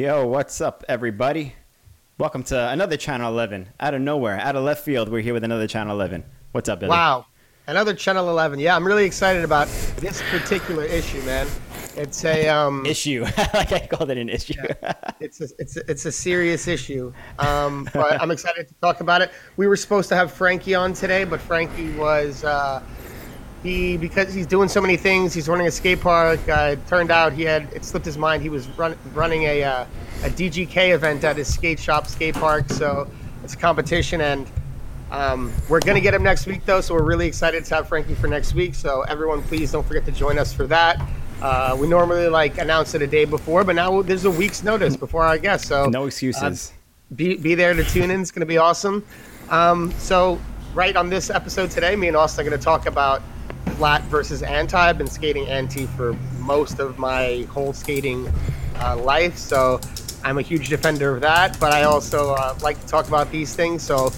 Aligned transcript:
Yo, 0.00 0.24
what's 0.26 0.62
up, 0.62 0.82
everybody? 0.88 1.54
Welcome 2.16 2.42
to 2.44 2.70
another 2.70 2.96
Channel 2.96 3.30
11. 3.30 3.68
Out 3.80 3.92
of 3.92 4.00
nowhere, 4.00 4.40
out 4.40 4.56
of 4.56 4.64
left 4.64 4.82
field, 4.82 5.10
we're 5.10 5.20
here 5.20 5.34
with 5.34 5.44
another 5.44 5.66
Channel 5.66 5.94
11. 5.94 6.24
What's 6.52 6.70
up, 6.70 6.80
Billy? 6.80 6.88
Wow, 6.88 7.26
another 7.66 7.92
Channel 7.92 8.30
11. 8.30 8.60
Yeah, 8.60 8.74
I'm 8.74 8.86
really 8.86 9.04
excited 9.04 9.44
about 9.44 9.68
this 9.98 10.22
particular 10.30 10.84
issue, 10.84 11.20
man. 11.24 11.46
It's 11.96 12.24
a 12.24 12.48
um, 12.48 12.86
Issue. 12.86 13.24
like 13.52 13.72
I 13.72 13.86
called 13.90 14.10
it 14.10 14.16
an 14.16 14.30
issue. 14.30 14.54
it's 15.20 15.42
a, 15.42 15.48
it's 15.58 15.76
a, 15.76 15.90
it's 15.90 16.06
a 16.06 16.12
serious 16.12 16.66
issue. 16.66 17.12
Um, 17.38 17.86
but 17.92 18.18
I'm 18.22 18.30
excited 18.30 18.68
to 18.68 18.74
talk 18.80 19.02
about 19.02 19.20
it. 19.20 19.30
We 19.58 19.66
were 19.66 19.76
supposed 19.76 20.08
to 20.08 20.16
have 20.16 20.32
Frankie 20.32 20.74
on 20.74 20.94
today, 20.94 21.24
but 21.24 21.42
Frankie 21.42 21.92
was 21.96 22.42
uh, 22.42 22.82
he 23.62 23.96
because 23.96 24.32
he's 24.32 24.46
doing 24.46 24.68
so 24.68 24.80
many 24.80 24.96
things. 24.96 25.34
He's 25.34 25.48
running 25.48 25.66
a 25.66 25.70
skate 25.70 26.00
park. 26.00 26.40
Uh, 26.48 26.70
it 26.72 26.86
turned 26.86 27.10
out 27.10 27.32
he 27.32 27.42
had 27.42 27.72
it 27.72 27.84
slipped 27.84 28.06
his 28.06 28.16
mind. 28.16 28.42
He 28.42 28.48
was 28.48 28.68
run, 28.70 28.96
running 29.12 29.42
a 29.44 29.62
uh, 29.62 29.86
a 30.22 30.30
DGK 30.30 30.94
event 30.94 31.24
at 31.24 31.36
his 31.36 31.52
skate 31.52 31.78
shop 31.78 32.06
skate 32.06 32.34
park. 32.34 32.68
So 32.70 33.10
it's 33.44 33.54
a 33.54 33.58
competition, 33.58 34.20
and 34.20 34.50
um, 35.10 35.52
we're 35.68 35.80
gonna 35.80 36.00
get 36.00 36.14
him 36.14 36.22
next 36.22 36.46
week 36.46 36.64
though. 36.64 36.80
So 36.80 36.94
we're 36.94 37.04
really 37.04 37.26
excited 37.26 37.64
to 37.64 37.74
have 37.74 37.88
Frankie 37.88 38.14
for 38.14 38.28
next 38.28 38.54
week. 38.54 38.74
So 38.74 39.02
everyone, 39.02 39.42
please 39.42 39.72
don't 39.72 39.86
forget 39.86 40.04
to 40.06 40.12
join 40.12 40.38
us 40.38 40.52
for 40.52 40.66
that. 40.66 41.00
Uh, 41.42 41.76
we 41.78 41.86
normally 41.86 42.28
like 42.28 42.58
announce 42.58 42.94
it 42.94 43.02
a 43.02 43.06
day 43.06 43.24
before, 43.24 43.64
but 43.64 43.74
now 43.74 44.02
there's 44.02 44.24
a 44.24 44.30
week's 44.30 44.62
notice 44.62 44.96
before 44.96 45.24
our 45.24 45.38
guest. 45.38 45.66
So 45.66 45.86
no 45.86 46.06
excuses. 46.06 46.70
uh, 46.70 47.14
be 47.16 47.36
be 47.36 47.54
there 47.54 47.74
to 47.74 47.84
tune 47.84 48.10
in. 48.10 48.20
It's 48.20 48.30
going 48.30 48.40
to 48.40 48.46
be 48.46 48.58
awesome. 48.58 49.04
Um, 49.48 49.90
so 49.92 50.38
right 50.74 50.94
on 50.96 51.08
this 51.08 51.30
episode 51.30 51.70
today, 51.70 51.96
me 51.96 52.08
and 52.08 52.16
Austin 52.16 52.46
are 52.46 52.48
going 52.48 52.58
to 52.58 52.64
talk 52.64 52.86
about 52.86 53.22
flat 53.80 54.02
versus 54.10 54.42
anti. 54.42 54.78
I've 54.78 54.98
been 54.98 55.06
skating 55.06 55.48
anti 55.48 55.86
for 55.86 56.12
most 56.38 56.80
of 56.80 56.98
my 56.98 57.46
whole 57.48 57.72
skating 57.72 58.30
uh, 58.76 58.98
life, 58.98 59.38
so 59.38 59.80
I'm 60.22 60.36
a 60.36 60.42
huge 60.42 60.68
defender 60.68 61.14
of 61.14 61.22
that. 61.22 61.58
But 61.58 61.72
I 61.72 61.84
also 61.84 62.34
uh, 62.34 62.58
like 62.60 62.78
to 62.78 62.86
talk 62.86 63.08
about 63.08 63.32
these 63.32 63.54
things, 63.54 63.82
so 63.82 64.12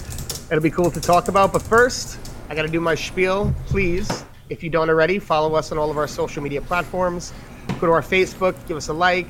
it'll 0.51 0.59
be 0.61 0.69
cool 0.69 0.91
to 0.91 0.99
talk 0.99 1.29
about. 1.29 1.53
But 1.53 1.61
first, 1.61 2.19
I 2.49 2.55
got 2.55 2.63
to 2.63 2.67
do 2.67 2.81
my 2.81 2.93
spiel. 2.93 3.55
Please, 3.67 4.25
if 4.49 4.63
you 4.63 4.69
don't 4.69 4.89
already, 4.89 5.17
follow 5.17 5.55
us 5.55 5.71
on 5.71 5.77
all 5.77 5.89
of 5.89 5.97
our 5.97 6.09
social 6.09 6.43
media 6.43 6.61
platforms. 6.61 7.31
Go 7.79 7.87
to 7.87 7.93
our 7.93 8.01
Facebook, 8.01 8.55
give 8.67 8.75
us 8.75 8.89
a 8.89 8.93
like. 8.93 9.29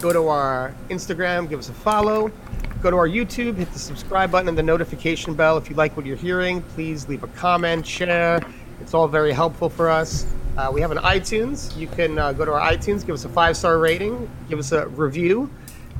Go 0.00 0.12
to 0.12 0.28
our 0.28 0.76
Instagram, 0.90 1.48
give 1.48 1.58
us 1.58 1.70
a 1.70 1.74
follow. 1.74 2.30
Go 2.82 2.90
to 2.92 2.96
our 2.96 3.08
YouTube, 3.08 3.56
hit 3.56 3.72
the 3.72 3.80
subscribe 3.80 4.30
button 4.30 4.48
and 4.48 4.56
the 4.56 4.62
notification 4.62 5.34
bell. 5.34 5.56
If 5.56 5.68
you 5.68 5.74
like 5.74 5.96
what 5.96 6.06
you're 6.06 6.16
hearing, 6.16 6.62
please 6.62 7.08
leave 7.08 7.24
a 7.24 7.28
comment, 7.28 7.84
share. 7.84 8.40
It's 8.82 8.94
all 8.94 9.06
very 9.06 9.30
helpful 9.30 9.68
for 9.68 9.88
us. 9.88 10.26
Uh, 10.56 10.68
we 10.74 10.80
have 10.80 10.90
an 10.90 10.98
iTunes. 10.98 11.74
You 11.76 11.86
can 11.86 12.18
uh, 12.18 12.32
go 12.32 12.44
to 12.44 12.52
our 12.52 12.72
iTunes, 12.72 13.06
give 13.06 13.14
us 13.14 13.24
a 13.24 13.28
five 13.28 13.56
star 13.56 13.78
rating, 13.78 14.28
give 14.48 14.58
us 14.58 14.72
a 14.72 14.88
review, 14.88 15.48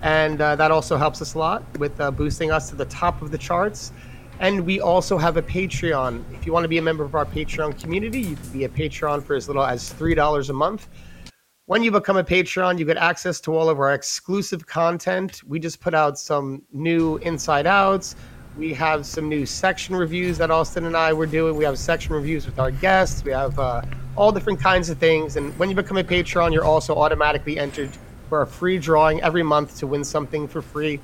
and 0.02 0.40
uh, 0.40 0.56
that 0.56 0.72
also 0.72 0.96
helps 0.96 1.22
us 1.22 1.34
a 1.34 1.38
lot 1.38 1.62
with 1.78 1.98
uh, 2.00 2.10
boosting 2.10 2.50
us 2.50 2.68
to 2.70 2.74
the 2.74 2.86
top 2.86 3.22
of 3.22 3.30
the 3.30 3.38
charts. 3.38 3.92
And 4.40 4.66
we 4.66 4.80
also 4.80 5.16
have 5.16 5.36
a 5.36 5.42
Patreon. 5.42 6.24
If 6.34 6.44
you 6.44 6.52
want 6.52 6.64
to 6.64 6.68
be 6.68 6.78
a 6.78 6.82
member 6.82 7.04
of 7.04 7.14
our 7.14 7.24
Patreon 7.24 7.80
community, 7.80 8.20
you 8.20 8.34
can 8.34 8.48
be 8.50 8.64
a 8.64 8.68
Patreon 8.68 9.22
for 9.22 9.36
as 9.36 9.46
little 9.46 9.64
as 9.64 9.92
$3 9.92 10.50
a 10.50 10.52
month. 10.52 10.88
When 11.66 11.84
you 11.84 11.92
become 11.92 12.16
a 12.16 12.24
Patreon, 12.24 12.80
you 12.80 12.84
get 12.84 12.96
access 12.96 13.40
to 13.42 13.56
all 13.56 13.68
of 13.68 13.78
our 13.78 13.94
exclusive 13.94 14.66
content. 14.66 15.40
We 15.46 15.60
just 15.60 15.80
put 15.80 15.94
out 15.94 16.18
some 16.18 16.62
new 16.72 17.18
inside 17.18 17.68
outs. 17.68 18.16
We 18.56 18.74
have 18.74 19.06
some 19.06 19.30
new 19.30 19.46
section 19.46 19.96
reviews 19.96 20.36
that 20.38 20.50
Austin 20.50 20.84
and 20.84 20.94
I 20.94 21.14
were 21.14 21.24
doing. 21.24 21.56
We 21.56 21.64
have 21.64 21.78
section 21.78 22.14
reviews 22.14 22.44
with 22.44 22.58
our 22.58 22.70
guests. 22.70 23.24
We 23.24 23.32
have 23.32 23.58
uh, 23.58 23.80
all 24.14 24.30
different 24.30 24.60
kinds 24.60 24.90
of 24.90 24.98
things. 24.98 25.36
And 25.36 25.58
when 25.58 25.70
you 25.70 25.74
become 25.74 25.96
a 25.96 26.04
Patreon, 26.04 26.52
you're 26.52 26.64
also 26.64 26.94
automatically 26.96 27.58
entered 27.58 27.90
for 28.28 28.42
a 28.42 28.46
free 28.46 28.78
drawing 28.78 29.22
every 29.22 29.42
month 29.42 29.78
to 29.78 29.86
win 29.86 30.04
something 30.04 30.46
for 30.46 30.60
free 30.60 31.00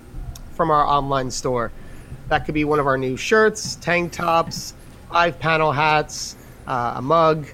from 0.53 0.71
our 0.71 0.85
online 0.87 1.31
store. 1.31 1.73
That 2.29 2.45
could 2.45 2.55
be 2.55 2.65
one 2.65 2.81
of 2.81 2.87
our 2.87 2.99
new 2.99 3.17
shirts, 3.17 3.77
tank 3.77 4.13
tops, 4.13 4.75
five 5.11 5.39
panel 5.39 5.73
hats, 5.73 6.37
uh, 6.67 6.95
a 6.97 7.03
mug. 7.03 7.47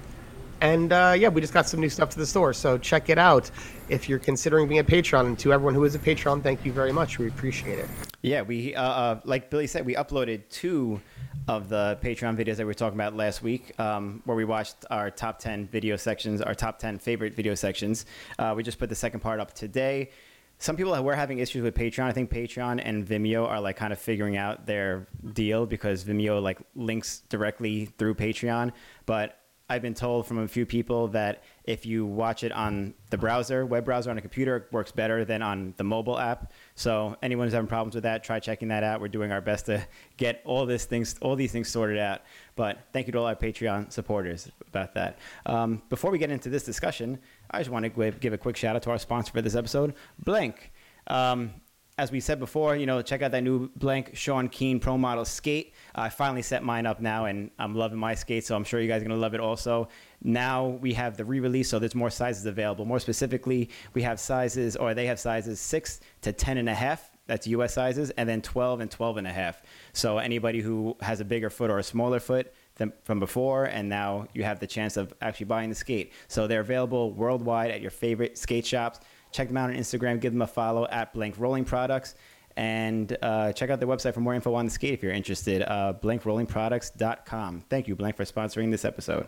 And 0.59 0.91
uh, 0.91 1.15
yeah, 1.17 1.29
we 1.29 1.39
just 1.39 1.53
got 1.53 1.69
some 1.69 1.79
new 1.79 1.89
stuff 1.89 2.09
to 2.09 2.17
the 2.17 2.25
store. 2.25 2.51
So 2.51 2.77
check 2.77 3.09
it 3.09 3.17
out 3.17 3.49
if 3.89 4.09
you're 4.09 4.19
considering 4.19 4.67
being 4.67 4.79
a 4.79 4.83
Patreon. 4.83 5.25
And 5.27 5.39
to 5.39 5.53
everyone 5.53 5.73
who 5.73 5.83
is 5.83 5.95
a 5.95 5.99
Patreon, 5.99 6.43
thank 6.43 6.65
you 6.65 6.71
very 6.71 6.91
much. 6.91 7.19
We 7.19 7.27
appreciate 7.27 7.79
it. 7.79 7.87
Yeah, 8.21 8.41
we 8.41 8.73
uh, 8.75 8.83
uh, 8.83 9.19
like 9.23 9.49
Billy 9.49 9.67
said, 9.67 9.85
we 9.85 9.95
uploaded 9.95 10.41
two 10.49 10.99
of 11.47 11.69
the 11.69 11.99
Patreon 12.01 12.35
videos 12.35 12.55
that 12.55 12.59
we 12.59 12.65
were 12.65 12.73
talking 12.73 12.97
about 12.97 13.15
last 13.15 13.43
week, 13.43 13.79
um, 13.79 14.21
where 14.25 14.35
we 14.35 14.45
watched 14.45 14.77
our 14.89 15.11
top 15.11 15.39
ten 15.39 15.67
video 15.67 15.95
sections, 15.95 16.41
our 16.41 16.55
top 16.55 16.79
ten 16.79 16.97
favorite 16.97 17.35
video 17.35 17.53
sections. 17.53 18.05
Uh, 18.39 18.53
we 18.55 18.63
just 18.63 18.79
put 18.79 18.89
the 18.89 18.95
second 18.95 19.19
part 19.19 19.39
up 19.39 19.53
today. 19.53 20.09
Some 20.57 20.77
people 20.77 21.03
were 21.03 21.15
having 21.15 21.39
issues 21.39 21.63
with 21.63 21.75
Patreon. 21.75 22.05
I 22.05 22.13
think 22.13 22.31
Patreon 22.31 22.81
and 22.83 23.05
Vimeo 23.05 23.45
are 23.47 23.59
like 23.59 23.75
kind 23.75 23.91
of 23.91 23.99
figuring 23.99 24.37
out 24.37 24.65
their 24.65 25.05
deal 25.33 25.65
because 25.65 26.05
Vimeo 26.05 26.41
like 26.41 26.59
links 26.75 27.23
directly 27.29 27.87
through 27.97 28.15
Patreon, 28.15 28.71
but 29.05 29.37
I've 29.69 29.81
been 29.81 29.95
told 29.95 30.27
from 30.27 30.39
a 30.39 30.47
few 30.47 30.65
people 30.65 31.09
that 31.09 31.43
if 31.65 31.85
you 31.85 32.05
watch 32.05 32.43
it 32.43 32.51
on 32.51 32.93
the 33.09 33.17
browser, 33.17 33.65
web 33.65 33.85
browser 33.85 34.11
on 34.11 34.17
a 34.17 34.21
computer, 34.21 34.67
works 34.71 34.91
better 34.91 35.25
than 35.25 35.41
on 35.41 35.73
the 35.77 35.83
mobile 35.83 36.19
app. 36.19 36.53
So 36.75 37.17
anyone 37.23 37.47
who's 37.47 37.53
having 37.53 37.67
problems 37.67 37.95
with 37.95 38.03
that, 38.03 38.23
try 38.23 38.39
checking 38.39 38.67
that 38.67 38.83
out. 38.83 39.01
We're 39.01 39.07
doing 39.07 39.31
our 39.31 39.41
best 39.41 39.65
to 39.65 39.85
get 40.17 40.41
all 40.45 40.67
this 40.67 40.85
things, 40.85 41.15
all 41.21 41.35
these 41.35 41.51
things 41.51 41.67
sorted 41.67 41.97
out. 41.97 42.21
But 42.55 42.77
thank 42.93 43.07
you 43.07 43.13
to 43.13 43.19
all 43.19 43.25
our 43.25 43.35
Patreon 43.35 43.91
supporters 43.91 44.49
about 44.67 44.93
that. 44.93 45.17
Um, 45.47 45.81
before 45.89 46.11
we 46.11 46.19
get 46.19 46.29
into 46.29 46.49
this 46.49 46.63
discussion, 46.63 47.19
I 47.49 47.59
just 47.59 47.71
want 47.71 47.83
to 47.91 48.11
give 48.11 48.33
a 48.33 48.37
quick 48.37 48.57
shout 48.57 48.75
out 48.75 48.83
to 48.83 48.91
our 48.91 48.99
sponsor 48.99 49.31
for 49.31 49.41
this 49.41 49.55
episode, 49.55 49.95
Blank. 50.23 50.71
Um, 51.07 51.53
as 51.97 52.11
we 52.11 52.19
said 52.19 52.39
before, 52.39 52.75
you 52.75 52.85
know, 52.85 53.01
check 53.01 53.21
out 53.21 53.31
that 53.31 53.43
new 53.43 53.69
blank 53.77 54.11
Sean 54.15 54.49
Keen 54.49 54.79
Pro 54.81 54.97
Model 54.97 55.23
skate. 55.23 55.73
I 55.93 56.09
finally 56.09 56.41
set 56.41 56.61
mine 56.61 56.85
up 56.85 56.99
now, 56.99 57.25
and 57.25 57.51
I'm 57.57 57.73
loving 57.73 57.97
my 57.97 58.15
skate, 58.15 58.45
so 58.45 58.55
I'm 58.55 58.65
sure 58.65 58.81
you 58.81 58.89
guys 58.89 59.01
are 59.01 59.05
gonna 59.05 59.19
love 59.19 59.33
it 59.33 59.39
also. 59.39 59.87
Now 60.21 60.67
we 60.67 60.93
have 60.93 61.15
the 61.15 61.23
re-release, 61.23 61.69
so 61.69 61.79
there's 61.79 61.95
more 61.95 62.09
sizes 62.09 62.45
available. 62.45 62.83
More 62.83 62.99
specifically, 62.99 63.69
we 63.93 64.01
have 64.01 64.19
sizes, 64.19 64.75
or 64.75 64.93
they 64.93 65.05
have 65.05 65.19
sizes 65.19 65.59
six 65.59 66.01
to 66.21 66.33
ten 66.33 66.57
and 66.57 66.67
a 66.67 66.73
half. 66.73 67.11
That's 67.27 67.47
U.S. 67.47 67.73
sizes, 67.73 68.11
and 68.11 68.27
then 68.29 68.41
12 68.41 68.81
and 68.81 68.91
12 68.91 69.17
and 69.17 69.25
a 69.25 69.31
half. 69.31 69.63
So 69.93 70.19
anybody 70.19 70.59
who 70.59 70.95
has 71.01 71.21
a 71.21 71.25
bigger 71.25 71.49
foot 71.49 71.71
or 71.71 71.79
a 71.79 71.83
smaller 71.83 72.19
foot 72.19 72.53
than 72.75 72.93
from 73.03 73.19
before, 73.19 73.65
and 73.65 73.89
now 73.89 74.27
you 74.33 74.43
have 74.43 74.59
the 74.59 74.67
chance 74.67 74.95
of 74.95 75.13
actually 75.21 75.47
buying 75.47 75.69
the 75.69 75.75
skate. 75.75 76.13
So 76.27 76.45
they're 76.45 76.59
available 76.59 77.13
worldwide 77.13 77.71
at 77.71 77.81
your 77.81 77.89
favorite 77.89 78.37
skate 78.37 78.65
shops. 78.65 78.99
Check 79.35 79.49
them 79.49 79.57
out 79.57 79.69
on 79.69 79.75
Instagram. 79.75 80.21
Give 80.21 80.31
them 80.31 80.41
a 80.41 80.47
follow 80.47 80.87
at 80.87 81.13
Blank 81.13 81.35
Rolling 81.37 81.65
Products. 81.65 82.15
And 82.55 83.17
uh, 83.21 83.51
check 83.51 83.69
out 83.69 83.79
their 83.79 83.87
website 83.87 84.13
for 84.13 84.21
more 84.21 84.33
info 84.33 84.53
on 84.53 84.63
the 84.63 84.71
skate 84.71 84.93
if 84.93 85.03
you're 85.03 85.11
interested. 85.11 85.61
Uh, 85.61 85.93
blankrollingproducts.com. 86.01 87.65
Thank 87.69 87.89
you, 87.89 87.97
Blank, 87.97 88.15
for 88.15 88.23
sponsoring 88.23 88.71
this 88.71 88.85
episode. 88.85 89.27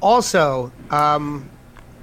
Also, 0.00 0.72
um, 0.90 1.48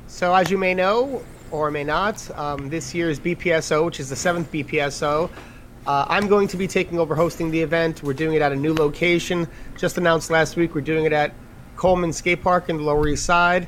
so 0.08 0.34
as 0.34 0.50
you 0.50 0.58
may 0.58 0.74
know 0.74 1.22
or 1.52 1.72
may 1.72 1.84
not, 1.84 2.30
um, 2.40 2.70
this 2.70 2.96
year's 2.96 3.20
BPSO, 3.20 3.84
which 3.84 4.00
is 4.00 4.10
the 4.10 4.16
seventh 4.16 4.50
BPSO, 4.50 5.30
uh, 5.88 6.06
I'm 6.08 6.28
going 6.28 6.48
to 6.48 6.56
be 6.56 6.68
taking 6.68 7.00
over 7.00 7.16
hosting 7.16 7.52
the 7.52 7.60
event. 7.60 8.02
We're 8.02 8.14
doing 8.14 8.36
it 8.36 8.42
at 8.42 8.54
a 8.54 8.56
new 8.56 8.74
location. 8.74 9.46
Just 9.78 9.98
announced 9.98 10.30
last 10.30 10.56
week, 10.56 10.74
we're 10.74 10.82
doing 10.82 11.04
it 11.04 11.12
at 11.12 11.34
Coleman 11.76 12.14
Skate 12.14 12.42
Park 12.42 12.70
in 12.70 12.78
the 12.78 12.84
Lower 12.84 13.10
East 13.10 13.26
Side 13.26 13.68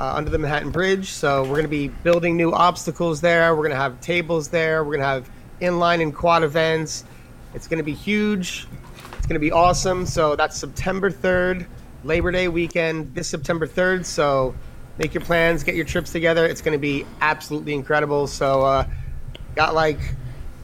uh, 0.00 0.14
under 0.14 0.30
the 0.30 0.38
Manhattan 0.38 0.70
Bridge. 0.70 1.10
So 1.10 1.42
we're 1.42 1.50
going 1.50 1.64
to 1.64 1.68
be 1.68 1.88
building 1.88 2.34
new 2.34 2.52
obstacles 2.52 3.20
there. 3.20 3.54
We're 3.54 3.64
going 3.64 3.72
to 3.72 3.76
have 3.76 4.00
tables 4.00 4.48
there. 4.48 4.82
We're 4.82 4.96
going 4.96 5.00
to 5.00 5.06
have 5.06 5.30
inline 5.60 6.00
and 6.00 6.14
quad 6.14 6.42
events. 6.42 7.04
It's 7.52 7.68
going 7.68 7.80
to 7.80 7.84
be 7.84 7.92
huge. 7.92 8.66
It's 9.18 9.26
going 9.26 9.34
to 9.34 9.40
be 9.40 9.52
awesome. 9.52 10.06
So 10.06 10.36
that's 10.36 10.56
September 10.56 11.10
3rd, 11.10 11.66
Labor 12.02 12.32
Day 12.32 12.48
weekend, 12.48 13.14
this 13.14 13.28
September 13.28 13.66
3rd. 13.66 14.06
So 14.06 14.54
make 14.96 15.12
your 15.12 15.22
plans, 15.22 15.62
get 15.64 15.74
your 15.74 15.84
trips 15.84 16.12
together. 16.12 16.46
It's 16.46 16.62
going 16.62 16.72
to 16.72 16.78
be 16.78 17.04
absolutely 17.20 17.74
incredible. 17.74 18.26
So, 18.26 18.62
uh, 18.62 18.86
got 19.54 19.74
like, 19.74 19.98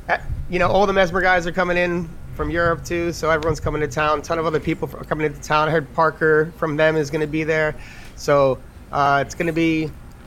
eh, 0.08 0.18
you 0.48 0.58
know, 0.58 0.68
all 0.68 0.86
the 0.86 0.94
Mesmer 0.94 1.20
guys 1.20 1.46
are 1.46 1.52
coming 1.52 1.76
in 1.76 2.08
from 2.36 2.48
Europe 2.48 2.86
too. 2.86 3.12
So 3.12 3.28
everyone's 3.28 3.60
coming 3.60 3.82
to 3.82 3.88
town. 3.88 4.20
A 4.20 4.22
ton 4.22 4.38
of 4.38 4.46
other 4.46 4.60
people 4.60 4.88
are 4.96 5.04
coming 5.04 5.26
into 5.26 5.42
town. 5.42 5.68
I 5.68 5.72
heard 5.72 5.92
Parker 5.92 6.54
from 6.56 6.76
them 6.76 6.96
is 6.96 7.10
going 7.10 7.20
to 7.20 7.26
be 7.26 7.44
there. 7.44 7.74
So 8.14 8.58
uh, 8.92 9.22
it's 9.24 9.34
going 9.34 9.46
to 9.46 9.52
be 9.52 9.84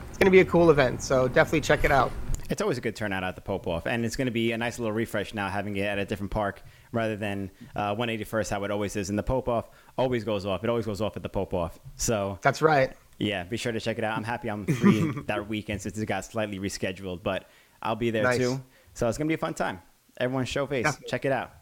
it's 0.08 0.18
going 0.18 0.26
to 0.26 0.30
be 0.30 0.40
a 0.40 0.44
cool 0.44 0.70
event. 0.70 1.02
So 1.02 1.28
definitely 1.28 1.62
check 1.62 1.84
it 1.84 1.90
out. 1.90 2.12
It's 2.50 2.60
always 2.60 2.78
a 2.78 2.80
good 2.80 2.96
turnout 2.96 3.22
at 3.22 3.36
the 3.36 3.40
Pope 3.40 3.68
Off, 3.68 3.86
and 3.86 4.04
it's 4.04 4.16
going 4.16 4.26
to 4.26 4.32
be 4.32 4.50
a 4.50 4.58
nice 4.58 4.80
little 4.80 4.92
refresh 4.92 5.34
now 5.34 5.48
having 5.48 5.76
it 5.76 5.82
at 5.82 5.98
a 6.00 6.04
different 6.04 6.32
park 6.32 6.62
rather 6.90 7.14
than 7.14 7.48
uh, 7.76 7.94
181st, 7.94 8.50
how 8.50 8.64
it 8.64 8.72
always 8.72 8.96
is. 8.96 9.08
And 9.08 9.16
the 9.16 9.22
Pope 9.22 9.48
Off 9.48 9.70
always 9.96 10.24
goes 10.24 10.44
off. 10.44 10.64
It 10.64 10.70
always 10.70 10.84
goes 10.84 11.00
off 11.00 11.16
at 11.16 11.22
the 11.22 11.28
Pope 11.28 11.54
Off. 11.54 11.78
So 11.94 12.40
that's 12.42 12.60
right. 12.60 12.92
Yeah, 13.18 13.44
be 13.44 13.56
sure 13.56 13.70
to 13.70 13.78
check 13.78 13.98
it 13.98 14.04
out. 14.04 14.16
I'm 14.16 14.24
happy 14.24 14.50
I'm 14.50 14.66
free 14.66 15.12
that 15.26 15.48
weekend 15.48 15.80
since 15.80 15.96
it 15.96 16.06
got 16.06 16.24
slightly 16.24 16.58
rescheduled, 16.58 17.22
but 17.22 17.48
I'll 17.82 17.94
be 17.94 18.10
there 18.10 18.24
nice. 18.24 18.38
too. 18.38 18.60
So 18.94 19.08
it's 19.08 19.16
going 19.16 19.28
to 19.28 19.30
be 19.30 19.34
a 19.34 19.38
fun 19.38 19.54
time. 19.54 19.80
Everyone 20.18 20.44
show 20.44 20.66
face. 20.66 20.86
Yeah. 20.86 20.92
Check 21.06 21.24
it 21.26 21.32
out. 21.32 21.52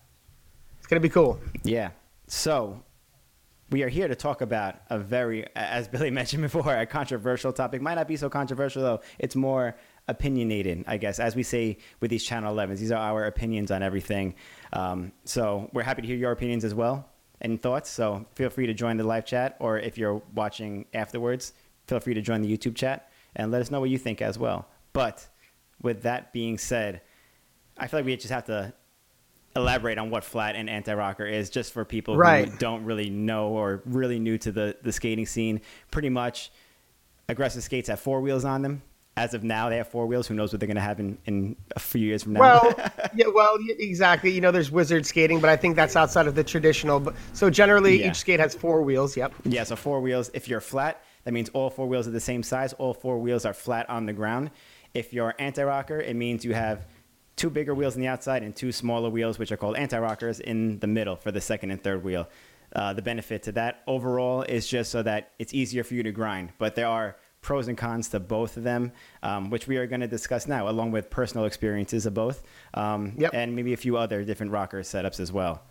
It's 0.79 0.87
going 0.87 1.03
to 1.03 1.07
be 1.07 1.13
cool. 1.13 1.39
Yeah. 1.65 1.91
So 2.29 2.83
we 3.71 3.83
are 3.83 3.89
here 3.89 4.09
to 4.09 4.15
talk 4.15 4.41
about 4.41 4.77
a 4.89 4.99
very, 4.99 5.47
as 5.55 5.89
Billy 5.89 6.11
mentioned 6.21 6.43
before, 6.43 6.75
a 6.75 6.87
controversial 6.87 7.53
topic. 7.53 7.83
Might 7.83 7.95
not 7.95 8.09
be 8.09 8.17
so 8.17 8.31
controversial 8.31 8.83
though. 8.83 9.01
It's 9.19 9.37
more 9.37 9.77
opinionated, 10.07 10.85
I 10.87 10.97
guess, 10.97 11.19
as 11.19 11.37
we 11.37 11.43
say 11.43 11.79
with 12.01 12.11
these 12.11 12.25
Channel 12.25 12.55
11s. 12.55 12.79
These 12.79 12.93
are 12.93 12.99
our 12.99 13.27
opinions 13.27 13.71
on 13.71 13.83
everything. 13.83 14.35
Um, 14.73 15.13
so 15.25 15.69
we're 15.73 15.83
happy 15.83 16.03
to 16.03 16.09
hear 16.09 16.17
your 16.17 16.33
opinions 16.33 16.65
as 16.65 16.75
well 16.75 17.09
and 17.41 17.61
thoughts. 17.61 17.91
So 17.91 18.27
feel 18.35 18.51
free 18.51 18.67
to 18.67 18.75
join 18.75 18.97
the 18.97 19.05
live 19.05 19.27
chat, 19.27 19.57
or 19.61 19.79
if 19.79 19.99
you're 19.99 20.23
watching 20.35 20.87
afterwards, 20.95 21.53
feel 21.87 22.01
free 22.01 22.15
to 22.15 22.23
join 22.23 22.43
the 22.43 22.57
YouTube 22.57 22.75
chat 22.75 23.11
and 23.37 23.53
let 23.53 23.61
us 23.61 23.71
know 23.71 23.81
what 23.81 23.91
you 23.91 23.99
think 23.99 24.23
as 24.23 24.39
well. 24.39 24.67
But 24.93 25.29
with 25.83 26.03
that 26.03 26.33
being 26.33 26.59
said, 26.59 27.03
I 27.77 27.87
feel 27.87 28.01
like 28.01 28.07
we 28.07 28.17
just 28.17 28.33
have 28.33 28.47
to 28.47 28.73
elaborate 29.57 29.99
on 29.99 30.11
what 30.11 30.25
flat 30.25 30.55
and 30.57 30.69
anti-rocker 30.71 31.27
is 31.27 31.51
just 31.51 31.73
for 31.73 31.85
people 31.85 32.17
Right. 32.17 32.49
who 32.49 32.57
don't 32.59 32.85
really 32.85 33.11
know 33.11 33.49
or 33.49 33.83
really 33.87 34.19
new 34.19 34.39
to 34.39 34.53
the, 34.53 34.77
the 34.83 34.93
skating 34.93 35.27
scene. 35.27 35.61
Pretty 35.91 36.09
much 36.11 36.51
aggressive 37.29 37.63
skates 37.63 37.89
have 37.89 38.01
four 38.01 38.21
wheels 38.21 38.45
on 38.45 38.63
them. 38.63 38.83
As 39.17 39.35
of 39.35 39.43
now, 39.43 39.69
they 39.69 39.79
have 39.79 39.89
four 39.89 40.07
wheels. 40.07 40.29
Who 40.29 40.35
knows 40.35 40.53
what 40.53 40.61
they're 40.61 40.69
going 40.69 40.77
to 40.77 40.81
have 40.81 41.01
in, 41.01 41.19
in 41.25 41.57
a 41.75 41.81
few 41.81 42.01
years 42.07 42.23
from 42.23 42.35
now? 42.35 42.41
Well, 42.41 42.75
yeah, 43.17 43.27
well, 43.35 43.59
exactly. 43.69 44.31
You 44.31 44.41
know, 44.41 44.53
there's 44.53 44.71
wizard 44.71 45.05
skating, 45.05 45.41
but 45.41 45.51
I 45.51 45.57
think 45.57 45.75
that's 45.75 45.97
outside 45.97 46.29
of 46.29 46.37
the 46.37 46.45
traditional. 46.45 47.01
But 47.01 47.17
so 47.33 47.51
generally, 47.51 47.99
Yeah. 48.01 48.11
each 48.11 48.17
skate 48.17 48.39
has 48.39 48.55
four 48.55 48.81
wheels. 48.83 49.17
Yep. 49.17 49.35
Yeah, 49.45 49.65
so 49.65 49.75
four 49.75 50.01
wheels. 50.01 50.31
If 50.35 50.47
you're 50.47 50.61
flat, 50.61 51.03
that 51.25 51.33
means 51.35 51.49
all 51.49 51.69
four 51.69 51.89
wheels 51.89 52.07
are 52.07 52.13
the 52.13 52.21
same 52.21 52.45
size. 52.45 52.75
All 52.75 52.95
four 52.95 53.19
wheels 53.19 53.45
are 53.45 53.53
flat 53.55 53.91
on 53.91 54.07
the 54.07 54.13
ground. 54.13 54.53
If 54.95 55.13
you're 55.13 55.35
anti-rocker, 55.41 55.99
it 56.01 56.15
means 56.15 56.45
you 56.45 56.55
have 56.55 56.87
two 57.39 57.49
bigger 57.49 57.75
wheels 57.75 57.95
on 57.95 58.01
the 58.03 58.09
outside 58.09 58.43
and 58.43 58.55
two 58.55 58.73
smaller 58.73 59.09
wheels, 59.09 59.39
which 59.39 59.51
are 59.53 59.57
called 59.57 59.77
anti-rockers, 59.77 60.41
in 60.41 60.79
the 60.81 60.87
middle 60.87 61.17
for 61.17 61.31
the 61.33 61.41
second 61.41 61.71
and 61.71 61.83
third 61.83 62.05
wheel. 62.05 62.29
Uh, 62.77 62.93
the 62.93 63.01
benefit 63.01 63.43
to 63.45 63.53
that 63.53 63.83
overall 63.87 64.43
is 64.43 64.69
just 64.69 64.91
so 64.91 65.03
that 65.03 65.31
it's 65.39 65.55
easier 65.55 65.83
for 65.83 65.95
you 65.95 66.03
to 66.03 66.13
grind. 66.13 66.51
But 66.59 66.75
there 66.75 66.87
are 66.89 67.17
pros 67.41 67.69
and 67.69 67.79
cons 67.79 68.09
to 68.11 68.21
both 68.21 68.57
of 68.59 68.65
them, 68.65 68.93
um, 69.23 69.49
which 69.49 69.67
we 69.67 69.77
are 69.79 69.87
going 69.87 70.01
to 70.01 70.07
discuss 70.09 70.47
now, 70.47 70.69
along 70.69 70.91
with 70.91 71.09
personal 71.09 71.47
experiences 71.47 72.05
of 72.05 72.13
both, 72.13 72.43
um, 72.75 73.15
Yep. 73.17 73.31
and 73.33 73.57
maybe 73.57 73.73
a 73.73 73.77
few 73.77 73.97
other 73.97 74.23
different 74.25 74.53
rocker 74.53 74.81
setups 74.81 75.19
as 75.21 75.33
well. 75.33 75.63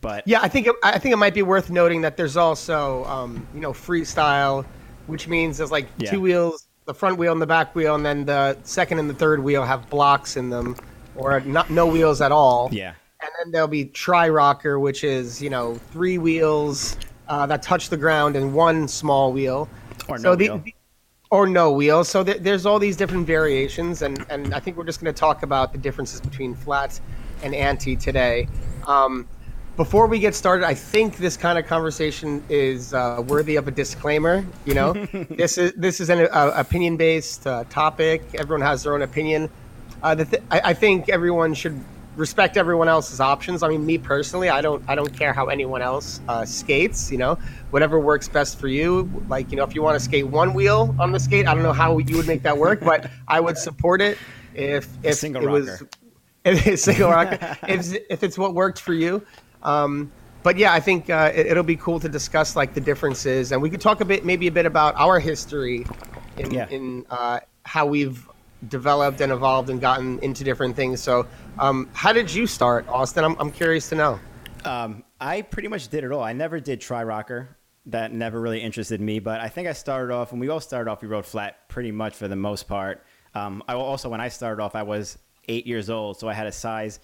But 0.00 0.28
Yeah, 0.28 0.40
I 0.42 0.48
think 0.48 0.66
it, 0.66 0.76
I 0.82 0.98
think 0.98 1.14
it 1.14 1.16
might 1.16 1.32
be 1.34 1.42
worth 1.42 1.70
noting 1.70 2.02
that 2.02 2.16
there's 2.18 2.36
also 2.36 3.04
um, 3.06 3.46
you 3.54 3.60
know 3.60 3.72
freestyle, 3.72 4.64
which 5.06 5.26
means 5.26 5.56
there's 5.56 5.72
like 5.72 5.88
Yeah. 5.96 6.10
two 6.10 6.20
wheels, 6.20 6.68
the 6.84 6.94
front 6.94 7.16
wheel 7.16 7.32
and 7.32 7.40
the 7.40 7.46
back 7.46 7.74
wheel, 7.74 7.94
and 7.94 8.04
then 8.04 8.26
the 8.26 8.58
second 8.62 8.98
and 8.98 9.08
the 9.08 9.14
third 9.14 9.42
wheel 9.42 9.64
have 9.64 9.88
blocks 9.88 10.36
in 10.36 10.50
them, 10.50 10.76
or 11.16 11.40
not 11.40 11.70
no 11.70 11.86
wheels 11.86 12.20
at 12.20 12.32
all. 12.32 12.68
yeah, 12.72 12.94
And 13.20 13.30
then 13.38 13.52
there'll 13.52 13.68
be 13.68 13.84
tri 13.86 14.28
rocker, 14.28 14.78
which 14.78 15.04
is 15.04 15.40
you 15.42 15.50
know 15.50 15.74
three 15.92 16.18
wheels 16.18 16.96
uh, 17.28 17.46
that 17.46 17.62
touch 17.62 17.88
the 17.88 17.96
ground 17.96 18.36
and 18.36 18.52
one 18.54 18.88
small 18.88 19.32
wheel. 19.32 19.68
or 20.08 20.18
So 20.18 20.30
no 20.30 20.34
the- 20.36 20.48
wheel. 20.50 20.64
or 21.30 21.46
no 21.46 21.72
wheel. 21.72 22.04
So 22.04 22.22
th- 22.24 22.38
there's 22.42 22.66
all 22.66 22.78
these 22.78 22.96
different 22.96 23.26
variations, 23.26 24.02
and, 24.02 24.24
and 24.30 24.54
I 24.54 24.60
think 24.60 24.76
we're 24.76 24.84
just 24.84 25.00
going 25.00 25.12
to 25.12 25.18
talk 25.18 25.42
about 25.42 25.72
the 25.72 25.78
differences 25.78 26.20
between 26.20 26.54
flat 26.54 27.00
and 27.42 27.54
anti 27.54 27.96
today. 27.96 28.46
Um, 28.86 29.26
before 29.76 30.06
we 30.06 30.20
get 30.20 30.36
started, 30.36 30.64
I 30.64 30.74
think 30.74 31.16
this 31.16 31.36
kind 31.36 31.58
of 31.58 31.66
conversation 31.66 32.44
is 32.48 32.94
uh, 32.94 33.24
worthy 33.26 33.56
of 33.56 33.66
a 33.66 33.72
disclaimer. 33.72 34.44
You 34.66 34.74
know, 34.74 34.92
this 35.30 35.58
is 35.58 35.72
this 35.72 35.98
is 36.00 36.10
an 36.10 36.28
uh, 36.30 36.52
opinion 36.54 36.96
based 36.96 37.44
uh, 37.46 37.64
topic. 37.70 38.22
Everyone 38.34 38.60
has 38.60 38.84
their 38.84 38.94
own 38.94 39.02
opinion. 39.02 39.50
Uh, 40.04 40.14
the 40.14 40.24
th- 40.26 40.42
I, 40.50 40.60
I 40.66 40.74
think 40.74 41.08
everyone 41.08 41.54
should 41.54 41.82
respect 42.14 42.56
everyone 42.56 42.88
else's 42.88 43.20
options. 43.20 43.62
I 43.62 43.68
mean, 43.68 43.84
me 43.84 43.96
personally, 43.98 44.50
I 44.50 44.60
don't 44.60 44.84
I 44.86 44.94
don't 44.94 45.12
care 45.16 45.32
how 45.32 45.46
anyone 45.46 45.80
else 45.80 46.20
uh, 46.28 46.44
skates. 46.44 47.10
You 47.10 47.16
know, 47.18 47.38
whatever 47.70 47.98
works 47.98 48.28
best 48.28 48.60
for 48.60 48.68
you. 48.68 49.10
Like 49.28 49.50
you 49.50 49.56
know, 49.56 49.64
if 49.64 49.74
you 49.74 49.82
want 49.82 49.98
to 49.98 50.04
skate 50.04 50.26
one 50.26 50.52
wheel 50.52 50.94
on 50.98 51.10
the 51.10 51.18
skate, 51.18 51.46
I 51.48 51.54
don't 51.54 51.62
know 51.62 51.72
how 51.72 51.96
you 51.98 52.16
would 52.18 52.26
make 52.26 52.42
that 52.42 52.56
work, 52.58 52.80
but 52.80 53.10
I 53.26 53.40
would 53.40 53.56
support 53.56 54.02
it 54.02 54.18
if 54.54 54.86
if 55.02 55.24
it 55.24 55.40
was 55.40 55.68
rocker. 55.68 55.88
if 56.44 56.66
it's 56.66 56.82
single 56.82 57.10
rocker 57.10 57.56
if 57.68 57.94
if 58.10 58.22
it's 58.22 58.36
what 58.36 58.54
worked 58.54 58.80
for 58.80 58.92
you. 58.92 59.24
Um, 59.62 60.12
but 60.42 60.58
yeah, 60.58 60.74
I 60.74 60.80
think 60.80 61.08
uh, 61.08 61.32
it, 61.34 61.46
it'll 61.46 61.62
be 61.62 61.76
cool 61.76 61.98
to 62.00 62.08
discuss 62.10 62.54
like 62.54 62.74
the 62.74 62.80
differences, 62.82 63.52
and 63.52 63.62
we 63.62 63.70
could 63.70 63.80
talk 63.80 64.02
a 64.02 64.04
bit, 64.04 64.26
maybe 64.26 64.46
a 64.48 64.52
bit 64.52 64.66
about 64.66 64.94
our 64.96 65.18
history 65.18 65.86
in 66.36 66.50
Yeah. 66.52 66.68
in 66.68 67.06
uh, 67.08 67.40
how 67.64 67.86
we've 67.86 68.28
developed 68.68 69.20
and 69.20 69.32
evolved 69.32 69.70
and 69.70 69.80
gotten 69.80 70.18
into 70.20 70.44
different 70.44 70.76
things. 70.76 71.00
So, 71.00 71.26
um, 71.58 71.88
how 71.92 72.12
did 72.12 72.32
you 72.32 72.46
start, 72.46 72.86
Austin? 72.88 73.24
I'm 73.24 73.36
I'm 73.38 73.50
curious 73.50 73.88
to 73.90 73.94
know. 73.94 74.20
Um, 74.64 75.04
I 75.20 75.42
pretty 75.42 75.68
much 75.68 75.88
did 75.88 76.04
it 76.04 76.12
all. 76.12 76.22
I 76.22 76.32
never 76.32 76.60
did 76.60 76.80
try 76.80 77.02
rocker. 77.04 77.56
That 77.86 78.12
never 78.12 78.40
really 78.40 78.60
interested 78.60 79.00
me. 79.00 79.18
But 79.18 79.40
I 79.40 79.48
think 79.48 79.68
I 79.68 79.72
started 79.72 80.12
off 80.12 80.32
when 80.32 80.40
we 80.40 80.48
all 80.48 80.60
started 80.60 80.90
off. 80.90 81.02
We 81.02 81.08
rode 81.08 81.26
flat 81.26 81.68
pretty 81.68 81.92
much 81.92 82.14
for 82.14 82.28
the 82.28 82.36
most 82.36 82.66
part. 82.66 83.04
Um, 83.34 83.62
I 83.68 83.74
also 83.74 84.08
when 84.08 84.20
I 84.20 84.28
started 84.28 84.62
off, 84.62 84.74
I 84.74 84.82
was 84.82 85.18
eight 85.48 85.66
years 85.66 85.90
old, 85.90 86.18
so 86.18 86.28
I 86.28 86.34
had 86.34 86.46
a 86.46 86.52
size 86.52 87.00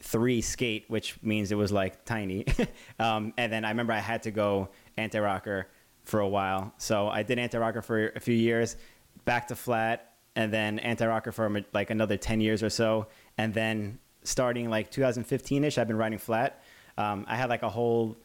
three 0.00 0.40
skate, 0.40 0.84
which 0.88 1.20
means 1.22 1.50
it 1.50 1.56
was 1.56 1.72
like 1.72 2.04
tiny. 2.04 2.46
um, 2.98 3.32
and 3.36 3.52
then 3.52 3.64
I 3.64 3.70
remember 3.70 3.92
I 3.92 4.00
had 4.00 4.22
to 4.24 4.30
go 4.30 4.68
anti 4.96 5.18
rocker 5.18 5.68
for 6.04 6.20
a 6.20 6.28
while, 6.28 6.72
so 6.78 7.08
I 7.08 7.22
did 7.22 7.38
anti 7.38 7.58
rocker 7.58 7.82
for 7.82 8.08
a 8.08 8.20
few 8.20 8.34
years, 8.34 8.76
back 9.24 9.48
to 9.48 9.56
flat, 9.56 10.12
and 10.38 10.52
then 10.52 10.78
anti 10.78 11.04
rocker 11.04 11.32
for 11.32 11.64
like 11.74 11.90
another 11.90 12.16
ten 12.16 12.40
years 12.40 12.62
or 12.62 12.70
so, 12.70 13.08
and 13.36 13.52
then 13.52 13.98
starting 14.22 14.70
like 14.70 14.88
2015 14.88 15.64
ish, 15.64 15.78
I've 15.78 15.88
been 15.88 15.96
riding 15.96 16.18
flat. 16.18 16.62
Um, 16.96 17.26
I 17.28 17.34
had 17.34 17.50
like 17.50 17.64
a 17.64 17.68
whole 17.68 18.16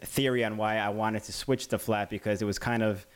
theory 0.00 0.44
on 0.44 0.56
why 0.56 0.78
I 0.78 0.88
wanted 0.88 1.22
to 1.24 1.32
switch 1.32 1.68
to 1.68 1.78
flat 1.78 2.10
because 2.10 2.42
it 2.42 2.46
was 2.46 2.58
kind 2.58 2.82
of 2.82 3.06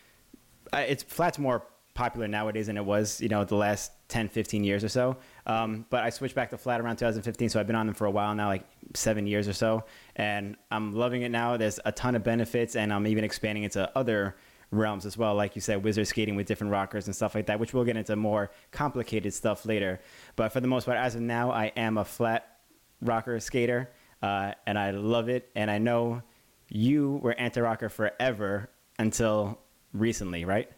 it's 0.73 1.03
flat's 1.03 1.41
more 1.41 1.65
popular 1.95 2.29
nowadays 2.29 2.69
than 2.69 2.77
it 2.77 2.85
was 2.85 3.21
you 3.21 3.29
know 3.29 3.43
the 3.45 3.57
last 3.57 3.91
10 4.09 4.29
15 4.29 4.63
years 4.63 4.85
or 4.85 4.89
so. 4.89 5.17
Um, 5.47 5.85
but 5.91 6.05
i 6.05 6.11
switched 6.11 6.37
back 6.37 6.51
to 6.51 6.59
flat 6.59 6.81
around 6.81 6.97
2015 6.97 7.49
so 7.49 7.59
i've 7.59 7.67
been 7.67 7.75
on 7.75 7.87
them 7.87 7.95
for 7.97 8.07
a 8.07 8.11
while 8.11 8.33
now 8.35 8.47
like 8.47 8.65
seven 8.95 9.27
years 9.27 9.49
or 9.49 9.55
so. 9.55 9.83
And 10.15 10.57
i'm 10.71 10.95
loving 10.95 11.23
it 11.23 11.31
now. 11.31 11.57
There's 11.57 11.81
a 11.85 11.91
ton 11.91 12.15
of 12.15 12.23
benefits 12.23 12.77
and 12.77 12.93
i'm 12.93 13.09
even 13.09 13.25
expanding 13.25 13.65
into 13.65 13.91
other 13.99 14.37
realms 14.71 15.07
as 15.07 15.17
well 15.17 15.35
like 15.35 15.55
you 15.55 15.61
said 15.61 15.83
wizard 15.85 16.07
skating 16.07 16.35
with 16.35 16.47
different 16.47 16.73
rockers 16.73 17.07
and 17.07 17.15
stuff 17.15 17.35
like 17.35 17.47
that 17.47 17.61
which 17.61 17.73
we'll 17.73 17.85
get 17.85 17.97
into 17.97 18.17
more 18.17 18.51
complicated 18.73 19.33
stuff 19.33 19.65
later 19.65 20.01
but 20.35 20.53
for 20.53 20.61
the 20.61 20.67
most 20.67 20.87
part 20.87 20.99
as 20.99 21.15
of 21.15 21.21
now 21.21 21.51
i 21.51 21.67
am 21.77 21.99
a 21.99 22.05
flat 22.05 22.59
rocker 23.01 23.39
skater 23.39 23.89
uh, 24.23 24.53
and 24.67 24.79
i 24.79 24.91
love 24.91 25.29
it 25.29 25.49
and 25.55 25.71
i 25.71 25.79
know 25.79 26.21
you 26.69 27.21
were 27.23 27.33
anti-rocker 27.35 27.89
forever 27.89 28.69
until 28.99 29.59
recently 29.93 30.45
right 30.45 30.69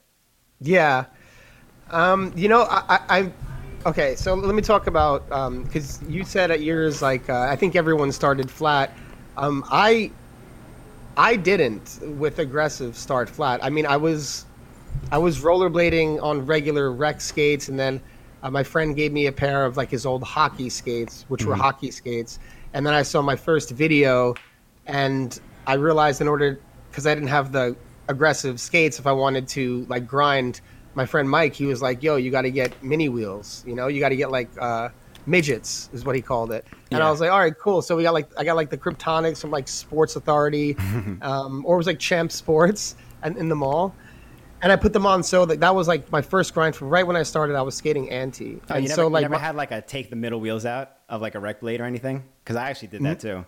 Yeah. 0.60 1.06
Um, 1.90 2.32
you 2.36 2.48
know, 2.48 2.62
I, 2.68 3.00
I, 3.08 3.32
okay. 3.86 4.16
So 4.16 4.34
let 4.34 4.54
me 4.54 4.62
talk 4.62 4.86
about 4.86 5.28
because 5.64 6.00
you 6.08 6.24
said 6.24 6.50
at 6.50 6.62
yours 6.62 7.00
like 7.00 7.30
uh, 7.30 7.46
I 7.48 7.56
think 7.56 7.76
everyone 7.76 8.12
started 8.12 8.50
flat. 8.50 8.92
Um, 9.36 9.64
I 9.70 10.10
I 11.18 11.34
didn't 11.34 11.98
with 12.16 12.38
aggressive 12.38 12.96
start 12.96 13.28
flat. 13.28 13.58
I 13.62 13.70
mean, 13.70 13.86
I 13.86 13.96
was 13.96 14.46
I 15.10 15.18
was 15.18 15.40
rollerblading 15.40 16.22
on 16.22 16.46
regular 16.46 16.92
rec 16.92 17.20
skates, 17.20 17.68
and 17.68 17.76
then 17.76 18.00
uh, 18.44 18.50
my 18.50 18.62
friend 18.62 18.94
gave 18.94 19.12
me 19.12 19.26
a 19.26 19.32
pair 19.32 19.64
of 19.64 19.76
like 19.76 19.90
his 19.90 20.06
old 20.06 20.22
hockey 20.22 20.68
skates, 20.68 21.24
which 21.26 21.44
were 21.44 21.56
hockey 21.56 21.90
skates. 21.90 22.38
And 22.72 22.86
then 22.86 22.94
I 22.94 23.02
saw 23.02 23.20
my 23.20 23.34
first 23.34 23.70
video, 23.70 24.36
and 24.86 25.38
I 25.66 25.74
realized 25.74 26.20
in 26.20 26.28
order 26.28 26.60
because 26.88 27.04
I 27.04 27.14
didn't 27.14 27.30
have 27.30 27.50
the 27.50 27.74
aggressive 28.06 28.60
skates, 28.60 29.00
if 29.00 29.06
I 29.06 29.12
wanted 29.12 29.48
to 29.48 29.86
like 29.88 30.06
grind, 30.06 30.60
my 30.94 31.04
friend 31.04 31.28
Mike, 31.28 31.52
he 31.52 31.66
was 31.66 31.82
like, 31.82 32.00
"Yo, 32.00 32.14
you 32.14 32.30
got 32.30 32.42
to 32.42 32.50
get 32.52 32.80
mini 32.80 33.08
wheels. 33.08 33.64
You 33.66 33.74
know, 33.74 33.88
you 33.88 33.98
got 33.98 34.10
to 34.10 34.16
get 34.16 34.30
like." 34.30 34.50
Uh, 34.56 34.90
midgets 35.28 35.90
is 35.92 36.04
what 36.04 36.14
he 36.16 36.22
called 36.22 36.50
it 36.52 36.66
and 36.90 37.02
i 37.02 37.10
was 37.10 37.20
like 37.20 37.30
all 37.30 37.38
right 37.38 37.58
cool 37.58 37.82
so 37.82 37.96
we 37.96 38.02
got 38.02 38.14
like 38.14 38.28
i 38.38 38.44
got 38.44 38.56
like 38.56 38.70
the 38.70 38.78
kryptonics 38.78 39.40
from 39.40 39.50
like 39.50 39.68
sports 39.68 40.16
authority 40.16 40.74
um, 41.22 41.64
or 41.66 41.74
it 41.74 41.78
was 41.78 41.86
like 41.86 41.98
champ 41.98 42.32
sports 42.32 42.96
and 43.22 43.36
in 43.36 43.48
the 43.48 43.54
mall 43.54 43.94
and 44.62 44.72
i 44.72 44.76
put 44.76 44.92
them 44.92 45.04
on 45.06 45.22
so 45.22 45.44
that 45.44 45.60
that 45.60 45.74
was 45.74 45.86
like 45.86 46.10
my 46.10 46.22
first 46.22 46.54
grind 46.54 46.74
from 46.74 46.88
right 46.88 47.06
when 47.06 47.16
i 47.16 47.22
started 47.22 47.54
i 47.56 47.62
was 47.62 47.74
skating 47.76 48.08
anti 48.10 48.60
Oh, 48.70 48.74
and 48.74 48.84
never, 48.84 48.94
so 48.94 49.06
like 49.08 49.22
never 49.22 49.34
my- 49.34 49.38
had 49.40 49.54
like 49.54 49.70
a 49.70 49.82
take 49.82 50.10
the 50.10 50.16
middle 50.16 50.40
wheels 50.40 50.64
out 50.64 50.92
of 51.08 51.20
like 51.20 51.34
a 51.34 51.40
rec 51.40 51.60
blade 51.60 51.80
or 51.80 51.84
anything? 51.84 52.22
Because 52.44 52.56
I 52.56 52.68
actually 52.68 52.88
did 52.88 53.02
that 53.04 53.18
too. 53.20 53.46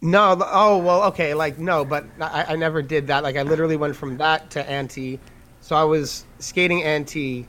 No, 0.00 0.36
oh 0.40 0.78
well, 0.78 1.02
okay, 1.04 1.34
like 1.34 1.58
no, 1.58 1.84
but 1.84 2.06
I, 2.20 2.44
I 2.50 2.56
never 2.56 2.80
did 2.82 3.06
that. 3.08 3.22
Like 3.22 3.36
I 3.36 3.42
literally 3.42 3.76
went 3.76 3.96
from 3.96 4.16
that 4.18 4.48
to 4.50 4.66
anti. 4.68 5.18
So 5.60 5.74
I 5.76 5.84
was 5.84 6.24
skating 6.38 6.82
anti 6.84 7.48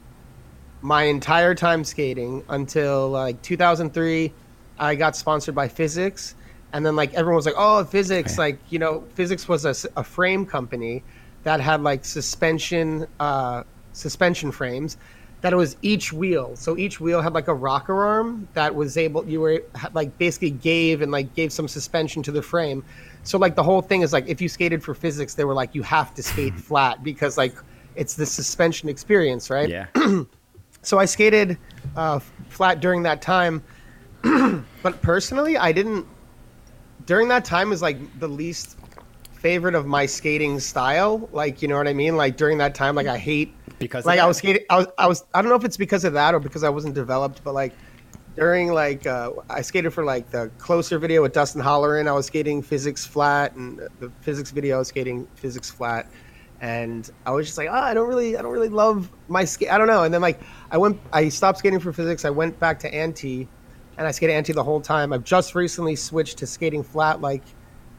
my 0.88 1.04
entire 1.04 1.54
time 1.54 1.84
skating 1.84 2.42
until 2.48 3.10
like 3.10 3.42
2003. 3.42 4.32
I 4.80 4.96
got 4.96 5.18
sponsored 5.18 5.54
by 5.54 5.68
Physics, 5.68 6.36
and 6.72 6.86
then 6.86 6.96
like 6.96 7.14
everyone 7.14 7.36
was 7.36 7.46
like, 7.46 7.56
"Oh, 7.58 7.84
Physics!" 7.84 8.34
Okay. 8.34 8.42
Like 8.42 8.60
you 8.70 8.80
know, 8.80 9.04
Physics 9.14 9.50
was 9.50 9.66
a 9.66 10.04
frame 10.04 10.46
company 10.46 11.04
that 11.44 11.60
had 11.60 11.84
like 11.84 12.06
suspension 12.06 13.06
uh, 13.20 13.64
suspension 13.92 14.50
frames, 14.50 14.96
that 15.42 15.52
it 15.52 15.58
was 15.58 15.76
each 15.82 16.14
wheel. 16.14 16.56
So 16.56 16.78
each 16.78 17.02
wheel 17.02 17.22
had 17.22 17.34
like 17.34 17.50
a 17.50 17.54
rocker 17.54 18.06
arm 18.06 18.48
that 18.54 18.74
was 18.74 18.96
able 18.96 19.28
you 19.28 19.42
were 19.42 19.64
like 19.92 20.18
basically 20.18 20.52
gave 20.52 21.02
and 21.02 21.12
like 21.12 21.36
gave 21.36 21.52
some 21.52 21.68
suspension 21.68 22.24
to 22.24 22.32
the 22.32 22.42
frame. 22.42 22.86
So 23.24 23.38
like 23.38 23.56
the 23.56 23.64
whole 23.64 23.82
thing 23.82 24.04
is 24.04 24.14
like 24.14 24.30
if 24.30 24.40
you 24.40 24.48
skated 24.48 24.82
for 24.82 24.94
physics, 24.94 25.34
they 25.34 25.44
were 25.44 25.54
like 25.54 25.76
you 25.76 25.84
have 25.84 26.14
to 26.14 26.24
skate 26.24 26.54
flat 26.70 27.04
because 27.04 27.38
like 27.38 27.56
it's 27.98 28.14
the 28.14 28.26
suspension 28.26 28.88
experience, 28.88 29.50
right? 29.50 29.68
Yeah. 29.68 29.88
so 30.88 30.98
I 30.98 31.04
skated 31.04 31.58
uh, 31.98 32.20
flat 32.48 32.80
during 32.80 33.04
that 33.04 33.22
time, 33.22 33.62
but 34.24 35.02
personally, 35.02 35.58
I 35.58 35.74
didn't. 35.74 36.08
During 37.06 37.28
that 37.28 37.44
time 37.44 37.74
is 37.74 37.82
like 37.82 37.98
the 38.20 38.28
least 38.30 38.78
favorite 39.34 39.76
of 39.76 39.86
my 39.86 40.06
skating 40.06 40.62
style. 40.62 41.28
Like 41.34 41.62
you 41.62 41.68
know 41.68 41.76
what 41.76 41.90
I 41.90 41.94
mean? 41.94 42.16
Like 42.16 42.38
during 42.38 42.58
that 42.60 42.74
time, 42.74 42.96
like 42.96 43.08
I 43.08 43.18
hate 43.18 43.54
Because 43.80 44.06
like 44.06 44.20
I 44.20 44.26
was 44.26 44.38
skating. 44.38 44.64
I 44.70 44.78
was 44.78 44.88
I 44.98 45.08
was 45.08 45.26
I 45.34 45.42
don't 45.42 45.50
know 45.50 45.58
if 45.58 45.66
it's 45.66 45.76
because 45.76 46.06
of 46.06 46.14
that 46.14 46.34
or 46.34 46.40
because 46.40 46.64
I 46.64 46.70
wasn't 46.70 46.96
developed, 46.96 47.44
but 47.44 47.54
like 47.54 47.74
during 48.38 48.72
like 48.72 49.06
uh, 49.06 49.32
I 49.50 49.64
skated 49.64 49.94
for 49.94 50.06
like 50.06 50.32
the 50.32 50.50
closer 50.58 51.00
video 51.00 51.22
with 51.22 51.34
Dustin 51.34 51.60
Halloran. 51.60 52.08
I 52.08 52.14
was 52.14 52.28
skating 52.28 52.62
physics 52.62 53.06
flat, 53.06 53.54
and 53.56 53.80
the 54.00 54.10
physics 54.22 54.52
video 54.52 54.78
I 54.78 54.80
was 54.80 54.88
skating 54.88 55.28
physics 55.36 55.70
flat, 55.70 56.08
and 56.62 57.10
I 57.26 57.32
was 57.32 57.46
just 57.46 57.58
like, 57.58 57.70
oh, 57.70 57.74
I 57.74 57.94
don't 57.94 58.08
really, 58.08 58.38
I 58.38 58.42
don't 58.42 58.52
really 58.52 58.70
love 58.70 59.12
my 59.28 59.46
skate. 59.46 59.72
I 59.72 59.78
don't 59.78 59.88
know. 59.88 60.04
And 60.04 60.14
then 60.14 60.22
like 60.22 60.40
I 60.72 60.78
went, 60.78 61.00
I 61.14 61.30
stopped 61.30 61.60
skating 61.60 61.80
for 61.80 61.94
physics. 61.94 62.26
I 62.26 62.30
went 62.30 62.60
back 62.60 62.80
to 62.80 62.94
anti, 62.94 63.48
and 63.98 64.08
I 64.08 64.12
skated 64.12 64.36
anti 64.36 64.54
the 64.54 64.64
whole 64.64 64.82
time. 64.82 65.14
I've 65.14 65.24
just 65.24 65.56
recently 65.56 65.96
switched 65.96 66.38
to 66.40 66.48
skating 66.48 66.84
flat, 66.84 67.22
like 67.22 67.44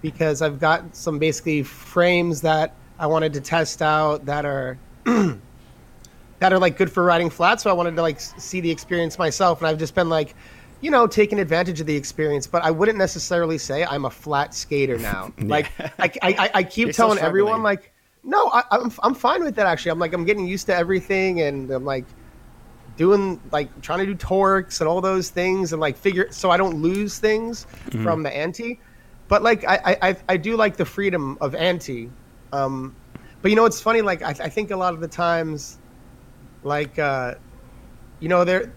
because 0.02 0.42
I've 0.42 0.60
got 0.60 0.94
some 0.94 1.18
basically 1.18 1.62
frames 1.62 2.40
that 2.42 2.74
I 2.98 3.06
wanted 3.06 3.32
to 3.34 3.40
test 3.40 3.82
out 3.82 4.26
that 4.26 4.44
are 4.44 4.78
that 5.04 6.52
are 6.52 6.58
like 6.58 6.76
good 6.76 6.90
for 6.90 7.04
riding 7.04 7.30
flat. 7.30 7.60
So 7.60 7.70
I 7.70 7.72
wanted 7.72 7.96
to 7.96 8.02
like 8.02 8.20
see 8.20 8.60
the 8.60 8.70
experience 8.70 9.18
myself, 9.18 9.60
and 9.60 9.68
I've 9.68 9.78
just 9.78 9.94
been 9.94 10.08
like, 10.08 10.34
you 10.80 10.90
know, 10.90 11.06
taking 11.06 11.38
advantage 11.38 11.80
of 11.80 11.86
the 11.86 11.96
experience. 11.96 12.46
But 12.46 12.64
I 12.64 12.72
wouldn't 12.72 12.98
necessarily 12.98 13.58
say 13.58 13.84
I'm 13.84 14.04
a 14.04 14.10
flat 14.10 14.54
skater 14.54 14.98
now. 14.98 15.32
Like 15.38 15.70
I, 15.78 15.90
I, 15.98 16.12
I, 16.22 16.50
I 16.54 16.62
keep 16.64 16.86
You're 16.86 16.92
telling 16.92 17.18
everyone 17.18 17.62
like, 17.62 17.92
no, 18.24 18.48
I, 18.48 18.62
I'm 18.70 18.92
I'm 19.02 19.14
fine 19.14 19.42
with 19.44 19.54
that 19.56 19.66
actually. 19.66 19.90
I'm 19.92 19.98
like 19.98 20.12
I'm 20.12 20.24
getting 20.24 20.46
used 20.46 20.66
to 20.66 20.74
everything, 20.74 21.40
and 21.42 21.70
I'm 21.70 21.84
like 21.84 22.04
doing 22.96 23.40
like 23.52 23.68
trying 23.80 24.00
to 24.00 24.06
do 24.06 24.14
torques 24.14 24.80
and 24.80 24.88
all 24.88 25.00
those 25.00 25.30
things 25.30 25.72
and 25.72 25.80
like 25.80 25.96
figure 25.96 26.26
so 26.32 26.50
I 26.50 26.56
don't 26.56 26.82
lose 26.82 27.18
things 27.18 27.66
Mm-hmm. 27.90 28.02
from 28.02 28.22
the 28.22 28.36
anti. 28.36 28.80
But 29.28 29.42
like 29.42 29.64
I, 29.66 29.76
I 29.84 30.08
I- 30.08 30.16
I 30.30 30.36
do 30.36 30.56
like 30.56 30.76
the 30.76 30.84
freedom 30.84 31.38
of 31.40 31.54
anti. 31.54 32.10
Um, 32.52 32.94
but 33.42 33.50
you 33.50 33.56
know 33.56 33.66
it's 33.66 33.80
funny 33.80 34.00
like 34.02 34.22
I, 34.22 34.30
I 34.30 34.48
think 34.48 34.70
a 34.70 34.76
lot 34.76 34.94
of 34.94 35.00
the 35.00 35.08
times 35.08 35.78
like 36.64 36.98
uh, 36.98 37.34
you 38.20 38.28
know 38.28 38.44
there 38.44 38.72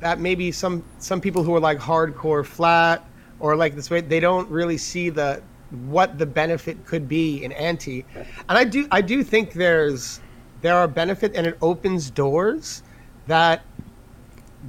that 0.00 0.20
maybe 0.20 0.52
some 0.52 0.84
some 0.98 1.20
people 1.20 1.42
who 1.42 1.54
are 1.54 1.60
like 1.60 1.78
hardcore 1.78 2.44
flat 2.44 3.04
or 3.40 3.56
like 3.56 3.74
this 3.74 3.90
way 3.90 4.00
they 4.00 4.20
don't 4.20 4.48
really 4.50 4.76
see 4.78 5.08
the 5.10 5.42
what 5.70 6.18
the 6.18 6.26
benefit 6.26 6.84
could 6.86 7.08
be 7.08 7.42
in 7.44 7.52
anti. 7.52 8.04
And 8.48 8.58
i 8.58 8.64
do 8.64 8.86
i 8.90 9.00
do 9.00 9.22
think 9.22 9.52
there's 9.52 10.20
there 10.62 10.76
are 10.76 10.88
benefit 10.88 11.34
and 11.34 11.46
it 11.46 11.58
opens 11.60 12.10
doors 12.10 12.82
that 13.26 13.62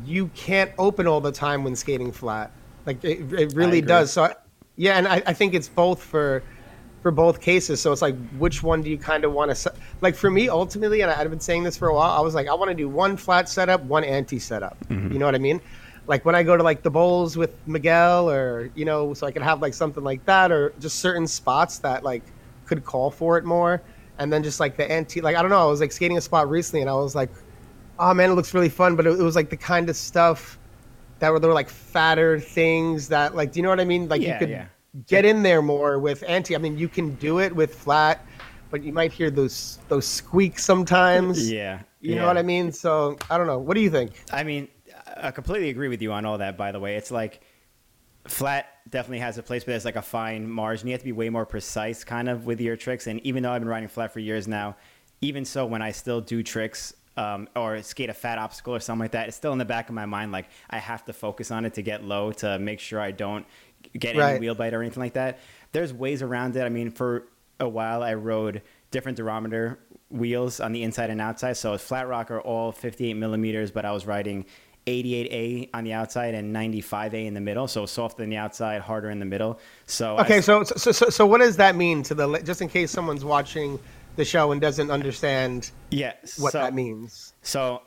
you 0.05 0.27
can't 0.29 0.71
open 0.77 1.07
all 1.07 1.21
the 1.21 1.31
time 1.31 1.63
when 1.63 1.75
skating 1.75 2.11
flat. 2.11 2.51
Like 2.85 3.03
it, 3.03 3.33
it 3.33 3.53
really 3.53 3.81
does. 3.81 4.11
So 4.11 4.25
I, 4.25 4.35
yeah 4.75 4.97
and 4.97 5.07
I, 5.07 5.21
I 5.25 5.33
think 5.33 5.53
it's 5.53 5.69
both 5.69 6.01
for 6.01 6.43
for 7.01 7.11
both 7.11 7.41
cases. 7.41 7.79
So 7.79 7.91
it's 7.91 8.01
like 8.01 8.15
which 8.37 8.63
one 8.63 8.81
do 8.81 8.89
you 8.89 8.97
kind 8.97 9.23
of 9.23 9.33
want 9.33 9.55
to 9.55 9.73
like 10.01 10.15
for 10.15 10.29
me 10.29 10.49
ultimately 10.49 11.01
and 11.01 11.11
I- 11.11 11.21
i've 11.21 11.29
been 11.29 11.39
saying 11.39 11.63
this 11.63 11.77
for 11.77 11.87
a 11.87 11.93
while 11.93 12.11
i 12.11 12.19
was 12.19 12.35
like 12.35 12.47
i 12.47 12.53
want 12.53 12.69
to 12.69 12.75
do 12.75 12.89
one 12.89 13.17
flat 13.17 13.49
setup 13.49 13.81
one 13.83 14.03
anti 14.03 14.39
setup. 14.39 14.77
Mm-hmm. 14.87 15.13
You 15.13 15.19
know 15.19 15.25
what 15.25 15.35
i 15.35 15.39
mean 15.39 15.61
like 16.07 16.25
when 16.25 16.35
i 16.35 16.41
go 16.43 16.57
to 16.57 16.63
like 16.63 16.81
the 16.81 16.89
bowls 16.89 17.37
with 17.37 17.55
miguel 17.67 18.29
or 18.29 18.71
you 18.75 18.85
know 18.85 19.13
so 19.13 19.27
i 19.27 19.31
could 19.31 19.41
have 19.41 19.61
like 19.61 19.73
something 19.73 20.03
like 20.03 20.23
that 20.25 20.51
or 20.51 20.73
just 20.79 20.99
certain 20.99 21.27
spots 21.27 21.79
that 21.79 22.03
like 22.03 22.23
could 22.65 22.83
call 22.83 23.11
for 23.11 23.37
it 23.37 23.45
more 23.45 23.81
and 24.19 24.31
then 24.33 24.41
just 24.43 24.59
like 24.59 24.75
the 24.77 24.89
anti 24.91 25.21
like 25.21 25.35
i 25.35 25.41
don't 25.41 25.51
know 25.51 25.61
i 25.61 25.65
was 25.69 25.79
like 25.81 25.91
skating 25.91 26.17
a 26.17 26.21
spot 26.21 26.49
recently 26.49 26.81
and 26.81 26.89
i 26.89 26.93
was 26.93 27.13
like 27.15 27.29
oh 27.99 28.13
man 28.13 28.29
it 28.31 28.33
looks 28.33 28.53
really 28.53 28.69
fun 28.69 28.95
but 28.95 29.05
it, 29.05 29.19
it 29.19 29.23
was 29.23 29.35
like 29.35 29.49
the 29.49 29.57
kind 29.57 29.89
of 29.89 29.95
stuff 29.95 30.57
that 31.19 31.31
were 31.31 31.39
there 31.39 31.49
were 31.49 31.53
like 31.53 31.69
fatter 31.69 32.39
things 32.39 33.07
that 33.07 33.35
like 33.35 33.51
do 33.51 33.59
you 33.59 33.63
know 33.63 33.69
what 33.69 33.79
i 33.79 33.85
mean 33.85 34.07
like 34.07 34.21
Yeah, 34.21 34.33
you 34.33 34.39
could 34.39 34.49
yeah. 34.49 34.65
get 35.07 35.25
in 35.25 35.43
there 35.43 35.61
more 35.61 35.99
with 35.99 36.23
anti 36.27 36.55
i 36.55 36.57
mean 36.57 36.77
you 36.77 36.87
can 36.87 37.15
do 37.15 37.39
it 37.39 37.55
with 37.55 37.73
flat 37.75 38.25
but 38.69 38.83
you 38.83 38.91
might 38.93 39.11
hear 39.11 39.29
those 39.31 39.79
those 39.87 40.05
squeaks 40.05 40.63
sometimes 40.63 41.51
Yeah. 41.51 41.79
you 42.01 42.13
yeah. 42.15 42.21
know 42.21 42.27
what 42.27 42.37
i 42.37 42.41
mean 42.43 42.71
so 42.71 43.17
i 43.29 43.37
don't 43.37 43.47
know 43.47 43.57
what 43.59 43.75
do 43.75 43.81
you 43.81 43.89
think 43.89 44.23
I 44.31 44.43
mean, 44.43 44.67
I 45.21 45.31
completely 45.31 45.69
agree 45.69 45.87
with 45.87 46.01
you 46.01 46.11
on 46.11 46.25
all 46.25 46.37
that. 46.39 46.57
By 46.57 46.71
the 46.71 46.79
way, 46.79 46.95
it's 46.95 47.11
like 47.11 47.41
flat 48.27 48.67
definitely 48.89 49.19
has 49.19 49.37
a 49.37 49.43
place, 49.43 49.63
but 49.63 49.71
there's 49.71 49.85
like 49.85 49.95
a 49.95 50.01
fine 50.01 50.49
margin. 50.49 50.87
You 50.87 50.93
have 50.93 51.01
to 51.01 51.05
be 51.05 51.11
way 51.11 51.29
more 51.29 51.45
precise, 51.45 52.03
kind 52.03 52.29
of, 52.29 52.45
with 52.45 52.61
your 52.61 52.75
tricks. 52.75 53.07
And 53.07 53.19
even 53.21 53.43
though 53.43 53.51
I've 53.51 53.61
been 53.61 53.69
riding 53.69 53.89
flat 53.89 54.13
for 54.13 54.19
years 54.19 54.47
now, 54.47 54.75
even 55.21 55.45
so, 55.45 55.65
when 55.65 55.81
I 55.81 55.91
still 55.91 56.21
do 56.21 56.43
tricks 56.43 56.93
um, 57.17 57.49
or 57.55 57.81
skate 57.81 58.09
a 58.09 58.13
fat 58.13 58.37
obstacle 58.37 58.75
or 58.75 58.79
something 58.79 59.01
like 59.01 59.11
that, 59.11 59.27
it's 59.27 59.37
still 59.37 59.51
in 59.51 59.57
the 59.57 59.65
back 59.65 59.89
of 59.89 59.95
my 59.95 60.05
mind. 60.05 60.31
Like 60.31 60.47
I 60.69 60.77
have 60.77 61.03
to 61.05 61.13
focus 61.13 61.51
on 61.51 61.65
it 61.65 61.73
to 61.75 61.81
get 61.81 62.03
low 62.03 62.31
to 62.33 62.59
make 62.59 62.79
sure 62.79 62.99
I 62.99 63.11
don't 63.11 63.45
get 63.97 64.15
any 64.15 64.39
wheel 64.39 64.55
bite 64.55 64.73
or 64.73 64.81
anything 64.81 65.01
like 65.01 65.13
that. 65.13 65.39
There's 65.71 65.93
ways 65.93 66.21
around 66.21 66.55
it. 66.55 66.61
I 66.61 66.69
mean, 66.69 66.91
for 66.91 67.27
a 67.59 67.67
while, 67.67 68.03
I 68.03 68.13
rode 68.13 68.61
different 68.91 69.17
durometer 69.17 69.77
wheels 70.09 70.59
on 70.59 70.71
the 70.71 70.83
inside 70.83 71.09
and 71.09 71.19
outside. 71.19 71.57
So 71.57 71.73
it's 71.73 71.83
flat 71.83 72.07
rocker, 72.07 72.39
all 72.39 72.71
58 72.71 73.13
millimeters, 73.15 73.71
but 73.71 73.85
I 73.85 73.91
was 73.91 74.05
riding 74.05 74.45
88A 74.87 75.69
on 75.73 75.83
the 75.83 75.93
outside 75.93 76.33
and 76.33 76.55
95A 76.55 77.25
in 77.25 77.33
the 77.33 77.41
middle. 77.41 77.67
So 77.67 77.85
softer 77.85 78.23
in 78.23 78.29
the 78.29 78.37
outside, 78.37 78.81
harder 78.81 79.09
in 79.09 79.19
the 79.19 79.25
middle. 79.25 79.59
So 79.85 80.15
I- 80.15 80.21
okay 80.23 80.41
so 80.41 80.63
so 80.63 80.91
so, 80.91 81.09
so 81.09 81.25
what 81.25 81.39
does 81.39 81.57
that 81.57 81.75
mean 81.75 82.03
to 82.03 82.15
the 82.15 82.39
just 82.39 82.61
in 82.61 82.69
case 82.69 82.91
someone's 82.91 83.25
watching 83.25 83.79
the 84.15 84.25
show 84.25 84.51
and 84.51 84.59
doesn't 84.59 84.89
understand 84.89 85.69
yeah, 85.91 86.13
what 86.39 86.51
so, 86.51 86.59
that 86.59 86.73
means 86.73 87.33
So 87.43 87.83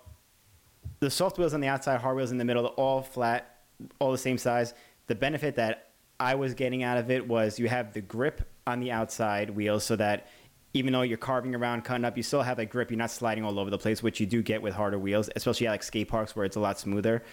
the 1.00 1.10
soft 1.10 1.38
wheels 1.38 1.54
on 1.54 1.60
the 1.60 1.66
outside, 1.66 2.00
hard 2.00 2.16
wheels 2.16 2.30
in 2.30 2.38
the 2.38 2.44
middle, 2.44 2.62
they're 2.62 2.72
all 2.72 3.02
flat, 3.02 3.58
all 3.98 4.12
the 4.12 4.18
same 4.18 4.38
size. 4.38 4.74
The 5.06 5.14
benefit 5.14 5.56
that 5.56 5.88
I 6.20 6.34
was 6.34 6.54
getting 6.54 6.82
out 6.82 6.98
of 6.98 7.10
it 7.10 7.26
was 7.26 7.58
you 7.58 7.68
have 7.68 7.94
the 7.94 8.02
grip 8.02 8.42
on 8.66 8.80
the 8.80 8.92
outside 8.92 9.50
wheels 9.50 9.84
so 9.84 9.96
that 9.96 10.28
even 10.72 10.92
though 10.92 11.02
you're 11.02 11.18
carving 11.18 11.54
around, 11.54 11.84
cutting 11.84 12.04
up, 12.04 12.16
you 12.16 12.22
still 12.22 12.42
have 12.42 12.56
that 12.58 12.66
grip. 12.66 12.90
You're 12.90 12.98
not 12.98 13.10
sliding 13.10 13.44
all 13.44 13.58
over 13.58 13.70
the 13.70 13.78
place, 13.78 14.02
which 14.02 14.20
you 14.20 14.26
do 14.26 14.42
get 14.42 14.62
with 14.62 14.74
harder 14.74 14.98
wheels, 14.98 15.28
especially 15.34 15.66
at 15.66 15.70
like 15.70 15.82
skate 15.82 16.08
parks 16.08 16.36
where 16.36 16.44
it's 16.44 16.56
a 16.56 16.60
lot 16.60 16.78
smoother. 16.78 17.24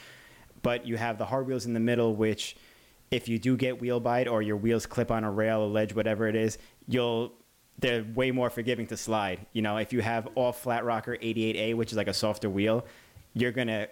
But 0.64 0.88
you 0.88 0.98
have 0.98 1.18
the 1.18 1.26
hard 1.26 1.46
wheels 1.46 1.66
in 1.66 1.74
the 1.74 1.80
middle, 1.80 2.16
which 2.16 2.58
if 3.12 3.28
you 3.28 3.38
do 3.38 3.56
get 3.56 3.80
wheel 3.80 4.00
bite 4.00 4.28
or 4.28 4.42
your 4.42 4.58
wheels 4.58 4.86
clip 4.86 5.12
on 5.12 5.24
a 5.24 5.32
rail, 5.32 5.64
a 5.64 5.68
ledge, 5.68 5.94
whatever 5.94 6.28
it 6.28 6.36
is, 6.36 6.58
you'll 6.88 7.34
they're 7.80 8.04
way 8.16 8.32
more 8.32 8.50
forgiving 8.50 8.88
to 8.88 8.98
slide. 8.98 9.46
You 9.54 9.62
know, 9.62 9.78
if 9.78 9.94
you 9.94 10.02
have 10.02 10.28
all 10.34 10.52
flat 10.52 10.84
rocker 10.84 11.16
88A, 11.16 11.76
which 11.76 11.92
is 11.92 11.98
like 11.98 12.08
a 12.08 12.14
softer 12.14 12.50
wheel, 12.50 12.86
you're 13.34 13.52
gonna 13.52 13.88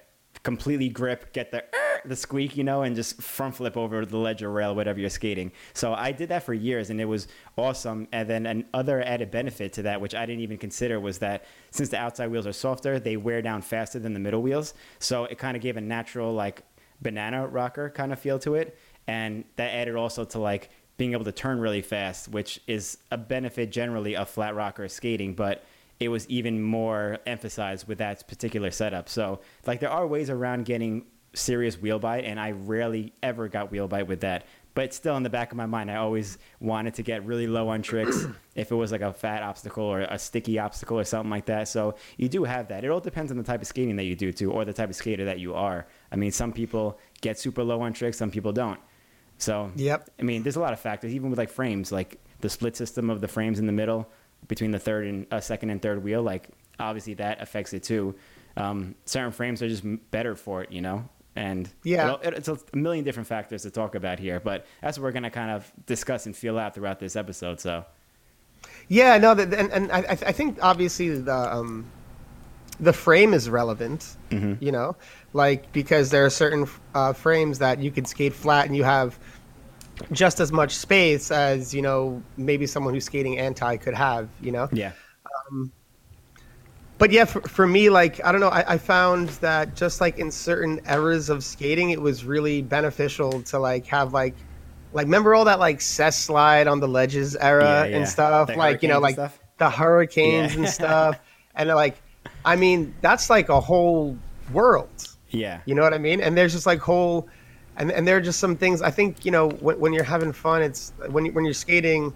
completely 0.46 0.88
grip, 0.88 1.34
get 1.34 1.52
the 1.52 1.64
"Er," 1.64 2.02
the 2.06 2.16
squeak, 2.16 2.56
you 2.56 2.64
know, 2.64 2.84
and 2.84 2.96
just 2.96 3.22
front 3.22 3.56
flip 3.56 3.76
over 3.76 4.06
the 4.06 4.16
ledge 4.16 4.44
or 4.44 4.52
rail, 4.52 4.76
whatever 4.76 5.00
you're 5.00 5.10
skating. 5.10 5.52
So 5.74 5.94
I 5.94 6.12
did 6.12 6.30
that 6.30 6.44
for 6.44 6.54
years, 6.54 6.92
and 6.92 7.02
it 7.02 7.06
was 7.06 7.28
awesome. 7.58 8.08
And 8.14 8.30
then 8.30 8.46
another 8.46 9.02
added 9.02 9.32
benefit 9.32 9.74
to 9.74 9.82
that, 9.82 10.00
which 10.00 10.14
I 10.14 10.26
didn't 10.26 10.42
even 10.42 10.60
consider, 10.60 11.00
was 11.00 11.18
that 11.18 11.46
since 11.72 11.90
the 11.90 11.98
outside 11.98 12.28
wheels 12.28 12.46
are 12.46 12.54
softer, 12.54 13.00
they 13.00 13.18
wear 13.18 13.42
down 13.42 13.64
faster 13.64 13.98
than 14.00 14.14
the 14.14 14.20
middle 14.20 14.44
wheels. 14.44 14.76
So 15.00 15.26
it 15.26 15.40
kind 15.40 15.58
of 15.58 15.64
gave 15.64 15.78
a 15.78 15.82
natural 15.82 16.32
like 16.32 16.62
banana 17.02 17.48
rocker 17.48 17.90
kind 17.90 18.14
of 18.14 18.20
feel 18.20 18.38
to 18.40 18.54
it, 18.54 18.78
and 19.08 19.44
that 19.56 19.74
added 19.74 19.96
also 19.96 20.24
to 20.26 20.40
like 20.40 20.70
being 20.98 21.14
able 21.14 21.26
to 21.26 21.32
turn 21.32 21.60
really 21.60 21.82
fast, 21.82 22.30
which 22.30 22.62
is 22.68 23.00
a 23.12 23.18
benefit 23.18 23.72
generally 23.72 24.16
of 24.16 24.30
flat 24.30 24.56
rocker 24.56 24.88
skating, 24.88 25.34
but 25.34 25.66
it 26.00 26.10
was 26.10 26.28
even 26.30 26.62
more 26.62 27.20
emphasized 27.26 27.88
with 27.88 28.00
that 28.00 28.28
particular 28.28 28.72
setup. 28.72 29.08
So, 29.10 29.40
like, 29.66 29.80
there 29.80 29.90
are 29.90 30.06
ways 30.06 30.30
around 30.30 30.66
getting 30.66 31.06
serious 31.34 31.80
wheel 31.80 32.00
bite, 32.00 32.26
and 32.26 32.40
I 32.40 32.52
rarely 32.52 33.14
ever 33.24 33.48
got 33.48 33.72
wheel 33.72 33.88
bite 33.88 34.08
with 34.08 34.22
that. 34.22 34.46
But 34.74 34.94
still, 34.94 35.16
in 35.16 35.24
the 35.24 35.30
back 35.30 35.52
of 35.52 35.58
my 35.58 35.66
mind, 35.66 35.90
I 35.90 35.96
always 35.96 36.38
wanted 36.60 36.96
to 36.96 37.02
get 37.02 37.26
really 37.26 37.48
low 37.48 37.70
on 37.70 37.82
tricks 37.82 38.26
if 38.56 38.72
it 38.72 38.76
was 38.76 38.92
like 38.92 39.00
a 39.00 39.14
fat 39.14 39.42
obstacle 39.42 39.86
or 39.86 40.02
a 40.02 40.20
sticky 40.20 40.60
obstacle 40.60 41.00
or 41.00 41.06
something 41.06 41.30
like 41.30 41.46
that. 41.46 41.70
So, 41.70 41.96
you 42.18 42.28
do 42.28 42.44
have 42.44 42.68
that. 42.68 42.84
It 42.84 42.90
all 42.90 43.00
depends 43.00 43.32
on 43.32 43.38
the 43.38 43.44
type 43.44 43.62
of 43.62 43.68
skating 43.68 43.96
that 43.96 44.04
you 44.04 44.16
do, 44.18 44.34
too, 44.34 44.52
or 44.52 44.66
the 44.66 44.74
type 44.74 44.90
of 44.90 44.96
skater 44.98 45.26
that 45.26 45.40
you 45.40 45.54
are. 45.54 45.88
I 46.12 46.18
mean, 46.18 46.32
some 46.32 46.52
people 46.52 47.00
get 47.22 47.40
super 47.40 47.64
low 47.64 47.82
on 47.82 47.94
tricks, 47.94 48.18
some 48.18 48.32
people 48.32 48.52
don't. 48.52 48.80
So, 49.38 49.72
Yep. 49.76 50.10
I 50.20 50.24
mean, 50.24 50.44
there's 50.44 50.56
a 50.58 50.62
lot 50.62 50.74
of 50.74 50.80
factors, 50.80 51.14
even 51.14 51.30
with 51.30 51.40
like 51.40 51.50
frames, 51.50 51.92
like 51.92 52.20
the 52.42 52.50
split 52.50 52.76
system 52.76 53.10
of 53.10 53.22
the 53.22 53.28
frames 53.28 53.60
in 53.60 53.66
the 53.66 53.72
middle 53.72 54.10
between 54.48 54.72
the 54.72 54.80
third 54.80 55.08
and 55.08 55.26
uh, 55.32 55.40
second 55.40 55.70
and 55.70 55.82
third 55.82 56.04
wheel. 56.04 56.22
Like, 56.22 56.50
obviously, 56.80 57.16
that 57.16 57.42
affects 57.42 57.74
it 57.74 57.84
too. 57.84 58.16
Um, 58.58 58.96
certain 59.06 59.32
frames 59.32 59.62
are 59.62 59.68
just 59.68 59.84
better 60.12 60.36
for 60.36 60.64
it, 60.64 60.72
you 60.72 60.82
know. 60.82 61.08
And 61.36 61.70
Yeah. 61.84 62.16
it, 62.24 62.34
it's 62.36 62.48
a 62.48 62.58
million 62.74 63.04
different 63.04 63.28
factors 63.28 63.64
to 63.64 63.72
talk 63.72 63.96
about 63.96 64.20
here, 64.20 64.40
but 64.40 64.66
that's 64.82 64.98
what 64.98 65.04
we're 65.04 65.12
gonna 65.12 65.30
kind 65.30 65.52
of 65.52 65.70
discuss 65.86 66.26
and 66.26 66.36
feel 66.36 66.58
out 66.58 66.74
throughout 66.74 67.00
this 67.00 67.18
episode. 67.18 67.60
So, 67.60 67.84
Yeah, 68.88 69.18
no, 69.18 69.34
that, 69.34 69.54
and 69.54 69.72
and 69.72 69.92
I, 69.92 69.98
I 70.12 70.32
think 70.32 70.60
obviously 70.62 71.10
the 71.20 71.36
um, 71.56 71.86
the 72.80 72.94
frame 72.94 73.34
is 73.34 73.50
relevant. 73.50 74.16
You 74.32 74.72
know, 74.72 74.96
like 75.34 75.72
because 75.74 76.10
there 76.10 76.26
are 76.26 76.30
certain 76.30 76.68
uh, 76.94 77.14
frames 77.14 77.60
that 77.60 77.80
you 77.80 77.90
can 77.92 78.06
skate 78.06 78.34
flat 78.34 78.66
and 78.68 78.76
you 78.76 78.84
have 78.84 79.18
just 80.12 80.40
as 80.40 80.52
much 80.52 80.76
space 80.76 81.32
as 81.32 81.74
you 81.74 81.82
know 81.82 82.22
maybe 82.38 82.68
someone 82.68 82.94
who's 82.94 83.06
skating 83.06 83.38
anti 83.40 83.78
could 83.78 83.94
have. 83.94 84.30
You 84.42 84.52
know. 84.52 84.70
Yeah. 84.72 84.92
Um, 85.52 85.72
but 86.98 87.12
yeah, 87.12 87.26
for, 87.26 87.42
for 87.42 87.68
me, 87.68 87.90
like 87.90 88.24
I 88.24 88.32
don't 88.32 88.40
know, 88.42 88.50
I, 88.50 88.74
I 88.74 88.78
found 88.78 89.30
that 89.42 89.76
just 89.76 90.00
like 90.00 90.18
in 90.18 90.32
certain 90.32 90.80
eras 90.90 91.30
of 91.30 91.44
skating, 91.44 91.90
it 91.90 92.02
was 92.02 92.24
really 92.24 92.62
beneficial 92.62 93.42
to 93.44 93.60
like 93.60 93.86
have 93.88 94.14
like, 94.14 94.34
like 94.94 95.06
remember 95.06 95.36
all 95.36 95.44
that 95.46 95.60
like 95.60 95.82
cess 95.82 96.18
slide 96.18 96.68
on 96.68 96.80
the 96.80 96.88
ledges 96.88 97.36
era 97.36 97.64
Yeah, 97.64 97.86
yeah. 97.86 97.98
and 97.98 98.08
stuff, 98.08 98.48
The 98.48 98.56
like 98.56 98.82
you 98.82 98.88
know, 98.88 99.00
like 99.00 99.18
the 99.58 99.70
hurricanes 99.70 100.54
Yeah. 100.54 100.60
and 100.60 100.70
stuff, 100.80 101.20
and 101.56 101.68
like, 101.70 102.02
I 102.46 102.56
mean, 102.56 102.96
that's 103.02 103.30
like 103.30 103.50
a 103.50 103.60
whole 103.60 104.18
world. 104.54 105.08
Yeah. 105.32 105.60
You 105.66 105.76
know 105.76 105.82
what 105.82 105.94
I 105.94 105.98
mean? 105.98 106.22
And 106.22 106.38
there's 106.38 106.54
just 106.54 106.66
like 106.66 106.80
whole, 106.80 107.28
and 107.78 107.92
and 107.92 108.08
there 108.08 108.18
are 108.18 108.22
just 108.22 108.40
some 108.40 108.56
things. 108.58 108.82
I 108.82 108.92
think 108.92 109.26
you 109.26 109.32
know 109.32 109.50
when, 109.50 109.80
when 109.80 109.94
you're 109.94 110.04
having 110.04 110.32
fun, 110.34 110.62
it's 110.62 110.94
when 111.10 111.26
you, 111.26 111.34
when 111.34 111.46
you're 111.46 111.54
skating, 111.54 112.14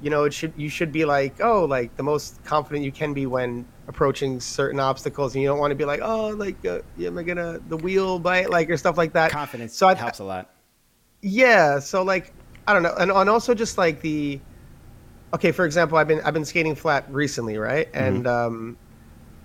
you 0.00 0.10
know, 0.10 0.24
it 0.24 0.34
should 0.34 0.52
you 0.56 0.68
should 0.68 0.92
be 0.92 1.04
like 1.04 1.40
oh 1.40 1.64
like 1.64 1.96
the 1.96 2.02
most 2.02 2.42
confident 2.44 2.84
you 2.84 2.92
can 2.92 3.14
be 3.14 3.26
when 3.26 3.66
approaching 3.88 4.40
certain 4.40 4.80
obstacles, 4.80 5.34
and 5.34 5.42
you 5.42 5.48
don't 5.48 5.58
want 5.58 5.70
to 5.70 5.74
be 5.76 5.84
like 5.84 6.00
oh 6.02 6.28
like 6.30 6.64
uh, 6.64 6.80
am 7.00 7.18
I 7.18 7.22
gonna 7.22 7.60
the 7.68 7.76
wheel 7.76 8.18
bite 8.18 8.50
like 8.50 8.70
or 8.70 8.76
stuff 8.76 8.96
like 8.98 9.12
that. 9.14 9.30
Confidence 9.30 9.76
So 9.76 9.88
I, 9.88 9.94
helps 9.94 10.18
a 10.18 10.24
lot. 10.24 10.50
yeah, 11.22 11.78
so 11.78 12.02
like 12.02 12.32
I 12.66 12.72
don't 12.72 12.82
know, 12.82 12.94
and, 12.98 13.10
and 13.10 13.28
also 13.30 13.54
just 13.54 13.78
like 13.78 14.00
the 14.00 14.40
okay, 15.34 15.52
for 15.52 15.64
example, 15.64 15.98
I've 15.98 16.08
been 16.08 16.20
I've 16.20 16.34
been 16.34 16.44
skating 16.44 16.74
flat 16.74 17.10
recently, 17.10 17.56
right? 17.58 17.88
And 17.94 18.26
um, 18.26 18.76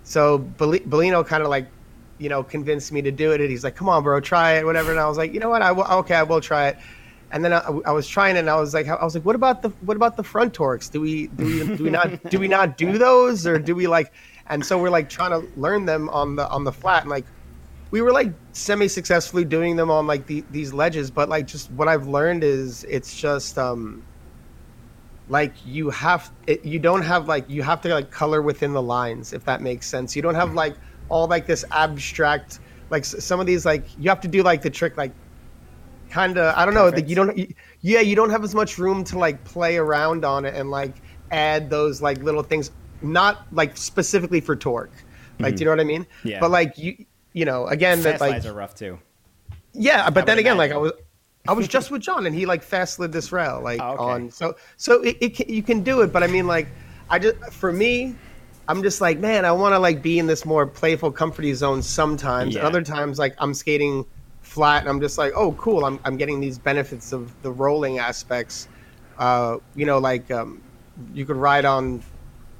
so 0.04 0.38
Bel- 0.40 0.72
Bellino 0.74 1.26
kind 1.26 1.44
of 1.44 1.50
like 1.50 1.68
you 2.18 2.30
know 2.30 2.44
convinced 2.44 2.92
me 2.92 3.02
to 3.02 3.12
do 3.12 3.32
it, 3.32 3.42
and 3.42 3.50
he's 3.50 3.64
like, 3.64 3.76
"Come 3.76 3.90
on, 3.90 4.04
bro, 4.04 4.20
try 4.20 4.54
it, 4.54 4.66
whatever." 4.66 4.92
And 4.92 5.00
I 5.00 5.08
was 5.08 5.18
like, 5.18 5.34
"You 5.34 5.40
know 5.40 5.50
what? 5.50 5.62
I 5.62 5.72
will, 5.72 5.86
okay, 5.86 6.16
I 6.16 6.24
will 6.24 6.42
try 6.42 6.68
it." 6.70 6.78
And 7.32 7.44
then 7.44 7.52
I, 7.52 7.60
I 7.86 7.92
was 7.92 8.08
trying 8.08 8.36
it, 8.38 8.40
and 8.40 8.50
I 8.50 8.60
was 8.60 8.74
like, 8.74 8.88
I 8.88 9.04
was 9.04 9.16
like, 9.16 9.26
"What 9.26 9.36
about 9.36 9.62
the 9.62 9.70
what 9.82 9.98
about 9.98 10.18
the 10.18 10.24
front 10.24 10.54
torques? 10.54 10.90
Do 10.90 11.02
we 11.02 11.28
do 11.28 11.46
we 11.46 11.76
do 11.78 11.84
we 11.84 11.90
not 11.90 12.24
do 12.30 12.40
we 12.40 12.48
not 12.48 12.78
do 12.78 12.98
those, 12.98 13.46
or 13.46 13.60
do 13.60 13.76
we 13.76 13.88
like?" 13.88 14.14
And 14.50 14.66
so 14.66 14.82
we're 14.82 14.90
like 14.90 15.10
trying 15.10 15.32
to 15.32 15.46
learn 15.60 15.86
them 15.86 16.10
on 16.10 16.36
the 16.36 16.48
on 16.50 16.64
the 16.64 16.72
flat, 16.72 17.02
and 17.02 17.10
like 17.10 17.26
we 17.92 18.02
were 18.02 18.12
like 18.12 18.34
semi 18.52 18.88
successfully 18.88 19.46
doing 19.46 19.76
them 19.76 19.90
on 19.90 20.08
like 20.08 20.26
the, 20.28 20.44
these 20.52 20.74
ledges 20.74 21.10
but 21.10 21.30
like 21.30 21.48
just 21.48 21.72
what 21.72 21.88
i've 21.88 22.08
learned 22.08 22.44
is 22.44 22.84
it's 22.86 23.20
just 23.20 23.58
um 23.58 24.04
like 25.30 25.54
you 25.66 25.90
have 25.90 26.32
it, 26.48 26.64
you 26.64 26.80
don't 26.80 27.02
have 27.02 27.28
like 27.28 27.50
you 27.50 27.62
have 27.62 27.82
to 27.82 27.90
like 27.90 28.12
color 28.12 28.42
within 28.42 28.74
the 28.74 28.82
lines 28.82 29.34
if 29.34 29.44
that 29.46 29.62
makes 29.62 29.88
sense 29.88 30.16
you 30.16 30.22
don't 30.22 30.36
have 30.36 30.54
like 30.54 30.76
all 31.10 31.28
like 31.28 31.46
this 31.46 31.64
abstract 31.72 32.60
like 32.90 33.04
some 33.06 33.40
of 33.40 33.46
these 33.46 33.66
like 33.66 33.86
you 34.00 34.10
have 34.10 34.22
to 34.22 34.28
do 34.28 34.44
like 34.44 34.62
the 34.62 34.70
trick 34.70 34.96
like 34.98 35.12
kind 36.10 36.38
of 36.38 36.56
i 36.56 36.64
don't 36.66 36.74
know 36.74 36.88
like 36.90 37.10
you 37.10 37.16
don't 37.16 37.38
you, 37.38 37.54
yeah 37.82 38.00
you 38.00 38.16
don't 38.16 38.30
have 38.30 38.44
as 38.44 38.56
much 38.56 38.78
room 38.78 39.04
to 39.04 39.18
like 39.20 39.44
play 39.44 39.78
around 39.78 40.24
on 40.24 40.46
it 40.46 40.56
and 40.56 40.72
like 40.72 40.94
add 41.32 41.70
those 41.70 42.02
like 42.02 42.18
little 42.20 42.44
things 42.44 42.72
not 43.02 43.46
like 43.52 43.76
specifically 43.76 44.40
for 44.40 44.56
torque 44.56 44.94
like 45.40 45.56
do 45.56 45.60
you 45.62 45.66
know 45.66 45.72
what 45.72 45.80
i 45.80 45.84
mean 45.84 46.04
Mm-hmm. 46.04 46.28
Yeah. 46.30 46.40
but 46.40 46.50
like 46.52 46.78
you 46.78 47.06
you 47.34 47.44
know 47.46 47.68
again 47.68 48.02
that 48.04 48.22
like 48.22 48.46
are 48.46 48.54
rough 48.54 48.74
too. 48.74 48.98
yeah, 49.74 50.10
but 50.10 50.24
I 50.24 50.26
then 50.26 50.40
again, 50.40 50.58
like 50.58 50.72
I 50.72 50.78
was, 50.78 50.94
I 51.48 51.54
was 51.54 51.68
just 51.68 51.92
with 51.92 52.02
John, 52.02 52.26
and 52.26 52.34
he 52.34 52.46
like 52.48 52.64
fast 52.64 52.96
slid 52.96 53.12
this 53.12 53.32
rail 53.32 53.62
like 53.62 53.80
Oh, 53.80 53.92
okay. 53.92 54.04
on. 54.04 54.32
So 54.32 54.56
so 54.78 55.04
it, 55.04 55.18
it 55.22 55.36
can, 55.36 55.48
you 55.48 55.62
can 55.62 55.84
do 55.84 56.02
it, 56.02 56.12
but 56.12 56.24
I 56.24 56.28
mean 56.28 56.48
like 56.48 56.68
I 57.12 57.20
just 57.20 57.36
for 57.52 57.72
me, 57.72 58.16
I'm 58.68 58.84
just 58.84 59.02
like 59.02 59.20
man, 59.20 59.46
I 59.46 59.52
want 59.52 59.74
to 59.74 59.80
like 59.80 60.02
be 60.02 60.20
in 60.20 60.28
this 60.28 60.46
more 60.46 60.66
playful, 60.68 61.12
comforty 61.12 61.54
zone 61.56 61.82
sometimes. 61.82 62.56
And 62.56 62.66
other 62.66 62.82
times, 62.82 63.20
like 63.20 63.36
I'm 63.40 63.54
skating 63.54 64.06
flat, 64.42 64.82
and 64.82 64.90
I'm 64.90 65.02
just 65.02 65.18
like, 65.18 65.34
oh 65.36 65.54
cool, 65.54 65.86
I'm 65.86 66.00
I'm 66.06 66.18
getting 66.18 66.40
these 66.40 66.58
benefits 66.58 67.12
of 67.14 67.34
the 67.44 67.52
rolling 67.52 68.00
aspects. 68.00 68.68
Uh, 69.18 69.58
you 69.76 69.86
know, 69.86 69.98
like 70.00 70.30
um, 70.32 70.62
you 71.14 71.26
could 71.26 71.38
ride 71.38 71.66
on 71.66 72.02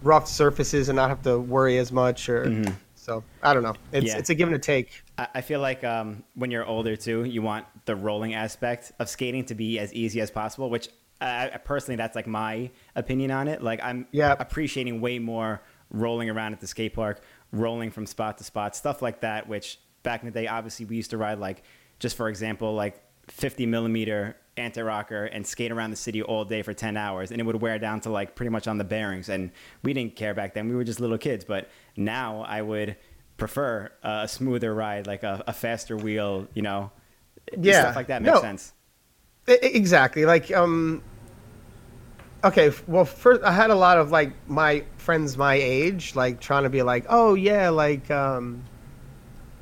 rough 0.04 0.28
surfaces 0.28 0.90
and 0.90 0.96
not 0.96 1.10
have 1.10 1.22
to 1.24 1.40
worry 1.40 1.78
as 1.78 1.92
much, 1.92 2.30
or 2.30 2.76
so 2.96 3.24
I 3.42 3.54
don't 3.54 3.64
know. 3.64 3.76
It's 3.92 4.06
Mm-hmm. 4.06 4.06
Yeah. 4.08 4.18
it's 4.20 4.30
a 4.30 4.36
give 4.36 4.48
and 4.48 4.56
a 4.56 4.60
take. 4.60 5.04
I 5.18 5.28
I 5.36 5.42
feel 5.42 5.60
like 5.60 5.84
um, 5.84 6.24
when 6.36 6.52
you're 6.52 6.66
older 6.66 6.96
too, 6.96 7.24
you 7.24 7.42
want 7.42 7.66
the 7.86 7.96
rolling 7.96 8.34
aspect 8.34 8.92
of 9.00 9.10
skating 9.10 9.46
to 9.46 9.56
be 9.56 9.80
as 9.80 9.94
easy 9.94 10.22
as 10.22 10.32
possible. 10.32 10.70
Which 10.70 10.90
I, 11.22 11.50
I 11.54 11.58
personally, 11.58 11.96
that's 11.96 12.16
like 12.16 12.28
my 12.28 12.70
opinion 12.96 13.32
on 13.32 13.48
it. 13.48 13.62
Like 13.64 13.80
I'm 13.84 14.08
Yeah. 14.12 14.36
appreciating 14.40 15.02
way 15.02 15.20
more 15.20 15.62
rolling 15.92 16.30
around 16.30 16.54
at 16.54 16.60
the 16.60 16.68
skate 16.68 16.94
park, 16.94 17.22
rolling 17.52 17.92
from 17.92 18.06
spot 18.06 18.38
to 18.40 18.44
spot, 18.44 18.76
stuff 18.76 19.02
like 19.02 19.22
that. 19.22 19.48
Which 19.48 19.80
back 20.04 20.22
in 20.22 20.26
the 20.28 20.32
day, 20.40 20.48
obviously, 20.48 20.86
we 20.86 20.96
used 20.96 21.12
to 21.12 21.18
ride 21.18 21.40
like, 21.40 21.64
just 22.00 22.16
for 22.18 22.30
example, 22.30 22.74
like 22.74 23.02
50 23.28 23.66
millimeter 23.66 24.36
anti 24.58 24.82
rocker 24.82 25.26
and 25.26 25.46
skate 25.46 25.72
around 25.72 25.92
the 25.92 25.96
city 25.98 26.22
all 26.24 26.44
day 26.46 26.62
for 26.62 26.74
10 26.74 26.98
hours, 26.98 27.32
and 27.32 27.40
it 27.40 27.44
would 27.44 27.62
wear 27.62 27.78
down 27.78 28.00
to 28.02 28.10
like 28.10 28.36
pretty 28.36 28.50
much 28.50 28.68
on 28.68 28.78
the 28.78 28.84
bearings. 28.84 29.30
And 29.30 29.52
we 29.84 29.94
didn't 29.94 30.16
care 30.16 30.34
back 30.34 30.54
then; 30.54 30.68
we 30.70 30.76
were 30.76 30.84
just 30.84 31.00
little 31.00 31.18
kids. 31.18 31.46
But 31.46 31.70
now, 31.96 32.42
I 32.42 32.62
would 32.62 32.96
prefer 33.38 33.92
a 34.02 34.28
smoother 34.28 34.74
ride, 34.74 35.06
like 35.06 35.22
a, 35.24 35.44
a 35.46 35.54
faster 35.54 35.96
wheel, 35.96 36.48
you 36.56 36.64
know, 36.64 36.92
Yeah. 37.56 37.82
stuff 37.82 37.96
like 37.96 38.08
that 38.08 38.24
makes 38.24 38.34
No. 38.34 38.42
sense. 38.42 38.74
Exactly. 39.48 40.26
Like, 40.26 40.52
um, 40.52 41.04
okay. 42.44 42.72
Well, 42.88 43.06
first, 43.06 43.44
I 43.44 43.52
had 43.52 43.70
a 43.70 43.76
lot 43.76 43.98
of 43.98 44.12
like 44.12 44.34
my 44.48 44.84
friends 44.98 45.38
my 45.38 45.56
age, 45.56 46.16
like 46.16 46.40
trying 46.40 46.64
to 46.64 46.70
be 46.70 46.82
like, 46.84 47.06
oh 47.10 47.34
yeah, 47.36 47.70
like, 47.70 48.10
um, 48.12 48.64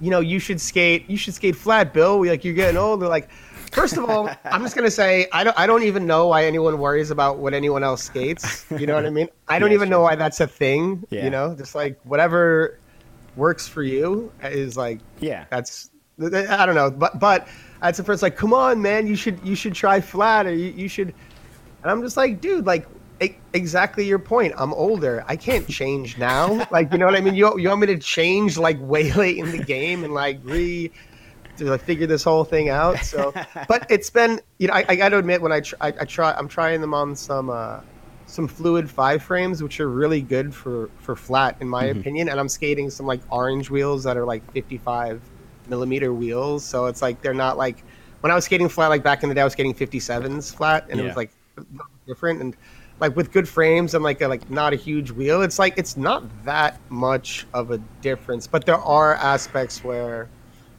you 0.01 0.09
know, 0.11 0.19
you 0.19 0.39
should 0.39 0.59
skate, 0.59 1.09
you 1.09 1.17
should 1.17 1.33
skate 1.33 1.55
flat, 1.55 1.93
Bill. 1.93 2.25
Like, 2.25 2.43
you're 2.43 2.53
getting 2.53 2.77
older. 2.77 3.07
Like, 3.07 3.31
first 3.71 3.95
of 3.97 4.09
all, 4.09 4.29
I'm 4.45 4.61
just 4.61 4.75
gonna 4.75 4.91
say, 4.91 5.27
I 5.31 5.43
don't, 5.43 5.57
I 5.57 5.65
don't 5.67 5.83
even 5.83 6.05
know 6.05 6.27
why 6.27 6.45
anyone 6.45 6.77
worries 6.79 7.11
about 7.11 7.37
what 7.37 7.53
anyone 7.53 7.83
else 7.83 8.03
skates. 8.03 8.65
You 8.77 8.87
know 8.87 8.95
what 8.95 9.05
I 9.05 9.09
mean? 9.09 9.29
I 9.47 9.57
don't 9.59 9.69
Yeah, 9.69 9.75
even 9.75 9.89
know 9.89 10.01
why 10.01 10.15
that's 10.15 10.39
a 10.41 10.47
thing. 10.47 11.05
Yeah. 11.09 11.23
You 11.23 11.29
know, 11.29 11.55
just 11.55 11.75
like 11.75 11.99
whatever 12.03 12.79
works 13.35 13.67
for 13.67 13.83
you 13.83 14.31
is 14.43 14.75
like 14.77 14.99
Yeah. 15.19 15.45
that's 15.49 15.91
I 16.19 16.65
don't 16.65 16.75
know, 16.75 16.89
but 16.91 17.19
but 17.19 17.47
that's 17.81 17.97
the 17.97 18.03
first 18.03 18.21
like, 18.21 18.35
come 18.37 18.53
on, 18.53 18.81
man, 18.81 19.05
you 19.07 19.15
should 19.15 19.39
you 19.43 19.55
should 19.55 19.73
try 19.73 19.99
flat 20.01 20.45
or 20.45 20.53
you, 20.53 20.71
you 20.71 20.87
should, 20.87 21.13
and 21.85 21.91
I'm 21.91 22.01
just 22.01 22.17
like, 22.17 22.41
dude, 22.41 22.65
like 22.65 22.87
exactly 23.53 24.05
your 24.05 24.17
point. 24.17 24.55
I'm 24.57 24.73
older. 24.73 25.23
I 25.27 25.35
can't 25.35 25.67
change 25.67 26.17
now. 26.17 26.67
like 26.71 26.91
you 26.91 26.97
know 26.97 27.05
what 27.05 27.13
I 27.13 27.21
mean? 27.21 27.35
You 27.35 27.59
you 27.59 27.69
want 27.69 27.81
me 27.81 27.87
to 27.87 27.99
change 27.99 28.57
like 28.57 28.77
way 28.81 29.11
late 29.13 29.37
in 29.37 29.51
the 29.51 29.63
game 29.63 30.03
and 30.03 30.11
like 30.11 30.39
re 30.41 30.91
to 31.57 31.65
like, 31.65 31.81
figure 31.81 32.07
this 32.07 32.23
whole 32.23 32.43
thing 32.43 32.69
out. 32.69 32.97
So, 33.05 33.31
but 33.67 33.85
it's 33.91 34.09
been 34.09 34.41
you 34.57 34.67
know 34.67 34.73
I, 34.73 34.85
I 34.89 34.95
got 34.95 35.09
to 35.09 35.19
admit 35.19 35.43
when 35.43 35.51
I, 35.51 35.59
tr- 35.59 35.75
I 35.79 35.89
I 35.89 36.05
try 36.05 36.33
I'm 36.33 36.47
trying 36.47 36.81
them 36.81 36.93
on 36.93 37.15
some. 37.15 37.49
uh 37.49 37.81
some 38.27 38.47
fluid 38.47 38.89
five 38.89 39.21
frames, 39.21 39.61
which 39.61 39.79
are 39.79 39.87
really 39.87 40.19
good 40.19 40.51
for 40.51 40.89
for 40.97 41.15
flat, 41.15 41.57
in 41.59 41.69
my 41.69 41.83
opinion. 41.85 42.27
And 42.27 42.39
I'm 42.39 42.49
skating 42.49 42.89
some 42.89 43.05
like 43.05 43.21
orange 43.29 43.69
wheels 43.69 44.03
that 44.03 44.17
are 44.17 44.25
like 44.25 44.41
55 44.51 45.21
millimeter 45.69 46.11
wheels, 46.11 46.65
so 46.65 46.87
it's 46.87 47.03
like 47.03 47.21
they're 47.21 47.35
not 47.35 47.55
like 47.55 47.83
when 48.21 48.31
I 48.31 48.35
was 48.35 48.45
skating 48.45 48.67
flat, 48.67 48.87
like 48.87 49.03
back 49.03 49.21
in 49.21 49.29
the 49.29 49.35
day, 49.35 49.41
I 49.41 49.43
was 49.43 49.53
skating 49.53 49.75
57s 49.75 50.55
flat, 50.55 50.87
and 50.89 50.99
it 50.99 51.03
was 51.03 51.15
like 51.15 51.29
different 52.07 52.41
and 52.41 52.55
like 52.99 53.15
with 53.15 53.31
good 53.31 53.47
frames 53.47 53.93
and 53.93 54.03
like 54.03 54.21
a, 54.21 54.27
like 54.27 54.49
not 54.49 54.73
a 54.73 54.75
huge 54.75 55.11
wheel. 55.11 55.41
It's 55.41 55.59
like 55.59 55.77
it's 55.77 55.97
not 55.97 56.23
that 56.45 56.79
much 56.89 57.45
of 57.53 57.71
a 57.71 57.77
difference, 58.01 58.47
but 58.47 58.65
there 58.65 58.77
are 58.77 59.15
aspects 59.15 59.83
where 59.83 60.29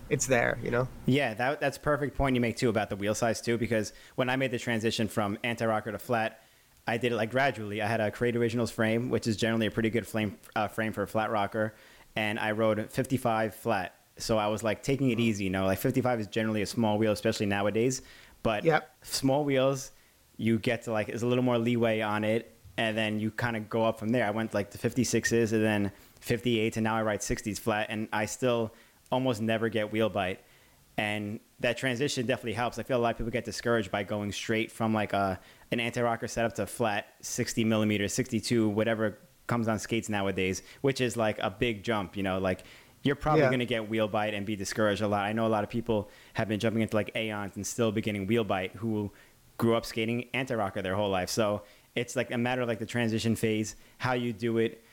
it's 0.08 0.26
there, 0.26 0.58
you 0.62 0.70
know. 0.70 0.88
Yeah, 1.06 1.34
that, 1.34 1.60
that's 1.60 1.76
a 1.76 1.80
perfect 1.80 2.16
point 2.16 2.34
you 2.36 2.40
make 2.40 2.56
too 2.56 2.68
about 2.68 2.90
the 2.90 2.96
wheel 2.96 3.14
size 3.14 3.40
too, 3.40 3.58
because 3.58 3.92
when 4.14 4.30
I 4.30 4.36
made 4.36 4.50
the 4.50 4.58
transition 4.58 5.08
from 5.08 5.38
anti-rocker 5.42 5.92
to 5.92 5.98
flat, 5.98 6.40
I 6.86 6.96
did 6.96 7.12
it 7.12 7.16
like 7.16 7.30
gradually. 7.30 7.82
I 7.82 7.86
had 7.88 8.00
a 8.00 8.10
Create 8.10 8.36
Originals 8.36 8.70
frame, 8.70 9.10
which 9.10 9.26
is 9.26 9.36
generally 9.36 9.66
a 9.66 9.70
pretty 9.70 9.90
good 9.90 10.06
frame 10.06 10.38
uh, 10.54 10.68
frame 10.68 10.92
for 10.92 11.02
a 11.02 11.08
flat 11.08 11.30
rocker, 11.30 11.74
and 12.14 12.38
I 12.38 12.52
rode 12.52 12.90
55 12.92 13.54
flat. 13.54 13.94
So 14.18 14.38
I 14.38 14.46
was 14.46 14.62
like 14.62 14.82
taking 14.82 15.10
it 15.10 15.18
easy, 15.20 15.44
you 15.44 15.50
know, 15.50 15.66
like 15.66 15.78
55 15.78 16.20
is 16.20 16.26
generally 16.28 16.62
a 16.62 16.66
small 16.66 16.96
wheel, 16.96 17.12
especially 17.12 17.46
nowadays. 17.46 18.02
But 18.42 18.64
Yep. 18.64 18.88
small 19.02 19.44
wheels, 19.44 19.90
you 20.36 20.58
get 20.58 20.82
to 20.82 20.92
like, 20.92 21.06
there's 21.08 21.22
a 21.22 21.26
little 21.26 21.44
more 21.44 21.58
leeway 21.58 22.00
on 22.00 22.24
it, 22.24 22.54
and 22.76 22.96
then 22.96 23.20
you 23.20 23.30
kind 23.30 23.56
of 23.56 23.68
go 23.70 23.84
up 23.84 23.98
from 23.98 24.10
there. 24.10 24.26
I 24.26 24.30
went 24.30 24.52
like 24.54 24.70
to 24.72 24.78
56s 24.78 25.52
and 25.52 25.64
then 25.64 25.92
58s, 26.20 26.76
and 26.76 26.84
now 26.84 26.96
I 26.96 27.02
ride 27.02 27.20
60s 27.20 27.58
flat, 27.58 27.86
and 27.88 28.08
I 28.12 28.26
still 28.26 28.72
almost 29.10 29.40
never 29.40 29.68
get 29.68 29.92
wheel 29.92 30.08
bite 30.08 30.40
and 30.98 31.40
that 31.60 31.76
transition 31.76 32.26
definitely 32.26 32.54
helps. 32.54 32.78
I 32.78 32.82
feel 32.82 32.96
a 32.98 33.02
lot 33.02 33.10
of 33.10 33.18
people 33.18 33.30
get 33.30 33.44
discouraged 33.44 33.90
by 33.90 34.02
going 34.02 34.32
straight 34.32 34.72
from 34.72 34.94
like 34.94 35.12
a 35.12 35.38
an 35.70 35.78
anti 35.80 36.00
rocker 36.00 36.26
setup 36.28 36.54
to 36.54 36.66
flat 36.66 37.06
60 37.20 37.64
millimeters, 37.64 38.14
62, 38.14 38.68
whatever 38.68 39.18
comes 39.46 39.68
on 39.68 39.78
skates 39.78 40.08
nowadays, 40.08 40.62
which 40.80 41.00
is 41.00 41.16
like 41.16 41.38
a 41.40 41.50
big 41.50 41.82
jump. 41.82 42.16
You 42.16 42.22
know, 42.22 42.38
like 42.38 42.62
you're 43.02 43.14
probably 43.14 43.42
Yeah. 43.42 43.48
going 43.50 43.60
to 43.60 43.66
get 43.66 43.88
wheel 43.88 44.08
bite 44.08 44.34
and 44.34 44.44
be 44.46 44.56
discouraged 44.56 45.02
a 45.02 45.08
lot. 45.08 45.24
I 45.24 45.32
know 45.32 45.46
a 45.46 45.48
lot 45.48 45.64
of 45.64 45.70
people 45.70 46.10
have 46.32 46.48
been 46.48 46.58
jumping 46.58 46.82
into 46.82 46.96
like 46.96 47.10
Aeons 47.14 47.56
and 47.56 47.66
still 47.66 47.92
beginning 47.92 48.26
wheel 48.26 48.44
bite 48.44 48.72
who 48.76 49.12
grew 49.58 49.74
up 49.76 49.84
skating 49.86 50.28
anti 50.34 50.54
rocker 50.54 50.82
their 50.82 50.94
whole 50.94 51.10
life. 51.10 51.30
So 51.30 51.62
it's 51.94 52.14
like 52.16 52.30
a 52.30 52.38
matter 52.38 52.62
of 52.62 52.68
like 52.68 52.78
the 52.78 52.86
transition 52.86 53.36
phase, 53.36 53.76
how 53.98 54.12
you 54.12 54.32
do 54.32 54.58
it, 54.58 54.84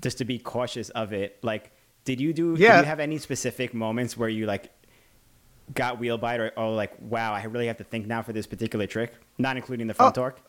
just 0.00 0.18
to 0.18 0.24
be 0.24 0.38
cautious 0.38 0.90
of 0.90 1.12
it. 1.12 1.38
Like 1.42 1.72
Did 2.04 2.20
you 2.20 2.32
do? 2.32 2.54
Yeah. 2.58 2.76
Did 2.76 2.80
you 2.80 2.86
have 2.86 3.00
any 3.00 3.18
specific 3.18 3.74
moments 3.74 4.16
where 4.16 4.28
you 4.28 4.46
like 4.46 4.70
got 5.74 5.98
wheel 5.98 6.18
bite 6.18 6.40
or, 6.40 6.52
or 6.56 6.70
like, 6.74 6.92
wow, 7.00 7.32
I 7.32 7.44
really 7.44 7.66
have 7.68 7.78
to 7.78 7.84
think 7.84 8.06
now 8.06 8.22
for 8.22 8.32
this 8.32 8.46
particular 8.46 8.86
trick, 8.86 9.12
not 9.38 9.56
including 9.56 9.86
the 9.86 9.94
front 9.94 10.16
Oh. 10.18 10.22
torque? 10.22 10.40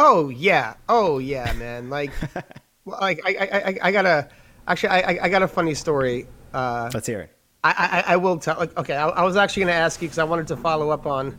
Oh 0.00 0.28
yeah, 0.28 0.74
oh 0.88 1.18
yeah, 1.18 1.52
man. 1.54 1.90
Like, 1.90 2.12
well, 2.84 2.98
like 3.00 3.20
I, 3.24 3.30
I, 3.34 3.58
I, 3.70 3.78
I 3.82 3.92
got 3.92 4.06
a 4.06 4.28
actually, 4.66 4.90
I, 4.90 4.98
I- 5.00 5.18
I 5.24 5.28
got 5.28 5.42
a 5.42 5.48
funny 5.48 5.74
story. 5.74 6.26
Uh, 6.54 6.88
Let's 6.94 7.06
hear 7.06 7.20
it. 7.22 7.34
I, 7.64 8.04
I, 8.06 8.12
I 8.12 8.16
will 8.16 8.38
tell. 8.38 8.56
like, 8.56 8.76
Okay, 8.78 8.94
I, 8.94 9.08
I 9.08 9.22
was 9.24 9.36
actually 9.36 9.64
going 9.64 9.74
to 9.74 9.78
ask 9.80 10.00
you 10.00 10.06
because 10.08 10.18
I 10.20 10.24
wanted 10.24 10.46
to 10.48 10.56
follow 10.56 10.90
up 10.90 11.04
on 11.06 11.36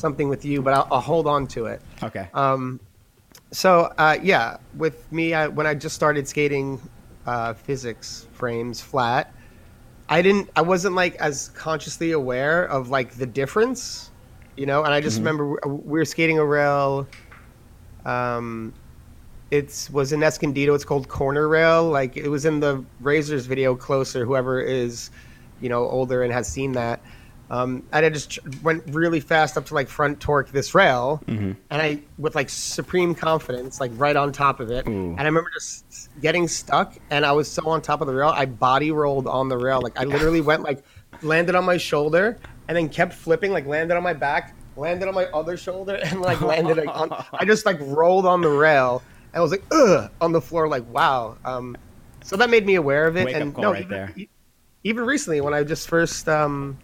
something 0.00 0.28
with 0.28 0.44
you, 0.44 0.62
but 0.62 0.74
I'll, 0.74 0.88
I'll 0.90 1.00
hold 1.00 1.26
on 1.26 1.46
to 1.48 1.66
it. 1.66 1.80
Okay. 2.02 2.28
Um, 2.34 2.80
so 3.52 3.92
uh, 3.98 4.18
yeah, 4.22 4.56
with 4.76 5.10
me, 5.12 5.34
I, 5.34 5.46
when 5.48 5.66
I 5.66 5.74
just 5.74 5.94
started 5.94 6.26
skating 6.26 6.80
uh, 7.26 7.54
physics 7.54 8.26
frames 8.32 8.80
flat, 8.80 9.32
I 10.08 10.22
didn't, 10.22 10.50
I 10.56 10.62
wasn't 10.62 10.96
like 10.96 11.14
as 11.16 11.50
consciously 11.50 12.12
aware 12.12 12.64
of 12.64 12.90
like 12.90 13.12
the 13.12 13.26
difference, 13.26 14.10
you 14.56 14.66
know. 14.66 14.82
And 14.82 14.92
I 14.92 15.00
just 15.00 15.18
remember 15.18 15.50
we, 15.50 15.56
we 15.66 15.98
were 16.00 16.04
skating 16.04 16.38
a 16.38 16.44
rail. 16.44 17.06
Um, 18.04 18.72
it's 19.50 19.90
was 19.90 20.12
in 20.12 20.22
Escondido. 20.22 20.74
It's 20.74 20.84
called 20.84 21.08
corner 21.08 21.48
rail. 21.48 21.88
Like 21.88 22.16
it 22.16 22.28
was 22.28 22.44
in 22.44 22.60
the 22.60 22.84
Razors 23.00 23.46
video. 23.46 23.76
Closer, 23.76 24.24
whoever 24.24 24.60
is, 24.60 25.10
you 25.60 25.68
know, 25.68 25.88
older 25.88 26.22
and 26.22 26.32
has 26.32 26.48
seen 26.48 26.72
that. 26.72 27.00
Um, 27.50 27.82
and 27.92 28.06
I 28.06 28.08
just 28.10 28.38
went 28.62 28.84
really 28.94 29.18
fast 29.18 29.56
up 29.56 29.66
to 29.66 29.74
like 29.74 29.88
front 29.88 30.20
torque 30.20 30.52
this 30.52 30.72
rail, 30.72 31.20
and 31.68 31.82
I 31.82 32.00
with 32.16 32.36
like 32.36 32.48
supreme 32.48 33.12
confidence, 33.12 33.80
like 33.80 33.90
right 33.96 34.14
on 34.14 34.30
top 34.30 34.60
of 34.60 34.70
it. 34.70 34.86
Ooh. 34.86 34.90
And 34.90 35.20
I 35.20 35.24
remember 35.24 35.50
just 35.52 36.10
getting 36.22 36.46
stuck, 36.46 36.96
and 37.10 37.26
I 37.26 37.32
was 37.32 37.50
so 37.50 37.68
on 37.68 37.82
top 37.82 38.00
of 38.00 38.06
the 38.06 38.14
rail, 38.14 38.28
I 38.28 38.46
body 38.46 38.92
rolled 38.92 39.26
on 39.26 39.48
the 39.48 39.58
rail. 39.58 39.80
Like 39.80 39.98
I 39.98 40.04
literally 40.04 40.40
went 40.40 40.62
like 40.62 40.84
landed 41.22 41.56
on 41.56 41.64
my 41.64 41.76
shoulder, 41.76 42.38
and 42.68 42.76
then 42.76 42.88
kept 42.88 43.12
flipping, 43.12 43.50
like 43.50 43.66
landed 43.66 43.96
on 43.96 44.04
my 44.04 44.12
back, 44.12 44.54
landed 44.76 45.08
on 45.08 45.14
my 45.14 45.26
other 45.26 45.56
shoulder, 45.56 45.96
and 46.04 46.20
like 46.20 46.40
landed 46.40 46.76
like 46.76 46.88
on. 46.88 47.12
I 47.32 47.44
just 47.44 47.66
like 47.66 47.78
rolled 47.80 48.26
on 48.26 48.42
the 48.42 48.48
rail, 48.48 49.02
and 49.32 49.40
I 49.40 49.42
was 49.42 49.50
like 49.50 49.64
ugh 49.72 50.08
on 50.20 50.30
the 50.30 50.40
floor, 50.40 50.68
like 50.68 50.88
wow. 50.88 51.36
Um, 51.44 51.76
so 52.22 52.36
that 52.36 52.48
made 52.48 52.64
me 52.64 52.76
aware 52.76 53.08
of 53.08 53.16
it, 53.16 53.24
Wake-up 53.24 53.42
and 53.42 53.56
no, 53.56 53.72
right 53.72 53.82
even, 53.82 54.28
even 54.84 55.04
recently 55.04 55.40
when 55.40 55.52
I 55.52 55.64
just 55.64 55.88
first 55.88 56.28
um, 56.28 56.78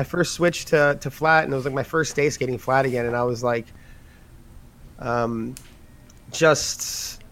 I 0.00 0.04
first 0.04 0.32
switched 0.32 0.68
to, 0.68 0.96
to 0.98 1.10
flat, 1.10 1.44
and 1.44 1.52
it 1.52 1.56
was 1.56 1.66
like 1.66 1.74
my 1.74 1.82
first 1.82 2.16
day 2.16 2.30
skating 2.30 2.56
flat 2.56 2.86
again, 2.86 3.04
and 3.04 3.14
I 3.14 3.22
was 3.24 3.44
like, 3.44 3.66
um, 4.98 5.54
just 6.32 7.22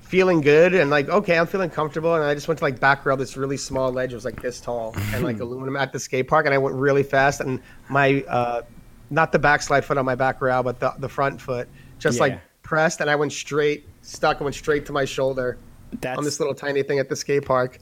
feeling 0.00 0.40
good 0.40 0.74
and 0.74 0.90
like 0.90 1.08
okay, 1.08 1.36
I'm 1.38 1.46
feeling 1.46 1.68
comfortable, 1.68 2.14
and 2.14 2.24
I 2.24 2.34
just 2.34 2.48
went 2.48 2.58
to 2.58 2.64
like 2.64 2.80
back 2.80 3.04
rail, 3.04 3.16
this 3.18 3.36
really 3.36 3.58
small 3.58 3.92
ledge, 3.92 4.12
it 4.12 4.14
was 4.14 4.24
like 4.24 4.40
this 4.40 4.58
tall, 4.58 4.94
and 5.12 5.22
like 5.22 5.38
aluminum 5.44 5.76
at 5.76 5.92
the 5.92 6.00
skate 6.00 6.26
park, 6.26 6.46
and 6.46 6.54
I 6.54 6.58
went 6.58 6.74
really 6.76 7.02
fast, 7.02 7.42
and 7.42 7.60
my 7.90 8.24
uh, 8.26 8.62
not 9.10 9.30
the 9.30 9.38
backslide 9.38 9.84
foot 9.84 9.98
on 9.98 10.06
my 10.06 10.14
back 10.14 10.40
rail, 10.40 10.62
but 10.62 10.80
the 10.80 10.94
the 10.98 11.08
front 11.10 11.38
foot 11.38 11.68
just 11.98 12.16
Yeah. 12.16 12.22
like 12.22 12.40
pressed, 12.62 13.02
and 13.02 13.10
I 13.10 13.16
went 13.16 13.34
straight, 13.34 13.86
stuck, 14.00 14.38
and 14.38 14.44
went 14.44 14.54
straight 14.56 14.86
to 14.86 14.92
my 14.92 15.04
shoulder 15.04 15.58
That's 16.00 16.16
on 16.16 16.24
this 16.24 16.40
little 16.40 16.54
tiny 16.54 16.82
thing 16.82 16.98
at 17.00 17.10
the 17.10 17.16
skate 17.16 17.44
park. 17.44 17.78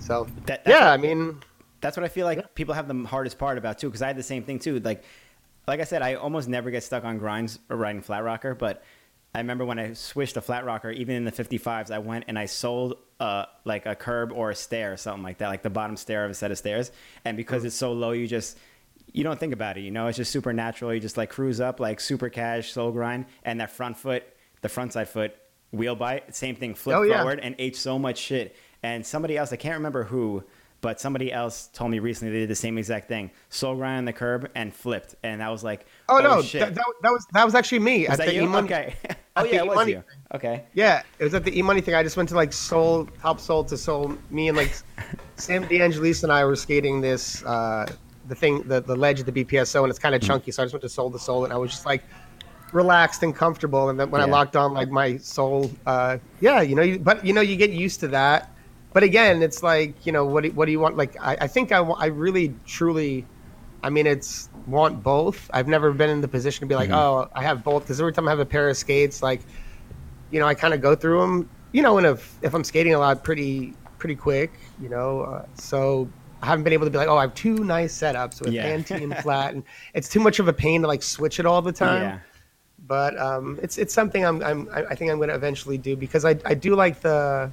So 0.00 0.26
That- 0.46 0.62
yeah, 0.66 0.90
I 0.90 0.96
mean. 0.96 1.38
That's 1.82 1.96
what 1.96 2.04
I 2.04 2.08
feel 2.08 2.24
like 2.24 2.54
people 2.54 2.72
have 2.74 2.88
the 2.88 2.94
hardest 3.06 3.38
part 3.38 3.58
about 3.58 3.78
too, 3.78 3.88
because 3.88 4.00
I 4.00 4.06
had 4.06 4.16
the 4.16 4.22
same 4.22 4.44
thing 4.44 4.58
too. 4.58 4.80
Like, 4.80 5.04
like 5.68 5.80
I 5.80 5.84
said, 5.84 6.00
I 6.00 6.14
almost 6.14 6.48
never 6.48 6.70
get 6.70 6.82
stuck 6.82 7.04
on 7.04 7.18
grinds 7.18 7.58
or 7.68 7.76
riding 7.76 8.00
flat 8.00 8.24
rocker, 8.24 8.54
but 8.54 8.82
I 9.34 9.38
remember 9.38 9.64
when 9.64 9.78
I 9.78 9.92
switched 9.94 10.34
to 10.34 10.40
flat 10.40 10.64
rocker, 10.64 10.90
even 10.90 11.16
in 11.16 11.24
the 11.24 11.32
55s, 11.32 11.90
I 11.90 11.98
went 11.98 12.24
and 12.28 12.38
I 12.38 12.46
sold 12.46 12.98
uh, 13.18 13.46
like 13.64 13.86
a 13.86 13.94
curb 13.94 14.30
or 14.32 14.50
a 14.50 14.54
stair 14.54 14.92
or 14.92 14.96
something 14.96 15.22
like 15.22 15.38
that, 15.38 15.48
like 15.48 15.62
the 15.62 15.70
bottom 15.70 15.96
stair 15.96 16.24
of 16.24 16.30
a 16.30 16.34
set 16.34 16.50
of 16.50 16.58
stairs. 16.58 16.90
And 17.24 17.36
because 17.36 17.64
it's 17.64 17.76
so 17.76 17.92
low, 17.92 18.12
you 18.12 18.26
just 18.26 18.58
you 19.12 19.24
don't 19.24 19.38
think 19.38 19.52
about 19.52 19.76
it, 19.76 19.82
you 19.82 19.90
know, 19.90 20.06
it's 20.06 20.16
just 20.16 20.30
super 20.32 20.52
natural. 20.52 20.92
You 20.94 21.00
just 21.00 21.16
like 21.16 21.30
cruise 21.30 21.60
up, 21.60 21.80
like 21.80 22.00
super 22.00 22.28
cash, 22.30 22.72
soul 22.72 22.92
grind, 22.92 23.26
and 23.44 23.60
that 23.60 23.70
front 23.70 23.96
foot, 23.98 24.22
the 24.62 24.68
front 24.68 24.92
side 24.92 25.08
foot 25.08 25.34
wheel 25.70 25.94
bite, 25.96 26.34
same 26.34 26.54
thing, 26.54 26.74
flip 26.74 26.96
Oh, 26.96 27.02
yeah. 27.02 27.18
forward 27.18 27.40
and 27.40 27.54
ate 27.58 27.76
so 27.76 27.98
much 27.98 28.18
shit. 28.18 28.54
And 28.82 29.04
somebody 29.06 29.36
else, 29.38 29.52
I 29.52 29.56
can't 29.56 29.76
remember 29.76 30.04
who, 30.04 30.44
but 30.82 31.00
somebody 31.00 31.32
else 31.32 31.68
told 31.72 31.90
me 31.90 31.98
recently 32.00 32.32
they 32.34 32.40
did 32.40 32.50
the 32.50 32.54
same 32.54 32.76
exact 32.76 33.08
thing. 33.08 33.30
Soul 33.48 33.76
grind 33.76 33.98
on 33.98 34.04
the 34.04 34.12
curb 34.12 34.50
and 34.54 34.74
flipped. 34.74 35.14
And 35.22 35.42
I 35.42 35.48
was 35.48 35.64
like, 35.64 35.86
Oh, 36.08 36.18
no, 36.18 36.42
shit. 36.42 36.60
that, 36.60 36.74
that, 36.74 36.84
that 37.02 37.10
was 37.12 37.26
that 37.32 37.44
was 37.44 37.54
actually 37.54 37.78
me 37.78 38.00
Was 38.02 38.10
at 38.10 38.18
that 38.18 38.26
the 38.26 38.34
you? 38.34 38.42
E-Money- 38.42 38.66
Okay. 38.66 38.94
oh, 39.36 39.44
yeah, 39.44 39.58
it 39.58 39.66
was 39.66 39.74
E-Money 39.76 39.92
you. 39.92 40.04
Okay. 40.34 40.64
Yeah, 40.74 41.02
it 41.18 41.24
was 41.24 41.32
at 41.34 41.44
the 41.44 41.56
E 41.56 41.62
Money 41.62 41.80
thing. 41.80 41.94
I 41.94 42.02
just 42.02 42.16
went 42.18 42.28
to 42.30 42.34
like 42.34 42.52
Soul, 42.52 43.06
Top 43.20 43.40
Soul 43.40 43.64
to 43.64 43.76
Soul. 43.78 44.14
Me 44.30 44.48
and 44.48 44.56
like 44.56 44.74
Sam 45.36 45.64
DeAngelis 45.64 46.24
and 46.24 46.32
I 46.32 46.44
were 46.44 46.56
skating 46.56 47.00
this 47.00 47.42
uh, 47.44 47.86
the 48.28 48.34
thing, 48.34 48.62
the 48.64 48.80
the 48.80 48.96
ledge 48.96 49.20
at 49.20 49.26
the 49.26 49.44
BPSO, 49.44 49.82
and 49.82 49.88
it's 49.90 49.98
kind 50.00 50.14
of 50.14 50.20
chunky. 50.20 50.50
So 50.50 50.62
I 50.62 50.66
just 50.66 50.74
went 50.74 50.82
to 50.82 50.88
Soul 50.88 51.10
to 51.12 51.18
Soul, 51.18 51.44
and 51.44 51.52
I 51.52 51.56
was 51.56 51.70
just 51.70 51.86
like 51.86 52.02
relaxed 52.72 53.22
and 53.22 53.34
comfortable. 53.36 53.88
And 53.88 54.00
then 54.00 54.10
when 54.10 54.20
I 54.20 54.24
locked 54.24 54.56
on 54.56 54.74
like 54.74 54.90
my 54.90 55.16
Soul, 55.18 55.70
uh, 55.86 56.18
yeah, 56.40 56.60
you 56.60 56.74
know, 56.74 56.82
you, 56.82 56.98
but 56.98 57.24
you 57.24 57.32
know, 57.32 57.40
you 57.40 57.54
get 57.56 57.70
used 57.70 58.00
to 58.00 58.08
that. 58.08 58.48
But 58.92 59.02
again, 59.02 59.42
it's 59.42 59.62
like 59.62 60.04
you 60.06 60.12
know, 60.12 60.24
what 60.24 60.42
do, 60.44 60.50
what 60.52 60.66
do 60.66 60.72
you 60.72 60.80
want? 60.80 60.96
Like, 60.96 61.16
I, 61.20 61.36
I 61.42 61.46
think 61.46 61.72
I, 61.72 61.78
I 61.78 62.06
really 62.06 62.54
truly. 62.66 63.26
I 63.84 63.90
mean, 63.90 64.06
it's 64.06 64.48
want 64.66 65.02
both. 65.02 65.50
I've 65.52 65.66
never 65.66 65.90
been 65.92 66.08
in 66.10 66.20
the 66.20 66.28
position 66.28 66.60
to 66.60 66.66
be 66.66 66.76
like, 66.76 66.90
oh, 66.90 67.28
I 67.34 67.42
have 67.42 67.64
both. 67.64 67.82
Because 67.82 67.98
every 68.00 68.12
time 68.12 68.28
I 68.28 68.30
have 68.30 68.38
a 68.38 68.46
pair 68.46 68.68
of 68.68 68.76
skates, 68.76 69.22
like, 69.24 69.40
you 70.30 70.38
know, 70.38 70.46
I 70.46 70.54
kind 70.54 70.72
of 70.72 70.80
go 70.80 70.94
through 70.94 71.20
them. 71.20 71.50
You 71.72 71.82
know, 71.82 71.98
and 71.98 72.06
if 72.06 72.38
if 72.42 72.54
I'm 72.54 72.62
skating 72.64 72.94
a 72.94 72.98
lot, 72.98 73.24
pretty 73.24 73.74
pretty 73.98 74.14
quick. 74.14 74.52
You 74.80 74.88
know, 74.88 75.22
uh, 75.22 75.46
so 75.54 76.08
I 76.42 76.46
haven't 76.46 76.64
been 76.64 76.72
able 76.74 76.86
to 76.86 76.90
be 76.90 76.98
like, 76.98 77.08
oh, 77.08 77.16
I 77.16 77.22
have 77.22 77.34
two 77.34 77.64
nice 77.64 77.96
setups 77.96 78.40
with 78.40 78.52
Yeah. 78.52 78.66
anti 78.66 78.94
and 78.96 79.16
flat, 79.22 79.54
and 79.54 79.62
it's 79.94 80.08
too 80.08 80.20
much 80.20 80.38
of 80.38 80.48
a 80.48 80.52
pain 80.52 80.82
to 80.82 80.86
like 80.88 81.02
switch 81.02 81.40
it 81.40 81.46
all 81.46 81.62
the 81.62 81.72
time. 81.72 82.02
Yeah. 82.02 82.18
But 82.86 83.18
um, 83.18 83.58
it's 83.62 83.78
it's 83.78 83.94
something 83.94 84.24
I'm, 84.24 84.42
I'm 84.42 84.68
I 84.72 84.84
I 84.84 84.94
think 84.94 85.10
I'm 85.10 85.16
going 85.18 85.28
to 85.30 85.34
eventually 85.34 85.78
do 85.78 85.96
because 85.96 86.24
I 86.24 86.36
I 86.44 86.54
do 86.54 86.74
like 86.76 87.00
the. 87.00 87.50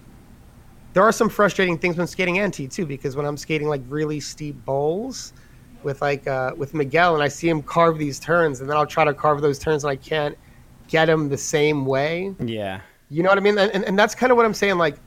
There 0.93 1.03
are 1.03 1.11
some 1.11 1.29
frustrating 1.29 1.77
things 1.77 1.97
when 1.97 2.07
skating 2.07 2.39
anti 2.39 2.67
too 2.67 2.85
because 2.85 3.15
when 3.15 3.25
I'm 3.25 3.37
skating 3.37 3.67
like 3.67 3.81
really 3.87 4.19
steep 4.19 4.55
bowls, 4.65 5.33
with 5.83 6.01
like 6.01 6.27
uh, 6.27 6.53
with 6.57 6.73
Miguel 6.73 7.13
and 7.13 7.23
I 7.23 7.27
see 7.27 7.49
him 7.49 7.61
carve 7.61 7.97
these 7.97 8.19
turns 8.19 8.61
and 8.61 8.69
then 8.69 8.77
I'll 8.77 8.85
try 8.85 9.03
to 9.03 9.13
carve 9.13 9.41
those 9.41 9.59
turns 9.59 9.83
and 9.83 9.91
I 9.91 9.95
can't 9.95 10.37
get 10.87 11.09
him 11.09 11.29
the 11.29 11.37
same 11.37 11.85
way. 11.85 12.33
Yeah. 12.39 12.81
You 13.09 13.23
know 13.23 13.29
what 13.29 13.37
I 13.37 13.41
mean? 13.41 13.57
And, 13.57 13.83
and, 13.85 13.97
that's 13.97 14.13
kind 14.13 14.31
of 14.31 14.37
what 14.37 14.45
I'm 14.45 14.53
saying. 14.53 14.77
Like, 14.77 14.97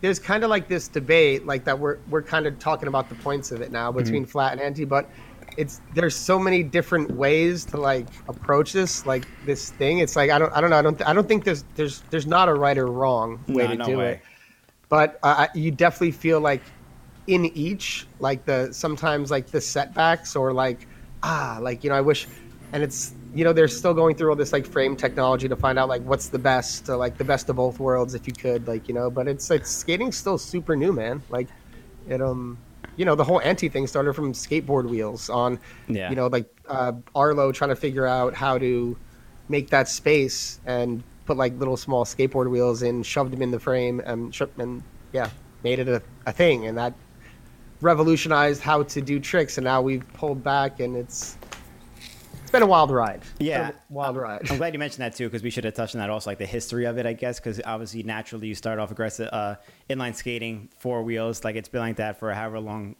there's 0.00 0.20
kind 0.20 0.44
of 0.44 0.50
like 0.50 0.68
this 0.68 0.86
debate, 0.86 1.46
like 1.46 1.64
that 1.64 1.78
we're 1.78 1.98
we're 2.10 2.22
kind 2.22 2.46
of 2.46 2.58
talking 2.58 2.88
about 2.88 3.08
the 3.08 3.14
points 3.16 3.50
of 3.50 3.60
it 3.60 3.72
now 3.72 3.90
between 3.90 4.26
flat 4.26 4.52
and 4.52 4.60
anti, 4.60 4.84
but 4.84 5.08
it's 5.56 5.80
there's 5.94 6.14
so 6.14 6.38
many 6.38 6.62
different 6.62 7.10
ways 7.12 7.64
to 7.66 7.76
like 7.76 8.06
approach 8.28 8.72
this 8.72 9.06
like 9.06 9.26
this 9.46 9.70
thing. 9.70 9.98
It's 9.98 10.14
like 10.14 10.30
I 10.30 10.38
don't 10.38 10.52
I 10.52 10.60
don't 10.60 10.70
know 10.70 10.78
I 10.78 10.82
don't 10.82 11.08
I 11.08 11.12
don't 11.12 11.26
think 11.26 11.44
there's 11.44 11.64
there's 11.74 12.02
there's 12.10 12.26
not 12.26 12.48
a 12.48 12.54
right 12.54 12.76
or 12.76 12.86
wrong 12.86 13.42
way 13.48 13.64
No, 13.64 13.70
to 13.70 13.76
no 13.76 13.84
do 13.86 13.98
way. 13.98 14.12
it, 14.12 14.20
but 14.88 15.18
uh, 15.22 15.46
you 15.54 15.70
definitely 15.70 16.12
feel 16.12 16.40
like 16.40 16.62
in 17.26 17.46
each 17.46 18.06
like 18.18 18.44
the 18.44 18.72
sometimes 18.72 19.30
like 19.30 19.50
the 19.50 19.60
setbacks 19.60 20.36
or 20.36 20.52
like 20.52 20.86
ah 21.22 21.58
like 21.60 21.82
you 21.82 21.90
know 21.90 21.96
I 21.96 22.00
wish 22.02 22.26
and 22.72 22.82
it's 22.82 23.14
you 23.32 23.44
know 23.44 23.52
they're 23.52 23.68
still 23.68 23.94
going 23.94 24.14
through 24.14 24.30
all 24.30 24.36
this 24.36 24.52
like 24.52 24.66
frame 24.66 24.94
technology 24.94 25.48
to 25.48 25.56
find 25.56 25.78
out 25.78 25.88
like 25.88 26.02
what's 26.02 26.28
the 26.28 26.38
best 26.38 26.88
uh, 26.90 26.98
like 26.98 27.16
the 27.16 27.24
best 27.24 27.48
of 27.48 27.56
both 27.56 27.80
worlds 27.80 28.14
if 28.14 28.26
you 28.26 28.34
could 28.34 28.68
like 28.68 28.88
you 28.88 28.94
know 28.94 29.10
but 29.10 29.26
it's 29.26 29.50
it's 29.50 29.70
skating's 29.70 30.16
still 30.16 30.36
super 30.38 30.76
new 30.76 30.92
man 30.92 31.22
like 31.30 31.48
it 32.06 32.20
um 32.20 32.58
you 32.96 33.04
know 33.04 33.14
the 33.14 33.24
whole 33.24 33.40
anti 33.40 33.68
thing 33.68 33.86
started 33.86 34.12
from 34.12 34.32
skateboard 34.32 34.88
wheels 34.88 35.30
on 35.30 35.58
Yeah. 35.88 36.10
you 36.10 36.16
know 36.16 36.26
like 36.26 36.48
uh, 36.68 36.92
Arlo 37.14 37.52
trying 37.52 37.70
to 37.70 37.76
figure 37.76 38.06
out 38.06 38.34
how 38.34 38.58
to 38.58 38.96
make 39.48 39.70
that 39.70 39.88
space 39.88 40.60
and 40.64 41.02
put 41.26 41.36
like 41.36 41.56
little 41.58 41.76
small 41.76 42.04
skateboard 42.04 42.50
wheels 42.50 42.82
in 42.82 43.02
shoved 43.02 43.32
them 43.32 43.42
in 43.42 43.50
the 43.50 43.60
frame 43.60 44.00
and 44.04 44.38
and 44.58 44.82
yeah 45.12 45.30
made 45.62 45.78
it 45.78 45.88
a, 45.88 46.02
a 46.26 46.32
thing 46.32 46.66
and 46.66 46.76
that 46.76 46.94
revolutionized 47.80 48.60
how 48.60 48.82
to 48.82 49.00
do 49.00 49.20
tricks 49.20 49.58
and 49.58 49.64
now 49.64 49.80
we've 49.82 50.06
pulled 50.14 50.42
back 50.42 50.80
and 50.80 50.96
it's 50.96 51.36
it's 52.40 52.50
been 52.50 52.62
a 52.62 52.66
wild 52.66 52.90
ride 52.90 53.22
Yeah. 53.38 53.72
wild 53.90 54.16
ride 54.16 54.50
I'm 54.50 54.58
glad 54.58 54.72
you 54.74 54.78
mentioned 54.78 55.02
that 55.02 55.16
too, 55.16 55.26
because 55.26 55.42
we 55.42 55.50
should 55.50 55.64
have 55.64 55.74
touched 55.74 55.94
on 55.94 56.00
that 56.00 56.10
also, 56.10 56.30
like 56.30 56.38
the 56.38 56.46
history 56.46 56.84
of 56.84 56.98
it, 56.98 57.06
I 57.06 57.12
guess, 57.12 57.40
because 57.40 57.60
obviously 57.64 58.02
naturally 58.02 58.48
you 58.48 58.54
start 58.54 58.78
off 58.78 58.90
aggressive 58.90 59.28
uh, 59.32 59.56
inline 59.90 60.14
skating, 60.14 60.68
four 60.78 61.02
wheels, 61.02 61.42
like 61.44 61.56
it's 61.56 61.68
been 61.68 61.80
like 61.80 61.96
that 61.96 62.18
for 62.18 62.32
however 62.32 62.60
long 62.60 62.96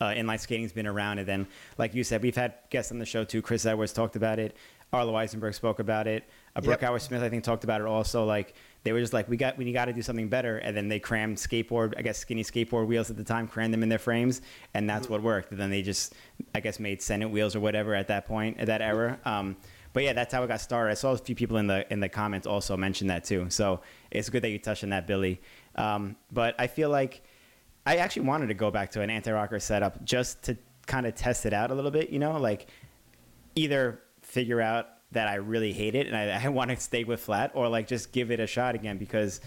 uh, 0.00 0.06
inline 0.06 0.40
skating's 0.40 0.72
been 0.72 0.86
around, 0.86 1.18
and 1.18 1.28
then 1.28 1.46
like 1.78 1.94
you 1.94 2.02
said, 2.02 2.22
we've 2.22 2.34
had 2.36 2.54
guests 2.70 2.90
on 2.92 2.98
the 2.98 3.06
show 3.06 3.24
too. 3.24 3.42
Chris 3.42 3.64
Edwards 3.66 3.92
talked 3.92 4.16
about 4.16 4.38
it, 4.38 4.56
Arlo 4.92 5.16
Eisenberg 5.16 5.54
spoke 5.54 5.80
about 5.80 6.06
it, 6.06 6.24
uh, 6.54 6.60
Brooke 6.60 6.80
Yep. 6.80 6.88
Howard 6.88 7.02
Smith 7.02 7.22
I 7.22 7.28
think 7.28 7.42
talked 7.42 7.64
about 7.64 7.80
it 7.80 7.86
also. 7.86 8.24
Like 8.24 8.54
they 8.84 8.92
were 8.92 9.00
just 9.00 9.12
like 9.12 9.28
we 9.28 9.36
got 9.36 9.56
we 9.58 9.72
got 9.72 9.86
to 9.86 9.92
do 9.92 10.02
something 10.02 10.28
better, 10.28 10.58
and 10.58 10.76
then 10.76 10.88
they 10.88 11.00
crammed 11.00 11.36
skateboard, 11.36 11.94
I 11.96 12.02
guess 12.02 12.18
skinny 12.18 12.44
skateboard 12.44 12.86
wheels 12.86 13.10
at 13.10 13.16
the 13.16 13.24
time, 13.24 13.48
crammed 13.48 13.74
them 13.74 13.82
in 13.82 13.88
their 13.88 13.98
frames, 13.98 14.42
and 14.74 14.88
that's 14.88 15.08
what 15.08 15.22
worked. 15.22 15.50
And 15.50 15.60
then 15.60 15.70
they 15.70 15.82
just 15.82 16.14
I 16.54 16.60
guess 16.60 16.78
made 16.78 17.02
Senate 17.02 17.28
wheels 17.28 17.56
or 17.56 17.60
whatever 17.60 17.94
at 17.94 18.08
that 18.08 18.26
point 18.26 18.58
at 18.60 18.66
that 18.66 18.82
era. 18.82 19.18
Um, 19.24 19.56
but 19.92 20.02
yeah, 20.02 20.12
that's 20.12 20.34
how 20.34 20.42
it 20.42 20.48
got 20.48 20.60
started. 20.60 20.90
I 20.90 20.94
saw 20.94 21.12
a 21.12 21.16
few 21.18 21.34
people 21.34 21.56
in 21.56 21.66
the 21.66 21.90
in 21.92 22.00
the 22.00 22.08
comments 22.08 22.46
also 22.46 22.76
mention 22.76 23.06
that 23.08 23.24
too. 23.24 23.46
So 23.48 23.80
it's 24.10 24.28
good 24.28 24.42
that 24.42 24.50
you 24.50 24.58
touched 24.58 24.84
on 24.84 24.90
that, 24.90 25.06
Billy. 25.06 25.40
Um, 25.76 26.16
but 26.32 26.54
I 26.58 26.66
feel 26.66 26.90
like 26.90 27.22
I 27.86 27.96
actually 27.96 28.26
wanted 28.26 28.48
to 28.48 28.54
go 28.54 28.70
back 28.70 28.90
to 28.92 29.02
an 29.02 29.10
anti-rocker 29.10 29.60
setup 29.60 30.04
just 30.04 30.42
to 30.44 30.56
kind 30.86 31.06
of 31.06 31.14
test 31.14 31.46
it 31.46 31.52
out 31.52 31.70
a 31.70 31.74
little 31.74 31.90
bit. 31.90 32.10
You 32.10 32.18
know, 32.18 32.38
like 32.38 32.66
either 33.54 34.00
figure 34.34 34.60
out 34.60 34.88
that 35.12 35.28
I 35.28 35.36
really 35.36 35.72
hate 35.72 35.94
it 35.94 36.08
and 36.08 36.16
I, 36.16 36.44
I 36.44 36.48
want 36.48 36.70
to 36.70 36.76
stay 36.76 37.04
with 37.04 37.20
flat, 37.20 37.52
or 37.54 37.68
like 37.68 37.86
just 37.86 38.12
give 38.12 38.30
it 38.30 38.40
a 38.40 38.46
shot 38.46 38.74
again 38.74 38.98
because 38.98 39.40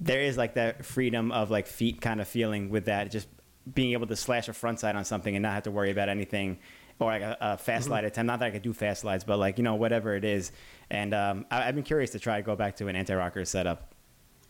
there 0.00 0.20
is 0.20 0.36
like 0.36 0.54
that 0.54 0.84
freedom 0.84 1.32
of 1.32 1.50
like 1.50 1.66
feet 1.66 2.00
kind 2.00 2.20
of 2.20 2.28
feeling 2.28 2.70
with 2.70 2.86
that, 2.86 3.10
just 3.10 3.28
being 3.72 3.92
able 3.92 4.06
to 4.06 4.16
slash 4.16 4.48
a 4.48 4.52
front 4.52 4.80
side 4.80 4.96
on 4.96 5.04
something 5.04 5.34
and 5.34 5.42
not 5.42 5.54
have 5.54 5.62
to 5.64 5.70
worry 5.70 5.90
about 5.90 6.08
anything 6.08 6.58
or 6.98 7.10
like 7.10 7.22
a, 7.22 7.36
a 7.40 7.58
fast 7.58 7.84
mm-hmm. 7.84 7.90
slide 7.90 8.04
attempt. 8.04 8.26
Not 8.26 8.38
that 8.40 8.46
I 8.46 8.50
could 8.50 8.62
do 8.62 8.72
fast 8.72 9.02
slides, 9.02 9.24
but 9.24 9.38
like 9.38 9.58
you 9.58 9.64
know 9.64 9.74
whatever 9.74 10.14
it 10.14 10.24
is. 10.24 10.52
And 10.90 11.14
um, 11.14 11.46
I, 11.50 11.62
have 11.62 11.74
been 11.74 11.84
curious 11.84 12.10
to 12.10 12.18
try 12.18 12.36
to 12.36 12.42
go 12.42 12.54
back 12.54 12.76
to 12.76 12.88
an 12.88 12.96
anti-rocker 12.96 13.44
setup. 13.44 13.92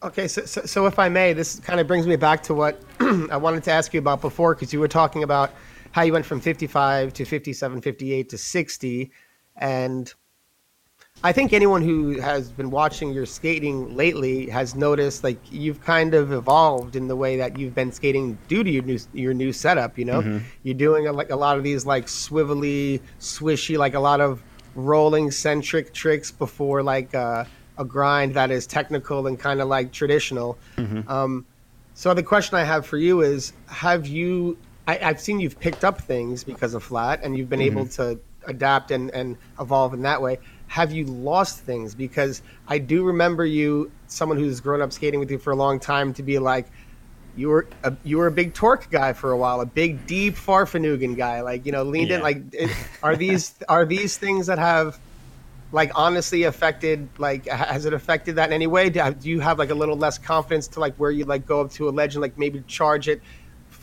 Okay, 0.03 0.29
so, 0.29 0.44
so, 0.44 0.62
so 0.62 0.87
if 0.87 0.98
I 0.98 1.09
may, 1.09 1.33
this 1.33 1.61
kind 1.61 1.81
of 1.81 1.87
brings 1.87 2.07
me 2.07 2.16
back 2.16 2.42
to 2.44 2.55
what 2.55 2.83
I 3.00 3.38
wanted 3.38 3.62
to 3.64 3.70
ask 3.70 3.94
you 3.94 4.00
about 4.00 4.20
before, 4.20 4.55
because 4.55 4.72
you 4.72 4.81
were 4.81 4.88
talking 4.88 5.22
about 5.22 5.53
how 5.92 6.03
you 6.03 6.12
went 6.12 6.27
from 6.27 6.40
55 6.40 7.12
to 7.14 7.24
57, 7.24 7.81
58 7.81 8.29
to 8.29 8.37
60, 8.37 9.12
and 9.56 10.12
I 11.22 11.32
think 11.32 11.52
anyone 11.52 11.80
who 11.80 12.20
has 12.20 12.50
been 12.50 12.70
watching 12.70 13.12
your 13.12 13.24
skating 13.24 13.96
lately 13.96 14.50
has 14.50 14.74
noticed 14.74 15.24
like 15.24 15.38
you've 15.50 15.80
kind 15.80 16.12
of 16.12 16.32
evolved 16.32 16.96
in 16.96 17.08
the 17.08 17.16
way 17.16 17.36
that 17.38 17.58
you've 17.58 17.74
been 17.74 17.92
skating 17.92 18.36
due 18.48 18.62
to 18.62 18.70
your 18.70 18.82
new 18.82 18.98
your 19.12 19.32
new 19.32 19.52
setup. 19.52 19.96
You 19.96 20.04
know, 20.04 20.20
mm-hmm. 20.20 20.44
you're 20.64 20.74
doing 20.74 21.06
a, 21.06 21.12
like 21.12 21.30
a 21.30 21.36
lot 21.36 21.56
of 21.56 21.64
these 21.64 21.86
like 21.86 22.06
swivelly, 22.06 23.00
swishy, 23.20 23.78
like 23.78 23.94
a 23.94 24.00
lot 24.00 24.20
of 24.20 24.42
rolling 24.74 25.30
centric 25.30 25.94
tricks 25.94 26.30
before 26.30 26.82
like 26.82 27.14
uh, 27.14 27.44
a 27.78 27.84
grind 27.84 28.34
that 28.34 28.50
is 28.50 28.66
technical 28.66 29.26
and 29.26 29.38
kind 29.38 29.62
of 29.62 29.68
like 29.68 29.92
traditional. 29.92 30.58
Mm-hmm. 30.76 31.08
Um, 31.10 31.46
so 31.94 32.12
the 32.12 32.22
question 32.22 32.58
I 32.58 32.64
have 32.64 32.84
for 32.84 32.98
you 32.98 33.22
is: 33.22 33.54
Have 33.68 34.06
you? 34.06 34.58
I, 34.86 34.96
have 34.96 35.18
seen 35.18 35.40
you've 35.40 35.58
picked 35.58 35.84
up 35.84 36.02
things 36.02 36.44
because 36.44 36.74
of 36.74 36.82
flat, 36.82 37.20
and 37.22 37.34
you've 37.34 37.48
been 37.48 37.60
mm-hmm. 37.60 37.78
able 37.78 37.88
to 37.92 38.20
adapt 38.46 38.90
and, 38.90 39.11
and 39.11 39.37
evolve 39.59 39.94
in 39.94 40.02
that 40.02 40.20
way 40.20 40.38
have 40.74 40.90
you 40.90 41.04
lost 41.04 41.61
things? 41.61 41.94
Because 41.94 42.42
I 42.66 42.78
do 42.78 43.04
remember 43.04 43.44
you, 43.46 43.92
someone 44.09 44.38
who's 44.38 44.61
grown 44.61 44.83
up 44.83 44.92
skating 44.92 45.20
with 45.20 45.30
you 45.30 45.38
for 45.38 45.52
a 45.52 45.57
long 45.57 45.78
time, 45.78 46.12
to 46.14 46.22
be 46.24 46.40
like, 46.40 46.66
you 47.37 47.48
were 47.48 47.68
a, 47.85 47.94
you 48.02 48.18
were 48.18 48.26
a 48.26 48.33
big 48.33 48.54
torque 48.54 48.90
guy 48.90 49.12
for 49.12 49.30
a 49.30 49.37
while, 49.37 49.61
a 49.61 49.66
big 49.66 50.04
deep 50.07 50.35
Fahrvergnügen 50.35 51.16
guy, 51.16 51.42
like 51.42 51.64
you 51.64 51.70
know 51.70 51.85
leaned 51.85 52.11
yeah. 52.11 52.16
in. 52.16 52.22
Like, 52.22 52.42
it, 52.52 52.70
are 53.04 53.14
these 53.14 53.54
are 53.68 53.85
these 53.85 54.16
things 54.18 54.46
that 54.46 54.59
have 54.59 54.98
like 55.70 55.92
honestly 55.94 56.42
affected 56.42 57.09
like 57.18 57.46
has 57.46 57.85
it 57.85 57.92
affected 57.92 58.35
that 58.37 58.48
in 58.48 58.52
any 58.52 58.66
way? 58.66 58.90
Do, 58.90 59.12
do 59.12 59.28
you 59.28 59.38
have 59.38 59.61
like 59.61 59.70
a 59.70 59.74
little 59.74 59.96
less 59.96 60.18
confidence 60.18 60.66
to 60.68 60.80
like 60.80 60.96
where 60.96 61.12
you 61.12 61.24
like 61.24 61.46
go 61.46 61.61
up 61.61 61.70
to 61.72 61.88
a 61.88 61.90
ledge 61.90 62.14
and 62.14 62.22
like 62.22 62.37
maybe 62.37 62.62
charge 62.66 63.07
it 63.09 63.20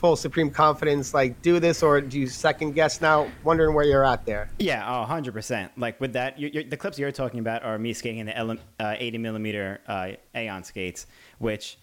full 0.02 0.16
supreme 0.16 0.50
confidence 0.50 1.14
like 1.14 1.40
do 1.44 1.60
this 1.60 1.84
or 1.84 2.02
do 2.02 2.20
you 2.20 2.26
second 2.26 2.72
guess 2.72 3.02
now? 3.02 3.30
Wondering 3.44 3.76
where 3.76 3.86
you're 3.86 4.04
at 4.04 4.26
there. 4.26 4.50
Yeah 4.58 4.84
oh, 4.84 5.06
100% 5.08 5.70
like 5.78 6.02
with 6.02 6.14
that 6.14 6.40
you're, 6.40 6.50
you're, 6.50 6.64
the 6.64 6.76
clips 6.76 6.98
you're 6.98 7.12
talking 7.12 7.40
about 7.40 7.62
are 7.62 7.78
me 7.78 7.94
skating 7.94 8.18
in 8.18 8.26
the 8.26 8.58
uh, 8.80 8.96
80 8.98 9.20
millimeter 9.20 9.80
uh, 9.88 10.14
aeon 10.36 10.64
skates 10.64 11.06
which 11.38 11.78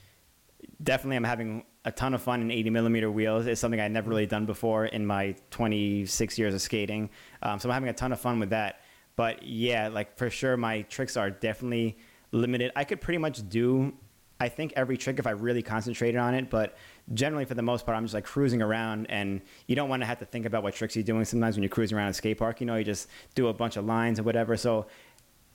definitely 0.82 1.16
i'm 1.16 1.22
having 1.22 1.64
a 1.84 1.92
ton 1.92 2.12
of 2.12 2.20
fun 2.20 2.42
in 2.42 2.50
80 2.50 2.70
millimeter 2.70 3.08
wheels. 3.08 3.46
It's 3.46 3.60
something 3.60 3.80
i've 3.80 3.92
never 3.92 4.10
really 4.10 4.26
done 4.26 4.46
before 4.46 4.86
in 4.86 5.06
my 5.06 5.36
26 5.50 6.38
years 6.40 6.54
of 6.54 6.60
skating. 6.60 7.10
Um, 7.40 7.60
so 7.60 7.68
i'm 7.68 7.74
having 7.74 7.88
a 7.88 7.92
ton 7.92 8.12
of 8.12 8.20
fun 8.20 8.40
with 8.40 8.50
that. 8.50 8.80
But 9.14 9.44
yeah 9.44 9.86
like 9.86 10.18
for 10.18 10.28
sure 10.28 10.56
my 10.56 10.82
tricks 10.82 11.16
are 11.16 11.30
definitely 11.30 11.98
limited. 12.32 12.72
I 12.74 12.82
could 12.82 13.00
pretty 13.00 13.18
much 13.18 13.48
do 13.48 13.92
I 14.40 14.48
think 14.48 14.72
every 14.76 14.96
trick 14.96 15.18
if 15.18 15.26
I 15.26 15.30
really 15.30 15.62
concentrated 15.62 16.20
on 16.20 16.34
it, 16.34 16.48
but 16.48 16.76
generally 17.14 17.44
for 17.44 17.54
the 17.54 17.62
most 17.62 17.86
part, 17.86 17.96
I'm 17.96 18.04
just 18.04 18.14
like 18.14 18.24
cruising 18.24 18.62
around, 18.62 19.06
and 19.10 19.40
you 19.66 19.76
don't 19.76 19.88
want 19.88 20.02
to 20.02 20.06
have 20.06 20.18
to 20.18 20.24
think 20.24 20.46
about 20.46 20.62
what 20.62 20.74
tricks 20.74 20.96
you're 20.96 21.02
doing. 21.02 21.24
Sometimes 21.24 21.56
when 21.56 21.62
you're 21.62 21.70
cruising 21.70 21.96
around 21.96 22.08
a 22.08 22.14
skate 22.14 22.38
park, 22.38 22.60
you 22.60 22.66
know, 22.66 22.76
you 22.76 22.84
just 22.84 23.08
do 23.34 23.48
a 23.48 23.52
bunch 23.52 23.76
of 23.76 23.84
lines 23.84 24.18
or 24.18 24.22
whatever. 24.22 24.56
So 24.56 24.86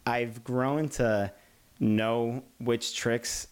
I've 0.05 0.43
grown 0.43 0.89
to 0.89 1.31
know 1.79 2.43
which 2.59 2.95
tricks 2.95 3.47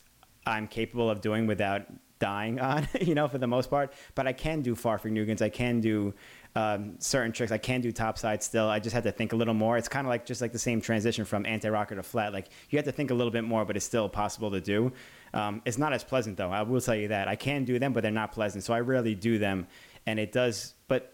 I'm 0.45 0.67
capable 0.67 1.09
of 1.09 1.21
doing 1.21 1.47
without 1.47 1.83
dying 2.19 2.59
on, 2.59 2.87
you 3.01 3.15
know, 3.15 3.27
for 3.27 3.37
the 3.37 3.47
most 3.47 3.69
part. 3.69 3.93
But 4.15 4.27
I 4.27 4.33
can 4.33 4.61
do 4.61 4.75
Fahrvergnügens. 4.75 5.41
I 5.41 5.49
can 5.49 5.81
do 5.81 6.13
um, 6.55 6.95
certain 6.99 7.31
tricks. 7.31 7.51
I 7.51 7.57
can 7.57 7.81
do 7.81 7.91
topside 7.91 8.43
still. 8.43 8.69
I 8.69 8.79
just 8.79 8.93
had 8.93 9.03
to 9.03 9.11
think 9.11 9.33
a 9.33 9.35
little 9.35 9.53
more. 9.53 9.77
It's 9.77 9.87
kind 9.87 10.05
of 10.05 10.09
like 10.09 10.25
just 10.25 10.41
like 10.41 10.51
the 10.51 10.59
same 10.59 10.81
transition 10.81 11.25
from 11.25 11.45
anti-rocker 11.45 11.95
to 11.95 12.03
flat. 12.03 12.33
Like 12.33 12.47
you 12.69 12.77
have 12.77 12.85
to 12.85 12.91
think 12.91 13.11
a 13.11 13.13
little 13.13 13.31
bit 13.31 13.43
more, 13.43 13.65
but 13.65 13.75
it's 13.75 13.85
still 13.85 14.09
possible 14.09 14.51
to 14.51 14.61
do. 14.61 14.91
Um, 15.33 15.61
it's 15.65 15.77
not 15.77 15.93
as 15.93 16.03
pleasant 16.03 16.37
though. 16.37 16.51
I 16.51 16.61
will 16.63 16.81
tell 16.81 16.95
you 16.95 17.09
that. 17.09 17.27
I 17.27 17.35
can 17.35 17.63
do 17.63 17.79
them, 17.79 17.93
but 17.93 18.03
they're 18.03 18.11
not 18.11 18.31
pleasant. 18.31 18.63
So 18.63 18.73
I 18.73 18.81
rarely 18.81 19.15
do 19.15 19.37
them, 19.37 19.67
and 20.05 20.19
it 20.19 20.31
does. 20.31 20.73
But 20.87 21.13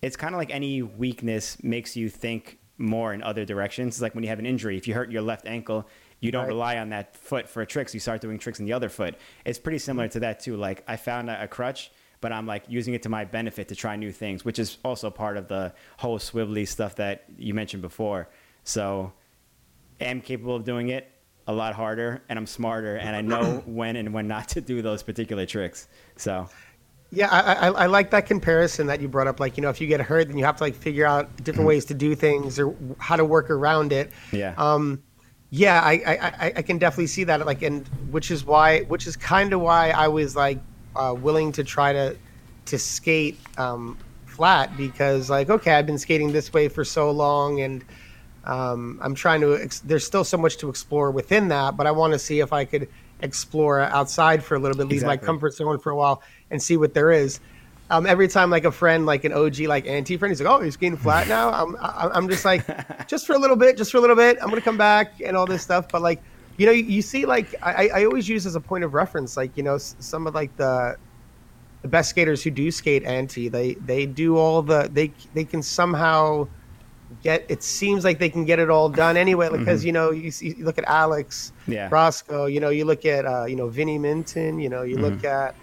it's 0.00 0.16
kind 0.16 0.34
of 0.34 0.38
like 0.38 0.50
any 0.50 0.82
weakness 0.82 1.62
makes 1.62 1.96
you 1.96 2.08
think 2.08 2.58
more 2.78 3.12
in 3.12 3.22
other 3.22 3.44
directions. 3.44 3.94
It's 3.94 4.02
like 4.02 4.14
when 4.14 4.24
you 4.24 4.30
have 4.30 4.38
an 4.38 4.46
injury. 4.46 4.76
If 4.76 4.88
you 4.88 4.94
hurt 4.94 5.10
your 5.10 5.22
left 5.22 5.46
ankle, 5.46 5.86
you 6.20 6.32
don't 6.32 6.42
right. 6.42 6.48
rely 6.48 6.78
on 6.78 6.88
that 6.90 7.16
foot 7.16 7.48
for 7.48 7.64
tricks. 7.64 7.94
You 7.94 8.00
start 8.00 8.20
doing 8.20 8.38
tricks 8.38 8.58
in 8.58 8.64
the 8.64 8.72
other 8.72 8.88
foot. 8.88 9.16
It's 9.44 9.58
pretty 9.58 9.78
similar 9.78 10.08
to 10.08 10.20
that 10.20 10.40
too. 10.40 10.56
Like 10.56 10.82
I 10.88 10.96
found 10.96 11.30
a, 11.30 11.44
a 11.44 11.48
crutch 11.48 11.90
but 12.22 12.32
I'm 12.32 12.46
like 12.46 12.62
using 12.68 12.94
it 12.94 13.02
to 13.02 13.08
my 13.10 13.26
benefit 13.26 13.68
to 13.68 13.74
try 13.74 13.96
new 13.96 14.12
things, 14.12 14.44
which 14.44 14.58
is 14.58 14.78
also 14.84 15.10
part 15.10 15.36
of 15.36 15.48
the 15.48 15.74
whole 15.98 16.18
swivelly 16.18 16.66
stuff 16.66 16.94
that 16.96 17.24
you 17.36 17.52
mentioned 17.52 17.82
before. 17.82 18.28
So 18.64 19.12
am 20.00 20.22
capable 20.22 20.56
of 20.56 20.64
doing 20.64 20.88
it 20.88 21.10
a 21.46 21.52
lot 21.52 21.74
harder 21.74 22.22
and 22.28 22.38
I'm 22.38 22.46
smarter 22.46 22.96
and 22.96 23.16
I 23.16 23.20
know 23.20 23.62
when 23.66 23.96
and 23.96 24.12
when 24.12 24.28
not 24.28 24.48
to 24.50 24.60
do 24.60 24.82
those 24.82 25.02
particular 25.02 25.46
tricks. 25.46 25.88
So 26.16 26.48
yeah, 27.10 27.28
I, 27.30 27.54
I, 27.54 27.68
I, 27.68 27.86
like 27.86 28.10
that 28.12 28.24
comparison 28.24 28.86
that 28.86 29.02
you 29.02 29.08
brought 29.08 29.26
up. 29.26 29.38
Like, 29.38 29.58
you 29.58 29.62
know, 29.62 29.68
if 29.68 29.82
you 29.82 29.86
get 29.86 30.00
hurt, 30.00 30.28
then 30.28 30.38
you 30.38 30.44
have 30.46 30.56
to 30.56 30.62
like 30.62 30.74
figure 30.74 31.04
out 31.04 31.44
different 31.44 31.68
ways 31.68 31.84
to 31.86 31.94
do 31.94 32.14
things 32.14 32.58
or 32.58 32.74
how 32.98 33.16
to 33.16 33.24
work 33.24 33.50
around 33.50 33.92
it. 33.92 34.10
Yeah. 34.32 34.54
Um, 34.56 35.02
yeah, 35.50 35.82
I, 35.82 35.92
I, 35.92 36.52
I 36.56 36.62
can 36.62 36.78
definitely 36.78 37.08
see 37.08 37.24
that. 37.24 37.44
Like, 37.44 37.60
and 37.60 37.86
which 38.10 38.30
is 38.30 38.46
why, 38.46 38.80
which 38.84 39.06
is 39.06 39.16
kind 39.16 39.52
of 39.52 39.60
why 39.60 39.90
I 39.90 40.08
was 40.08 40.34
like 40.34 40.58
uh, 40.96 41.14
willing 41.18 41.52
to 41.52 41.64
try 41.64 41.92
to 41.92 42.16
to 42.66 42.78
skate 42.78 43.38
um, 43.58 43.98
flat 44.26 44.76
because 44.76 45.28
like 45.28 45.50
okay 45.50 45.74
I've 45.74 45.86
been 45.86 45.98
skating 45.98 46.32
this 46.32 46.52
way 46.52 46.68
for 46.68 46.84
so 46.84 47.10
long 47.10 47.60
and 47.60 47.84
um, 48.44 48.98
I'm 49.02 49.14
trying 49.14 49.40
to 49.42 49.54
ex- 49.54 49.80
there's 49.80 50.04
still 50.04 50.24
so 50.24 50.36
much 50.36 50.56
to 50.58 50.68
explore 50.68 51.10
within 51.10 51.48
that 51.48 51.76
but 51.76 51.86
I 51.86 51.90
want 51.90 52.12
to 52.12 52.18
see 52.18 52.40
if 52.40 52.52
I 52.52 52.64
could 52.64 52.88
explore 53.20 53.80
outside 53.80 54.42
for 54.42 54.56
a 54.56 54.58
little 54.58 54.76
bit 54.76 54.88
leave 54.88 55.02
exactly. 55.02 55.24
my 55.24 55.26
comfort 55.26 55.54
zone 55.54 55.78
for 55.78 55.90
a 55.90 55.96
while 55.96 56.22
and 56.50 56.60
see 56.60 56.76
what 56.76 56.92
there 56.94 57.12
is 57.12 57.40
um, 57.90 58.06
every 58.06 58.26
time 58.26 58.50
like 58.50 58.64
a 58.64 58.72
friend 58.72 59.06
like 59.06 59.24
an 59.24 59.32
OG 59.32 59.60
like 59.60 59.86
anti 59.86 60.16
friend 60.16 60.32
he's 60.32 60.40
like 60.40 60.52
oh 60.52 60.60
you're 60.60 60.72
skating 60.72 60.96
flat 60.96 61.28
now 61.28 61.50
I'm 61.50 61.76
I'm 61.80 62.28
just 62.28 62.44
like 62.44 62.64
just 63.08 63.26
for 63.26 63.34
a 63.34 63.38
little 63.38 63.56
bit 63.56 63.76
just 63.76 63.92
for 63.92 63.98
a 63.98 64.00
little 64.00 64.16
bit 64.16 64.38
I'm 64.42 64.48
gonna 64.48 64.60
come 64.60 64.78
back 64.78 65.20
and 65.24 65.36
all 65.36 65.46
this 65.46 65.62
stuff 65.62 65.88
but 65.88 66.02
like 66.02 66.22
you 66.56 66.66
know, 66.66 66.72
you, 66.72 66.84
you 66.84 67.02
see, 67.02 67.26
like 67.26 67.54
I, 67.62 67.88
I 67.88 68.04
always 68.04 68.28
use 68.28 68.46
as 68.46 68.54
a 68.54 68.60
point 68.60 68.84
of 68.84 68.94
reference, 68.94 69.36
like 69.36 69.56
you 69.56 69.62
know, 69.62 69.78
some 69.78 70.26
of 70.26 70.34
like 70.34 70.54
the 70.56 70.96
the 71.82 71.88
best 71.88 72.10
skaters 72.10 72.42
who 72.42 72.50
do 72.50 72.70
skate 72.70 73.04
anti, 73.04 73.48
they 73.48 73.74
they 73.74 74.06
do 74.06 74.36
all 74.36 74.62
the 74.62 74.88
they 74.92 75.12
they 75.34 75.44
can 75.44 75.62
somehow 75.62 76.46
get. 77.22 77.44
It 77.48 77.62
seems 77.62 78.04
like 78.04 78.18
they 78.18 78.28
can 78.28 78.44
get 78.44 78.58
it 78.58 78.70
all 78.70 78.88
done 78.88 79.16
anyway, 79.16 79.48
because 79.50 79.80
mm-hmm. 79.80 79.86
you 79.86 79.92
know, 79.92 80.10
you, 80.10 80.30
see, 80.30 80.54
you 80.56 80.64
look 80.64 80.78
at 80.78 80.84
Alex 80.84 81.52
yeah. 81.66 81.88
Broskow, 81.88 82.52
you 82.52 82.60
know, 82.60 82.70
you 82.70 82.84
look 82.84 83.04
at 83.04 83.26
uh, 83.26 83.44
you 83.44 83.56
know 83.56 83.68
Vinnie 83.68 83.98
Minton, 83.98 84.58
you 84.58 84.68
know, 84.68 84.82
you 84.82 84.96
mm-hmm. 84.96 85.04
look 85.04 85.24
at 85.24 85.54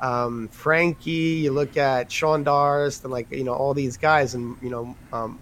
um, 0.00 0.48
Frankie, 0.48 1.10
you 1.10 1.52
look 1.52 1.76
at 1.76 2.10
Sean 2.10 2.42
Darst, 2.42 3.04
and 3.04 3.12
like 3.12 3.30
you 3.30 3.44
know 3.44 3.54
all 3.54 3.72
these 3.72 3.96
guys, 3.96 4.34
and 4.34 4.56
you 4.60 4.68
know 4.68 4.96
um, 5.12 5.38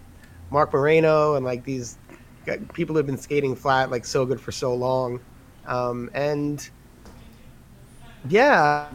Mark 0.50 0.72
Moreno, 0.72 1.34
and 1.34 1.44
like 1.44 1.64
these 1.64 1.96
people 2.72 2.94
who've 2.94 3.06
been 3.06 3.18
skating 3.18 3.54
flat 3.54 3.90
like 3.90 4.04
so 4.04 4.26
good 4.26 4.40
for 4.40 4.52
so 4.52 4.74
long, 4.74 5.20
um, 5.66 6.10
and 6.14 6.68
yeah, 8.28 8.88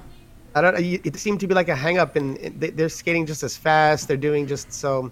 I 0.54 0.62
don't. 0.62 0.78
It 0.80 1.16
seemed 1.18 1.40
to 1.40 1.48
be 1.48 1.56
like 1.56 1.70
a 1.70 1.76
hang 1.76 1.98
up, 1.98 2.16
and 2.16 2.38
they're 2.60 2.90
skating 2.90 3.26
just 3.26 3.42
as 3.42 3.58
fast. 3.58 4.08
They're 4.08 4.18
doing 4.18 4.46
just 4.46 4.72
so. 4.72 5.12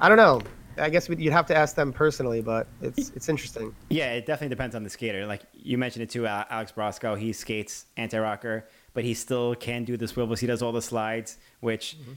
I 0.00 0.08
don't 0.08 0.18
know. 0.18 0.42
I 0.78 0.90
guess 0.90 1.08
you'd 1.08 1.32
have 1.32 1.46
to 1.46 1.56
ask 1.56 1.74
them 1.74 1.92
personally, 1.92 2.40
but 2.40 2.66
it's 2.80 3.10
it's 3.10 3.28
interesting. 3.28 3.74
Yeah, 3.88 4.12
it 4.12 4.26
definitely 4.26 4.54
depends 4.54 4.74
on 4.74 4.82
the 4.82 4.90
skater. 4.90 5.26
Like 5.26 5.42
you 5.52 5.78
mentioned 5.78 6.02
it 6.04 6.10
too, 6.10 6.26
Alex 6.26 6.72
Broskow. 6.72 7.18
He 7.18 7.32
skates 7.32 7.86
anti-rocker, 7.96 8.68
but 8.94 9.04
he 9.04 9.14
still 9.14 9.54
can 9.54 9.84
do 9.84 9.96
the 9.96 10.08
swivels. 10.08 10.40
He 10.40 10.46
does 10.46 10.62
all 10.62 10.72
the 10.72 10.82
slides, 10.82 11.38
which. 11.60 11.96
Mm-hmm 12.00 12.12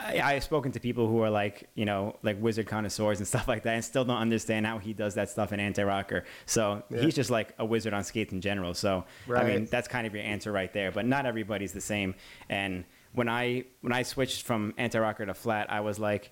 I, 0.00 0.34
have 0.34 0.44
spoken 0.44 0.72
to 0.72 0.80
people 0.80 1.08
who 1.08 1.22
are 1.22 1.30
like, 1.30 1.68
you 1.74 1.84
know, 1.84 2.16
like 2.22 2.40
wizard 2.40 2.66
connoisseurs 2.66 3.18
and 3.18 3.26
stuff 3.28 3.48
like 3.48 3.64
that, 3.64 3.74
and 3.74 3.84
still 3.84 4.04
don't 4.04 4.18
understand 4.18 4.66
how 4.66 4.78
he 4.78 4.92
does 4.92 5.14
that 5.14 5.28
stuff 5.28 5.52
in 5.52 5.60
anti 5.60 5.82
rocker. 5.82 6.24
So 6.46 6.82
yeah. 6.90 7.00
he's 7.00 7.14
just 7.14 7.30
like 7.30 7.54
a 7.58 7.64
wizard 7.64 7.92
on 7.92 8.04
skates 8.04 8.32
in 8.32 8.40
general. 8.40 8.74
So 8.74 9.04
right. 9.26 9.44
I 9.44 9.48
mean, 9.48 9.66
that's 9.66 9.88
kind 9.88 10.06
of 10.06 10.14
your 10.14 10.22
answer 10.22 10.52
right 10.52 10.72
there. 10.72 10.92
But 10.92 11.06
not 11.06 11.26
everybody's 11.26 11.72
the 11.72 11.80
same. 11.80 12.14
And 12.48 12.84
when 13.12 13.28
I 13.28 13.64
when 13.80 13.92
I 13.92 14.02
switched 14.02 14.42
from 14.42 14.74
anti 14.78 14.98
rocker 14.98 15.26
to 15.26 15.34
flat, 15.34 15.70
I 15.70 15.80
was 15.80 15.98
like, 15.98 16.30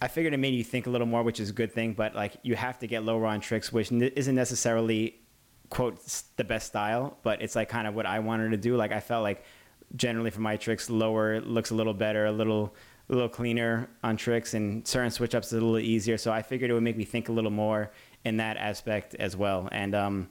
I 0.00 0.08
figured 0.08 0.32
it 0.32 0.38
made 0.38 0.54
you 0.54 0.64
think 0.64 0.86
a 0.86 0.90
little 0.90 1.06
more, 1.06 1.22
which 1.22 1.40
is 1.40 1.50
a 1.50 1.52
good 1.52 1.72
thing. 1.72 1.92
But 1.92 2.14
like, 2.14 2.34
you 2.42 2.54
have 2.54 2.78
to 2.80 2.86
get 2.86 3.02
lower 3.04 3.26
on 3.26 3.40
tricks, 3.40 3.72
which 3.72 3.90
isn't 3.90 4.34
necessarily 4.34 5.20
quote 5.70 6.00
the 6.36 6.44
best 6.44 6.68
style, 6.68 7.18
but 7.22 7.42
it's 7.42 7.54
like 7.54 7.68
kind 7.68 7.86
of 7.86 7.94
what 7.94 8.06
I 8.06 8.20
wanted 8.20 8.50
to 8.50 8.56
do. 8.56 8.76
Like 8.76 8.92
I 8.92 9.00
felt 9.00 9.22
like 9.22 9.44
generally 9.96 10.30
for 10.30 10.40
my 10.40 10.56
tricks, 10.56 10.90
lower 10.90 11.40
looks 11.40 11.70
a 11.70 11.74
little 11.74 11.94
better, 11.94 12.26
a 12.26 12.32
little 12.32 12.74
a 13.10 13.14
little 13.14 13.28
cleaner 13.28 13.88
on 14.02 14.16
tricks, 14.16 14.54
and 14.54 14.86
certain 14.86 15.10
switch 15.10 15.34
ups 15.34 15.52
a 15.52 15.54
little 15.54 15.78
easier. 15.78 16.18
So 16.18 16.30
I 16.30 16.42
figured 16.42 16.70
it 16.70 16.74
would 16.74 16.82
make 16.82 16.96
me 16.96 17.04
think 17.04 17.28
a 17.28 17.32
little 17.32 17.50
more 17.50 17.90
in 18.24 18.36
that 18.38 18.56
aspect 18.56 19.14
as 19.14 19.36
well. 19.36 19.68
And 19.72 19.94
um, 19.94 20.28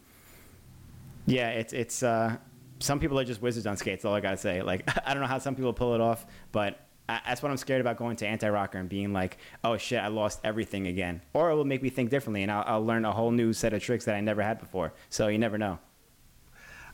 yeah, 1.26 1.50
it's 1.50 1.74
it's 1.74 2.04
uh, 2.04 2.38
some 2.80 3.00
people 3.00 3.20
are 3.20 3.26
just 3.26 3.42
wizards 3.42 3.66
on 3.66 3.78
skates. 3.78 4.06
All 4.06 4.14
I 4.14 4.22
gotta 4.22 4.38
say. 4.38 4.62
Like 4.62 4.90
I 5.08 5.14
don't 5.14 5.22
know 5.22 5.28
how 5.28 5.40
some 5.40 5.56
people 5.56 5.74
pull 5.74 5.94
it 5.96 6.02
off, 6.02 6.26
but 6.52 6.87
I, 7.10 7.22
that's 7.26 7.41
what 7.41 7.52
I'm 7.52 7.58
scared 7.58 7.82
about 7.82 7.98
going 7.98 8.17
to 8.17 8.28
anti 8.28 8.50
rocker 8.50 8.78
and 8.78 8.89
being 8.89 9.13
like, 9.13 9.38
oh 9.63 9.78
shit, 9.78 10.00
I 10.00 10.08
lost 10.08 10.39
everything 10.43 10.88
again. 10.88 11.22
Or 11.34 11.52
it 11.52 11.56
will 11.56 11.65
make 11.65 11.82
me 11.82 11.89
think 11.89 12.10
differently, 12.10 12.43
and 12.43 12.52
I'll, 12.52 12.63
I'll 12.67 12.86
learn 12.86 13.06
a 13.06 13.12
whole 13.12 13.32
new 13.32 13.54
set 13.54 13.74
of 13.74 13.82
tricks 13.82 14.06
that 14.06 14.15
I 14.15 14.22
never 14.22 14.41
had 14.41 14.60
before. 14.60 14.93
So 15.10 15.28
you 15.28 15.38
never 15.38 15.58
know. 15.58 15.80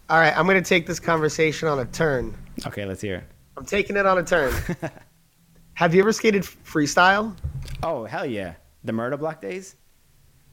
All 0.10 0.20
right, 0.20 0.38
I'm 0.38 0.46
going 0.46 0.62
to 0.62 0.68
take 0.68 0.86
this 0.86 1.00
conversation 1.00 1.68
on 1.68 1.80
a 1.80 1.86
turn. 1.86 2.36
Okay, 2.68 2.86
let's 2.86 3.02
hear 3.02 3.16
it. 3.16 3.24
I'm 3.58 3.66
taking 3.66 3.96
it 3.96 4.06
on 4.06 4.18
a 4.18 4.24
turn. 4.24 4.54
Have 5.76 5.96
you 5.96 6.02
ever 6.02 6.14
skated 6.14 6.44
freestyle? 6.44 7.36
Oh 7.82 8.06
hell 8.06 8.26
yeah, 8.26 8.54
the 8.84 8.94
murder 8.94 9.18
block 9.18 9.42
days. 9.42 9.76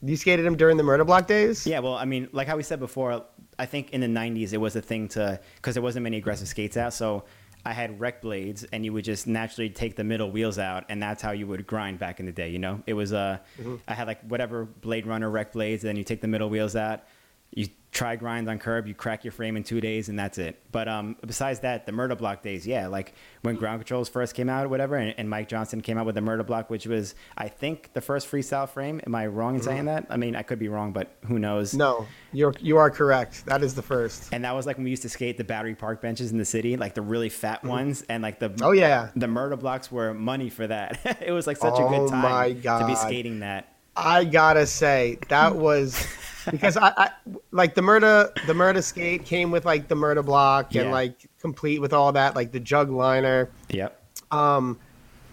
You 0.01 0.17
skated 0.17 0.45
them 0.45 0.57
during 0.57 0.77
the 0.77 0.83
murder 0.83 1.05
block 1.05 1.27
days? 1.27 1.67
Yeah, 1.67 1.79
well, 1.79 1.93
I 1.93 2.05
mean, 2.05 2.27
like 2.31 2.47
how 2.47 2.57
we 2.57 2.63
said 2.63 2.79
before, 2.79 3.23
I 3.59 3.65
think 3.67 3.91
in 3.91 4.01
the 4.01 4.07
'90s 4.07 4.53
it 4.53 4.57
was 4.57 4.75
a 4.75 4.81
thing 4.81 5.07
to 5.09 5.39
because 5.57 5.75
there 5.75 5.83
wasn't 5.83 6.03
many 6.03 6.17
aggressive 6.17 6.47
skates 6.47 6.75
out, 6.75 6.93
so 6.93 7.23
I 7.65 7.73
had 7.73 7.99
rec 7.99 8.21
blades, 8.21 8.63
and 8.71 8.83
you 8.83 8.93
would 8.93 9.05
just 9.05 9.27
naturally 9.27 9.69
take 9.69 9.95
the 9.95 10.03
middle 10.03 10.31
wheels 10.31 10.57
out, 10.57 10.85
and 10.89 11.01
that's 11.01 11.21
how 11.21 11.31
you 11.31 11.47
would 11.47 11.65
grind 11.67 11.99
back 11.99 12.19
in 12.19 12.25
the 12.25 12.31
day. 12.31 12.49
You 12.49 12.59
know, 12.59 12.81
it 12.87 12.93
was 12.93 13.13
uh, 13.13 13.39
mm-hmm. 13.59 13.75
I 13.87 13.93
had 13.93 14.07
like 14.07 14.21
whatever 14.23 14.65
Blade 14.65 15.05
Runner 15.05 15.29
rec 15.29 15.51
blades, 15.53 15.83
and 15.83 15.89
then 15.89 15.97
you 15.97 16.03
take 16.03 16.21
the 16.21 16.27
middle 16.27 16.49
wheels 16.49 16.75
out, 16.75 17.03
you 17.51 17.67
try 17.91 18.15
grind 18.15 18.49
on 18.49 18.57
curb, 18.57 18.87
you 18.87 18.95
crack 18.95 19.25
your 19.25 19.33
frame 19.33 19.57
in 19.57 19.63
two 19.63 19.81
days, 19.81 20.07
and 20.07 20.17
that's 20.17 20.37
it. 20.37 20.61
But 20.71 20.87
um, 20.87 21.17
besides 21.25 21.59
that, 21.59 21.85
the 21.85 21.91
murder 21.91 22.15
block 22.15 22.41
days, 22.41 22.65
yeah, 22.65 22.87
like 22.87 23.13
when 23.41 23.55
ground 23.55 23.81
controls 23.81 24.07
first 24.07 24.33
came 24.33 24.47
out 24.47 24.65
or 24.65 24.69
whatever, 24.69 24.95
and, 24.95 25.13
and, 25.17 25.29
Mike 25.29 25.49
Johnson 25.49 25.81
came 25.81 25.97
out 25.97 26.05
with 26.05 26.15
the 26.15 26.21
murder 26.21 26.43
block, 26.43 26.69
which 26.69 26.85
was, 26.87 27.15
I 27.37 27.49
think, 27.49 27.91
the 27.93 28.01
first 28.01 28.29
freestyle 28.29 28.67
frame. 28.67 29.01
Am 29.05 29.13
I 29.13 29.27
wrong 29.27 29.55
in 29.55 29.61
saying 29.61 29.77
mm-hmm. 29.79 29.87
that? 29.87 30.07
I 30.09 30.17
mean, 30.17 30.35
I 30.35 30.41
could 30.41 30.59
be 30.59 30.69
wrong, 30.69 30.93
but 30.93 31.15
who 31.25 31.37
knows? 31.37 31.73
No, 31.73 32.07
you're 32.31 32.53
you 32.59 32.77
are 32.77 32.89
correct. 32.89 33.45
That 33.45 33.61
is 33.61 33.75
the 33.75 33.81
first. 33.81 34.29
And 34.31 34.45
that 34.45 34.55
was 34.55 34.65
like 34.65 34.77
when 34.77 34.85
we 34.85 34.89
used 34.89 35.01
to 35.03 35.09
skate 35.09 35.37
the 35.37 35.43
battery 35.43 35.75
park 35.75 36.01
benches 36.01 36.31
in 36.31 36.37
the 36.37 36.45
city, 36.45 36.77
like 36.77 36.93
the 36.93 37.01
really 37.01 37.29
fat 37.29 37.59
mm-hmm. 37.59 37.69
ones, 37.69 38.03
and 38.07 38.23
like 38.23 38.39
the 38.39 38.53
oh 38.61 38.71
yeah, 38.71 39.09
the 39.15 39.27
murder 39.27 39.57
blocks 39.57 39.91
were 39.91 40.13
money 40.13 40.49
for 40.49 40.65
that. 40.67 41.21
it 41.21 41.31
was 41.31 41.45
like 41.45 41.57
such 41.57 41.73
oh, 41.75 41.87
a 41.87 41.89
good 41.89 42.01
oh 42.01 42.07
time 42.09 42.61
to 42.61 42.85
be 42.87 42.95
skating 42.95 43.41
that. 43.41 43.70
I 43.95 44.23
gotta 44.23 44.65
say 44.65 45.17
that 45.29 45.55
was 45.57 46.05
because 46.49 46.77
I, 46.77 46.93
I, 46.97 47.09
like 47.51 47.75
the 47.75 47.81
murder 47.81 48.31
the 48.47 48.53
murder 48.53 48.81
skate 48.81 49.25
came 49.25 49.51
with 49.51 49.65
like 49.65 49.87
the 49.87 49.95
murder 49.95 50.23
block 50.23 50.75
and 50.75 50.91
like 50.91 51.29
complete 51.39 51.79
with 51.79 51.93
all 51.93 52.11
that 52.13 52.35
like 52.35 52.51
the 52.51 52.59
jug 52.59 52.89
liner. 52.89 53.49
Yep. 53.69 53.97
Um, 54.31 54.79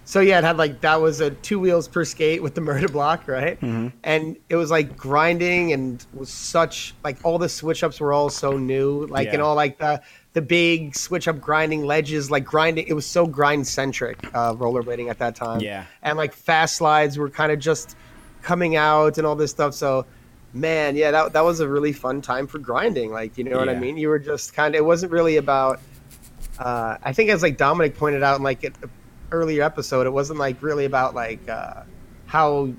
so 0.08 0.20
yeah, 0.20 0.38
it 0.38 0.44
had 0.44 0.56
like 0.56 0.80
that 0.80 1.02
was 1.02 1.20
a 1.20 1.30
two 1.30 1.60
wheels 1.60 1.86
per 1.86 2.02
skate 2.02 2.42
with 2.42 2.54
the 2.54 2.62
murder 2.62 2.88
block, 2.88 3.28
right? 3.28 3.60
Mm-hmm. 3.60 3.88
And 4.04 4.38
it 4.48 4.56
was 4.56 4.70
like 4.70 4.96
grinding 4.96 5.74
and 5.74 6.04
was 6.14 6.30
such 6.30 6.94
like 7.04 7.18
all 7.24 7.38
the 7.38 7.48
switch 7.48 7.84
ups 7.84 8.00
were 8.00 8.14
all 8.14 8.30
so 8.30 8.56
new, 8.56 9.06
like 9.06 9.26
yeah. 9.26 9.34
and 9.34 9.42
all 9.42 9.54
like 9.54 9.76
the 9.76 10.00
the 10.32 10.40
big 10.40 10.96
switch 10.96 11.28
up 11.28 11.40
grinding 11.42 11.84
ledges, 11.84 12.30
like 12.30 12.44
grinding. 12.44 12.86
It 12.86 12.94
was 12.94 13.04
so 13.04 13.26
grind 13.26 13.66
centric 13.66 14.16
uh, 14.32 14.54
rollerblading 14.54 15.10
at 15.10 15.18
that 15.18 15.34
time. 15.34 15.60
Yeah. 15.60 15.84
And 16.02 16.16
like 16.16 16.32
fast 16.32 16.76
slides 16.76 17.18
were 17.18 17.28
kind 17.28 17.52
of 17.52 17.58
just 17.58 17.94
coming 18.48 18.76
out 18.76 19.18
and 19.18 19.26
all 19.26 19.37
this 19.37 19.50
stuff. 19.50 19.74
So 19.74 20.06
man, 20.52 20.96
yeah, 20.96 21.11
that 21.11 21.32
that 21.34 21.44
was 21.44 21.61
a 21.61 21.68
really 21.68 21.92
fun 21.92 22.20
time 22.20 22.46
for 22.46 22.58
grinding. 22.58 23.11
Like, 23.12 23.37
you 23.37 23.44
know 23.44 23.52
yeah. 23.52 23.56
what 23.58 23.68
I 23.68 23.78
mean? 23.78 23.96
You 23.96 24.08
were 24.08 24.18
just 24.18 24.54
kind 24.54 24.74
of. 24.74 24.78
It 24.78 24.84
wasn't 24.84 25.12
really 25.12 25.37
about. 25.37 25.80
Uh, 26.58 26.96
I 27.02 27.12
think 27.12 27.30
as 27.30 27.42
like 27.42 27.56
Dominic 27.56 27.96
pointed 27.96 28.22
out 28.22 28.37
in 28.38 28.42
like 28.42 28.64
an 28.64 28.74
earlier 29.30 29.62
episode, 29.62 30.06
it 30.06 30.12
wasn't 30.12 30.38
like 30.38 30.61
really 30.62 30.87
about 30.87 31.14
like 31.14 31.46
uh, 31.48 31.82
how 32.26 32.72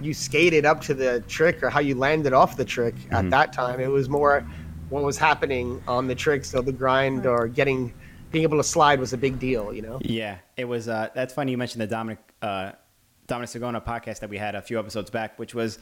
you 0.00 0.12
skated 0.12 0.66
up 0.66 0.80
to 0.82 0.94
the 0.94 1.20
trick 1.26 1.62
or 1.62 1.70
how 1.70 1.80
you 1.80 1.94
landed 1.94 2.32
off 2.32 2.56
the 2.56 2.64
trick 2.64 2.94
mm-hmm. 2.94 3.14
at 3.14 3.30
that 3.30 3.52
time. 3.52 3.80
It 3.80 3.90
was 3.90 4.08
more 4.08 4.46
what 4.90 5.02
was 5.02 5.16
happening 5.16 5.82
on 5.88 6.06
the 6.06 6.14
trick. 6.14 6.44
So 6.44 6.60
the 6.60 6.72
grind 6.72 7.26
or 7.26 7.48
getting 7.48 7.92
being 8.30 8.42
able 8.42 8.58
to 8.58 8.64
slide 8.64 9.00
was 9.00 9.12
a 9.12 9.18
big 9.18 9.38
deal. 9.38 9.72
You 9.72 9.82
know? 9.82 9.98
Yeah, 10.02 10.38
it 10.56 10.66
was. 10.66 10.88
Uh, 10.88 11.08
that's 11.14 11.32
funny 11.32 11.52
you 11.52 11.58
mentioned 11.58 11.80
the 11.80 11.86
Dominic. 11.86 12.18
Uh, 12.42 12.72
Dominic 13.26 13.50
Sagona 13.50 13.84
podcast 13.84 14.20
that 14.20 14.30
we 14.30 14.38
had 14.38 14.54
a 14.54 14.62
few 14.62 14.78
episodes 14.78 15.10
back, 15.10 15.38
which 15.38 15.54
was 15.54 15.78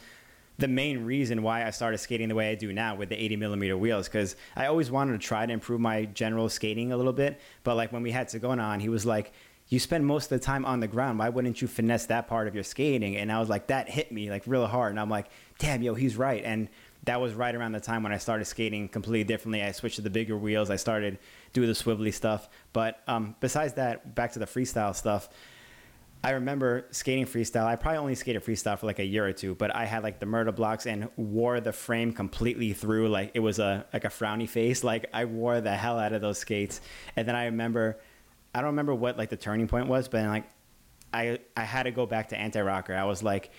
the 0.57 0.67
main 0.67 1.03
reason 1.03 1.41
why 1.41 1.65
I 1.65 1.71
started 1.71 1.97
skating 1.97 2.29
the 2.29 2.35
way 2.35 2.51
I 2.51 2.55
do 2.55 2.71
now 2.71 2.95
with 2.95 3.09
the 3.09 3.21
80 3.21 3.37
millimeter 3.37 3.75
wheels 3.75 4.07
because 4.07 4.35
I 4.55 4.67
always 4.67 4.91
wanted 4.91 5.13
to 5.13 5.17
try 5.17 5.45
to 5.45 5.51
improve 5.51 5.81
my 5.81 6.05
general 6.05 6.47
skating 6.47 6.91
a 6.91 6.97
little 6.97 7.13
bit. 7.13 7.41
But 7.63 7.75
like 7.75 7.91
when 7.91 8.03
we 8.03 8.11
had 8.11 8.27
Sagona 8.27 8.63
on, 8.63 8.79
he 8.79 8.89
was 8.89 9.05
like, 9.05 9.33
"You 9.69 9.79
spend 9.79 10.05
most 10.05 10.31
of 10.31 10.39
the 10.39 10.45
time 10.45 10.63
on 10.65 10.79
the 10.79 10.87
ground. 10.87 11.19
Why 11.19 11.29
wouldn't 11.29 11.61
you 11.61 11.67
finesse 11.67 12.05
that 12.07 12.27
part 12.27 12.47
of 12.47 12.53
your 12.53 12.63
skating?" 12.63 13.17
And 13.17 13.31
I 13.31 13.39
was 13.39 13.49
like, 13.49 13.67
that 13.67 13.89
hit 13.89 14.11
me 14.11 14.29
like 14.29 14.43
real 14.45 14.67
hard. 14.67 14.91
And 14.91 14.99
I'm 14.99 15.09
like, 15.09 15.27
"Damn, 15.57 15.81
yo, 15.81 15.95
he's 15.95 16.15
right." 16.15 16.43
And 16.43 16.69
that 17.05 17.19
was 17.19 17.33
right 17.33 17.53
around 17.53 17.73
the 17.73 17.81
time 17.81 18.03
when 18.03 18.13
I 18.13 18.17
started 18.17 18.45
skating 18.45 18.87
completely 18.87 19.25
differently. 19.25 19.61
I 19.61 19.71
switched 19.71 19.97
to 19.97 20.01
the 20.01 20.09
bigger 20.09 20.37
wheels. 20.37 20.69
I 20.69 20.77
started 20.77 21.17
doing 21.51 21.67
the 21.67 21.73
swivelly 21.73 22.13
stuff. 22.13 22.47
But 22.71 23.01
um, 23.07 23.35
besides 23.41 23.73
that, 23.73 24.15
back 24.15 24.31
to 24.33 24.39
the 24.39 24.45
freestyle 24.45 24.95
stuff 24.95 25.29
I 26.25 26.31
remember 26.31 26.85
skating 26.91 27.25
freestyle. 27.25 27.65
I 27.65 27.75
probably 27.75 27.97
only 27.97 28.15
skated 28.15 28.45
freestyle 28.45 28.79
for 28.79 28.85
like 28.85 28.99
a 28.99 29.05
year 29.05 29.27
or 29.27 29.33
two, 29.33 29.55
but 29.55 29.75
I 29.75 29.83
had 29.83 30.03
like 30.03 30.19
the 30.19 30.25
murder 30.25 30.53
blocks 30.53 30.85
and 30.85 31.09
wore 31.17 31.59
the 31.59 31.73
frame 31.73 32.13
completely 32.13 32.71
through. 32.71 33.09
Like 33.09 33.31
it 33.33 33.41
was 33.41 33.59
a 33.59 33.85
like 33.91 34.05
a 34.05 34.09
frowny 34.09 34.47
face. 34.47 34.85
Like 34.85 35.07
I 35.13 35.25
wore 35.25 35.59
the 35.59 35.75
hell 35.75 35.99
out 35.99 36.13
of 36.13 36.21
those 36.21 36.37
skates. 36.37 36.79
And 37.17 37.27
then 37.27 37.35
I 37.35 37.45
remember, 37.45 37.99
I 38.55 38.59
don't 38.59 38.67
remember 38.67 38.95
what 38.95 39.17
like 39.17 39.29
the 39.29 39.37
turning 39.37 39.67
point 39.67 39.87
was, 39.87 40.07
but 40.07 40.25
like 40.25 40.45
I 41.13 41.39
I 41.57 41.63
had 41.65 41.83
to 41.83 41.91
go 41.91 42.05
back 42.05 42.29
to 42.29 42.37
anti 42.37 42.61
rocker. 42.61 42.95
I 42.95 43.03
was 43.03 43.21
like, 43.21 43.51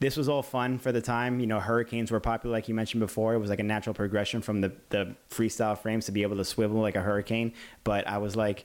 this 0.00 0.16
was 0.16 0.26
all 0.26 0.42
fun 0.42 0.78
for 0.78 0.92
the 0.92 1.02
time. 1.02 1.38
You 1.38 1.46
know, 1.46 1.60
hurricanes 1.60 2.10
were 2.10 2.20
popular, 2.20 2.56
like 2.56 2.66
you 2.66 2.74
mentioned 2.74 3.00
before. 3.00 3.34
It 3.34 3.38
was 3.38 3.50
like 3.50 3.60
a 3.60 3.64
natural 3.64 3.92
progression 3.92 4.40
from 4.40 4.62
the 4.62 4.72
the 4.88 5.16
freestyle 5.28 5.76
frames 5.76 6.06
to 6.06 6.12
be 6.12 6.22
able 6.22 6.38
to 6.38 6.46
swivel 6.46 6.80
like 6.80 6.96
a 6.96 7.02
hurricane. 7.02 7.52
But 7.84 8.08
I 8.08 8.16
was 8.16 8.36
like 8.36 8.64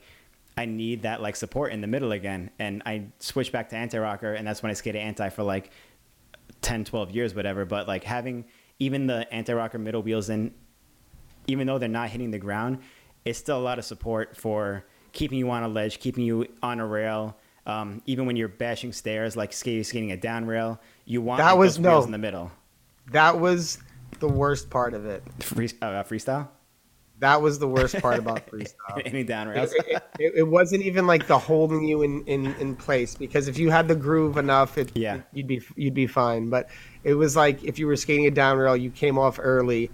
I 0.61 0.65
need 0.65 1.01
that 1.01 1.23
like 1.23 1.35
support 1.35 1.73
in 1.73 1.81
the 1.81 1.87
middle 1.87 2.11
again. 2.11 2.51
And 2.59 2.83
I 2.85 3.07
switched 3.17 3.51
back 3.51 3.69
to 3.69 3.75
anti 3.75 3.97
rocker, 3.97 4.35
and 4.35 4.45
that's 4.45 4.61
when 4.61 4.69
I 4.69 4.73
skated 4.73 5.01
anti 5.01 5.29
for 5.29 5.41
like 5.41 5.71
10, 6.61 6.85
12 6.85 7.09
years, 7.09 7.33
whatever. 7.33 7.65
But 7.65 7.87
like 7.87 8.03
having 8.03 8.45
even 8.77 9.07
the 9.07 9.27
anti 9.33 9.53
rocker 9.53 9.79
middle 9.79 10.03
wheels 10.03 10.29
in, 10.29 10.53
even 11.47 11.65
though 11.65 11.79
they're 11.79 11.89
not 11.89 12.09
hitting 12.09 12.29
the 12.29 12.37
ground, 12.37 12.77
it's 13.25 13.39
still 13.39 13.57
a 13.57 13.63
lot 13.63 13.79
of 13.79 13.85
support 13.85 14.37
for 14.37 14.85
keeping 15.13 15.39
you 15.39 15.49
on 15.49 15.63
a 15.63 15.67
ledge, 15.67 15.99
keeping 15.99 16.23
you 16.23 16.45
on 16.61 16.79
a 16.79 16.85
rail. 16.85 17.35
Um, 17.65 18.03
even 18.05 18.27
when 18.27 18.35
you're 18.35 18.47
bashing 18.47 18.93
stairs, 18.93 19.35
like 19.35 19.53
skating, 19.53 19.83
skating 19.83 20.11
a 20.11 20.17
down 20.17 20.45
rail, 20.45 20.79
you 21.05 21.23
want 21.23 21.39
that 21.39 21.53
like, 21.53 21.59
was 21.59 21.79
no 21.79 22.03
in 22.03 22.11
the 22.11 22.19
middle. 22.19 22.51
That 23.11 23.39
was 23.39 23.79
the 24.19 24.29
worst 24.29 24.69
part 24.69 24.93
of 24.93 25.07
it. 25.07 25.23
Free, 25.41 25.71
uh, 25.81 26.03
freestyle. 26.03 26.49
That 27.21 27.39
was 27.39 27.59
the 27.59 27.67
worst 27.67 27.99
part 28.01 28.17
about 28.17 28.47
freestyle. 28.51 28.99
Any 29.05 29.23
down 29.23 29.47
rails. 29.47 29.71
it, 29.73 30.03
it, 30.17 30.33
it, 30.37 30.47
wasn't 30.47 30.81
even 30.81 31.05
like 31.05 31.27
the 31.27 31.37
holding 31.37 31.83
you 31.83 32.01
in, 32.01 32.23
in, 32.25 32.47
in 32.55 32.75
place 32.75 33.13
because 33.13 33.47
if 33.47 33.59
you 33.59 33.69
had 33.69 33.87
the 33.87 33.93
groove 33.93 34.37
enough, 34.37 34.75
it, 34.79 34.91
yeah. 34.95 35.15
It, 35.15 35.23
you'd 35.31 35.47
be 35.47 35.61
you'd 35.75 35.93
be 35.93 36.07
fine. 36.07 36.49
But 36.49 36.69
it 37.03 37.13
was 37.13 37.35
like 37.35 37.63
if 37.63 37.77
you 37.77 37.85
were 37.85 37.95
skating 37.95 38.25
a 38.25 38.31
down 38.31 38.57
rail, 38.57 38.75
you 38.75 38.89
came 38.89 39.19
off 39.19 39.39
early. 39.39 39.91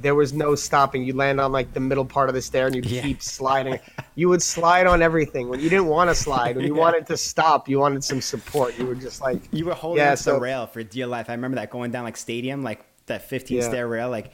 There 0.00 0.14
was 0.14 0.32
no 0.32 0.54
stopping. 0.54 1.04
You 1.04 1.14
land 1.14 1.42
on 1.42 1.52
like 1.52 1.74
the 1.74 1.80
middle 1.80 2.06
part 2.06 2.30
of 2.30 2.34
the 2.34 2.40
stair 2.40 2.68
and 2.68 2.74
you 2.74 2.82
yeah. 2.86 3.02
keep 3.02 3.20
sliding. 3.20 3.78
You 4.14 4.30
would 4.30 4.40
slide 4.40 4.86
on 4.86 5.02
everything 5.02 5.50
when 5.50 5.60
you 5.60 5.68
didn't 5.68 5.88
want 5.88 6.08
to 6.08 6.14
slide. 6.14 6.56
When 6.56 6.64
you 6.64 6.74
yeah. 6.76 6.80
wanted 6.80 7.06
to 7.08 7.18
stop, 7.18 7.68
you 7.68 7.80
wanted 7.80 8.02
some 8.02 8.22
support. 8.22 8.78
You 8.78 8.86
were 8.86 8.94
just 8.94 9.20
like 9.20 9.42
you 9.52 9.66
were 9.66 9.74
holding 9.74 10.02
yeah, 10.02 10.14
so, 10.14 10.34
the 10.34 10.40
rail 10.40 10.66
for 10.66 10.82
dear 10.82 11.06
life. 11.06 11.28
I 11.28 11.34
remember 11.34 11.56
that 11.56 11.68
going 11.68 11.90
down 11.90 12.04
like 12.04 12.16
stadium, 12.16 12.62
like 12.62 12.82
that 13.06 13.28
15 13.28 13.58
yeah. 13.58 13.62
stair 13.62 13.86
rail, 13.86 14.08
like 14.08 14.32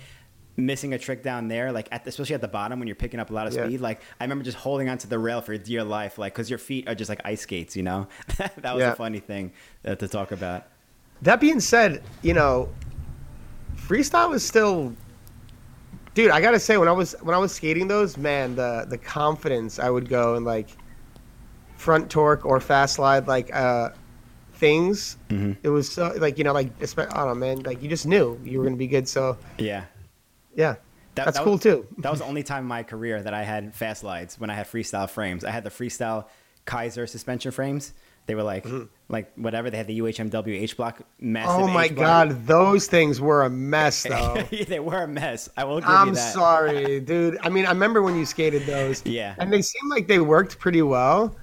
missing 0.59 0.92
a 0.92 0.98
trick 0.98 1.22
down 1.22 1.48
there, 1.48 1.72
like 1.72 1.88
at 1.92 2.04
the, 2.04 2.11
especially 2.11 2.34
at 2.34 2.40
the 2.40 2.48
bottom 2.48 2.78
when 2.80 2.88
you're 2.88 2.96
picking 2.96 3.20
up 3.20 3.30
a 3.30 3.32
lot 3.32 3.46
of 3.46 3.52
speed. 3.52 3.70
Yeah. 3.70 3.80
Like 3.80 4.02
I 4.20 4.24
remember 4.24 4.44
just 4.44 4.59
holding 4.59 4.88
onto 4.88 5.09
the 5.09 5.18
rail 5.18 5.40
for 5.40 5.56
dear 5.56 5.84
life, 5.84 6.18
like 6.18 6.34
because 6.34 6.50
your 6.50 6.59
feet 6.59 6.88
are 6.88 6.94
just 6.94 7.09
like 7.09 7.20
ice 7.24 7.42
skates. 7.42 7.76
You 7.76 7.84
know, 7.84 8.09
that 8.36 8.74
was 8.74 8.80
yeah. 8.80 8.92
a 8.92 8.96
funny 8.96 9.20
thing 9.20 9.52
uh, 9.86 9.94
to 9.94 10.09
talk 10.09 10.32
about. 10.32 10.66
That 11.22 11.40
being 11.40 11.61
said, 11.61 12.02
you 12.22 12.34
know, 12.34 12.68
freestyle 13.76 14.34
is 14.34 14.44
still, 14.44 14.92
dude. 16.14 16.30
I 16.30 16.40
gotta 16.40 16.61
say, 16.61 16.76
when 16.76 16.88
I 16.88 16.92
was 16.92 17.14
when 17.22 17.34
I 17.34 17.38
was 17.38 17.54
skating 17.54 17.88
those, 17.88 18.16
man, 18.16 18.56
the 18.56 18.84
the 18.88 18.98
confidence 18.98 19.78
I 19.78 19.90
would 19.90 20.09
go 20.09 20.34
and 20.34 20.44
like 20.44 20.70
front 21.76 22.11
torque 22.11 22.44
or 22.44 22.59
fast 22.61 22.96
slide, 22.96 23.28
like 23.28 23.54
uh 23.54 23.90
things. 24.54 25.18
Mm-hmm. 25.28 25.52
It 25.62 25.68
was 25.68 25.90
so 25.90 26.12
like 26.18 26.36
you 26.36 26.42
know 26.42 26.52
like 26.52 26.72
I 26.82 27.04
don't 27.04 27.26
know 27.28 27.34
man 27.34 27.61
like 27.61 27.80
you 27.80 27.88
just 27.88 28.06
knew 28.06 28.38
you 28.42 28.59
were 28.59 28.64
gonna 28.64 28.76
be 28.76 28.88
good. 28.88 29.09
So 29.09 29.38
yeah, 29.56 29.84
yeah. 30.59 30.74
That, 31.14 31.24
That's 31.24 31.38
that 31.38 31.44
cool 31.44 31.54
was, 31.54 31.62
too. 31.62 31.86
that 31.98 32.11
was 32.11 32.20
the 32.20 32.26
only 32.26 32.42
time 32.42 32.64
in 32.64 32.68
my 32.68 32.82
career 32.82 33.22
that 33.22 33.34
I 33.34 33.42
had 33.42 33.74
fast 33.74 34.02
slides 34.02 34.38
when 34.38 34.50
I 34.50 34.54
had 34.54 34.66
freestyle 34.66 35.09
frames. 35.09 35.44
I 35.44 35.50
had 35.50 35.64
the 35.64 35.70
freestyle 35.70 36.26
Kizer 36.66 37.09
suspension 37.09 37.50
frames 37.50 37.94
They 38.26 38.34
were 38.34 38.42
like 38.42 38.66
like 39.09 39.32
whatever 39.36 39.70
they 39.70 39.78
had 39.78 39.86
the 39.86 39.98
UHMW 40.00 40.61
H 40.61 40.76
block 40.76 41.00
massive. 41.18 41.50
Mm-hmm. 41.50 41.62
Oh 41.62 41.68
my 41.72 41.84
H 41.86 41.94
block. 41.94 42.28
god, 42.28 42.46
those 42.46 42.86
things 42.86 43.20
were 43.20 43.42
a 43.44 43.50
mess 43.50 44.02
though. 44.12 44.36
they 44.68 44.78
were 44.80 45.02
a 45.02 45.09
mess. 45.09 45.48
I 45.56 45.64
will 45.64 45.80
give 45.80 45.88
that. 45.88 45.96
I'm 45.96 46.14
sorry, 46.14 47.00
dude. 47.11 47.38
I 47.42 47.48
mean, 47.48 47.64
I 47.66 47.70
remember 47.70 48.02
when 48.02 48.16
you 48.16 48.26
skated 48.26 48.66
those. 48.66 49.04
Yeah. 49.06 49.34
And 49.38 49.50
they 49.52 49.62
seemed 49.62 49.90
like 49.90 50.06
they 50.09 50.20
worked 50.20 50.59
pretty 50.59 50.82
well, 50.82 51.34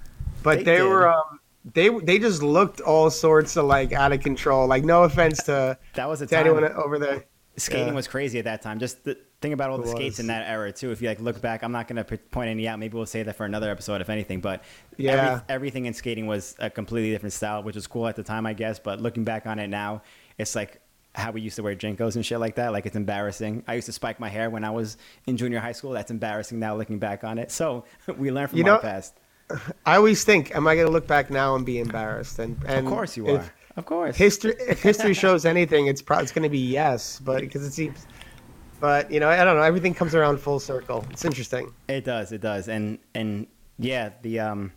but 0.44 0.58
They 0.58 0.76
they, 0.76 0.82
were 0.82 1.08
um 1.12 1.40
they 1.74 1.88
they 1.88 2.18
just 2.18 2.40
looked 2.42 2.80
all 2.80 3.10
sorts 3.10 3.56
of 3.56 3.64
like 3.66 3.92
out 3.92 4.12
of 4.12 4.20
control. 4.22 4.68
Like 4.68 4.84
no 4.84 5.02
offense 5.02 5.42
to, 5.44 5.76
That 5.94 6.08
was 6.08 6.22
a 6.22 6.26
to 6.28 6.38
anyone 6.38 6.64
over 6.64 6.98
there. 7.00 7.24
Skating 7.58 7.88
Yeah. 7.88 7.92
was 7.94 8.06
crazy 8.06 8.38
at 8.38 8.44
that 8.44 8.60
time. 8.62 8.78
Just 8.78 9.04
the, 9.04 9.16
think 9.40 9.54
about 9.54 9.70
all 9.70 9.78
the 9.78 9.88
skates 9.88 10.18
in 10.18 10.26
that 10.26 10.48
era 10.48 10.72
too. 10.72 10.90
If 10.90 11.00
you 11.00 11.08
like 11.08 11.20
look 11.20 11.40
back, 11.40 11.62
I'm 11.62 11.72
not 11.72 11.88
going 11.88 12.02
to 12.04 12.18
point 12.18 12.50
any 12.50 12.68
out. 12.68 12.78
Maybe 12.78 12.96
we'll 12.96 13.06
say 13.06 13.22
that 13.22 13.34
for 13.36 13.46
another 13.46 13.70
episode, 13.70 14.00
if 14.00 14.10
anything. 14.10 14.40
But 14.40 14.62
Yeah. 14.98 15.12
every, 15.12 15.42
everything 15.48 15.86
in 15.86 15.94
skating 15.94 16.26
was 16.26 16.54
a 16.58 16.68
completely 16.68 17.10
different 17.10 17.32
style, 17.32 17.62
which 17.62 17.74
was 17.76 17.86
cool 17.86 18.06
at 18.08 18.16
the 18.16 18.22
time, 18.22 18.44
I 18.46 18.52
guess. 18.52 18.78
But 18.78 19.00
looking 19.00 19.24
back 19.24 19.46
on 19.46 19.58
it 19.58 19.68
now, 19.68 20.02
it's 20.38 20.54
like 20.54 20.80
how 21.14 21.30
we 21.30 21.40
used 21.40 21.56
to 21.56 21.62
wear 21.62 21.74
JNCOs 21.74 22.16
and 22.16 22.26
shit 22.26 22.38
like 22.40 22.56
that. 22.56 22.72
Like 22.72 22.84
it's 22.84 22.96
embarrassing. 22.96 23.64
I 23.66 23.74
used 23.74 23.86
to 23.86 23.92
spike 23.92 24.20
my 24.20 24.28
hair 24.28 24.50
when 24.50 24.64
I 24.64 24.70
was 24.70 24.98
in 25.26 25.38
junior 25.38 25.60
high 25.60 25.72
school. 25.72 25.92
That's 25.92 26.10
embarrassing 26.10 26.58
now 26.58 26.76
looking 26.76 26.98
back 26.98 27.24
on 27.24 27.38
it. 27.38 27.50
So 27.50 27.84
we 28.18 28.30
learn 28.30 28.48
from 28.48 28.58
You 28.58 28.64
our 28.64 28.70
know- 28.72 28.78
past. 28.80 29.14
I 29.86 29.94
always 29.94 30.24
think, 30.24 30.54
am 30.56 30.66
I 30.66 30.74
going 30.74 30.88
to 30.88 30.92
look 30.92 31.06
back 31.06 31.30
now 31.30 31.54
and 31.54 31.64
be 31.64 31.78
embarrassed? 31.78 32.40
And, 32.40 32.60
and 32.66 32.84
Of 32.84 32.92
course 32.92 33.16
you 33.16 33.28
if 33.28 33.40
are. 33.42 33.52
Of 33.76 33.84
course. 33.84 34.16
History, 34.16 34.54
if 34.60 34.82
history 34.82 35.14
shows 35.14 35.44
anything, 35.44 35.86
it's 35.86 36.02
probably 36.02 36.24
it's 36.24 36.32
going 36.32 36.42
to 36.44 36.48
be 36.48 36.58
yes, 36.58 37.20
but 37.22 37.40
because 37.40 37.64
it 37.64 37.72
seems. 37.72 38.06
But 38.80 39.10
you 39.10 39.20
know, 39.20 39.28
I 39.28 39.44
don't 39.44 39.56
know. 39.56 39.62
Everything 39.62 39.94
comes 39.94 40.14
around 40.14 40.38
full 40.38 40.60
circle. 40.60 41.04
It's 41.10 41.24
interesting. 41.24 41.72
It 41.88 42.04
does, 42.04 42.32
it 42.32 42.40
does, 42.40 42.68
and 42.68 42.98
and 43.14 43.46
yeah, 43.78 44.10
the 44.22 44.40
um, 44.40 44.72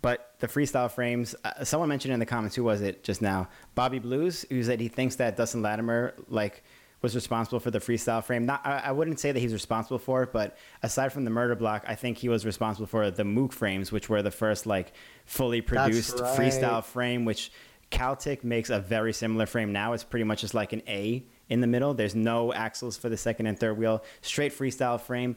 but 0.00 0.34
the 0.38 0.46
freestyle 0.46 0.90
frames. 0.90 1.34
Uh, 1.44 1.64
someone 1.64 1.88
mentioned 1.88 2.14
in 2.14 2.20
the 2.20 2.26
comments 2.26 2.54
who 2.54 2.64
was 2.64 2.82
it 2.82 3.02
just 3.02 3.22
now? 3.22 3.48
Bobby 3.74 3.98
Blues, 3.98 4.44
who 4.48 4.62
said 4.62 4.80
he 4.80 4.88
thinks 4.88 5.16
that 5.16 5.36
Dustin 5.36 5.62
Latimer 5.62 6.14
like 6.28 6.62
was 7.02 7.14
responsible 7.14 7.60
for 7.60 7.70
the 7.70 7.78
freestyle 7.78 8.24
frame. 8.24 8.46
Not, 8.46 8.64
I, 8.64 8.78
I 8.86 8.92
wouldn't 8.92 9.20
say 9.20 9.30
that 9.30 9.38
he's 9.38 9.52
responsible 9.52 9.98
for 9.98 10.22
it, 10.22 10.32
but 10.32 10.56
aside 10.82 11.12
from 11.12 11.24
the 11.24 11.30
murder 11.30 11.54
block, 11.54 11.84
I 11.86 11.94
think 11.94 12.18
he 12.18 12.28
was 12.28 12.46
responsible 12.46 12.86
for 12.86 13.10
the 13.10 13.24
Mook 13.24 13.52
frames, 13.52 13.92
which 13.92 14.08
were 14.08 14.22
the 14.22 14.30
first 14.30 14.66
like 14.66 14.92
fully 15.24 15.60
produced 15.60 16.18
right. 16.18 16.38
freestyle 16.38 16.82
frame, 16.82 17.24
which 17.24 17.52
Kaltik 17.90 18.44
makes 18.44 18.70
a 18.70 18.80
very 18.80 19.12
similar 19.12 19.46
frame 19.46 19.72
now. 19.72 19.92
It's 19.92 20.04
pretty 20.04 20.24
much 20.24 20.40
just 20.40 20.54
like 20.54 20.72
an 20.72 20.82
A 20.88 21.24
in 21.48 21.60
the 21.60 21.66
middle. 21.66 21.94
There's 21.94 22.14
no 22.14 22.52
axles 22.52 22.96
for 22.96 23.08
the 23.08 23.16
second 23.16 23.46
and 23.46 23.58
third 23.58 23.78
wheel. 23.78 24.02
Straight 24.22 24.52
freestyle 24.52 25.00
frame. 25.00 25.36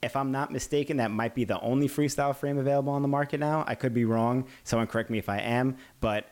If 0.00 0.14
I'm 0.14 0.30
not 0.30 0.52
mistaken, 0.52 0.98
that 0.98 1.10
might 1.10 1.34
be 1.34 1.44
the 1.44 1.60
only 1.60 1.88
freestyle 1.88 2.34
frame 2.34 2.58
available 2.58 2.92
on 2.92 3.02
the 3.02 3.08
market 3.08 3.40
now. 3.40 3.64
I 3.66 3.74
could 3.74 3.92
be 3.92 4.04
wrong. 4.04 4.46
Someone 4.62 4.86
correct 4.86 5.10
me 5.10 5.18
if 5.18 5.28
I 5.28 5.38
am. 5.38 5.76
But 6.00 6.26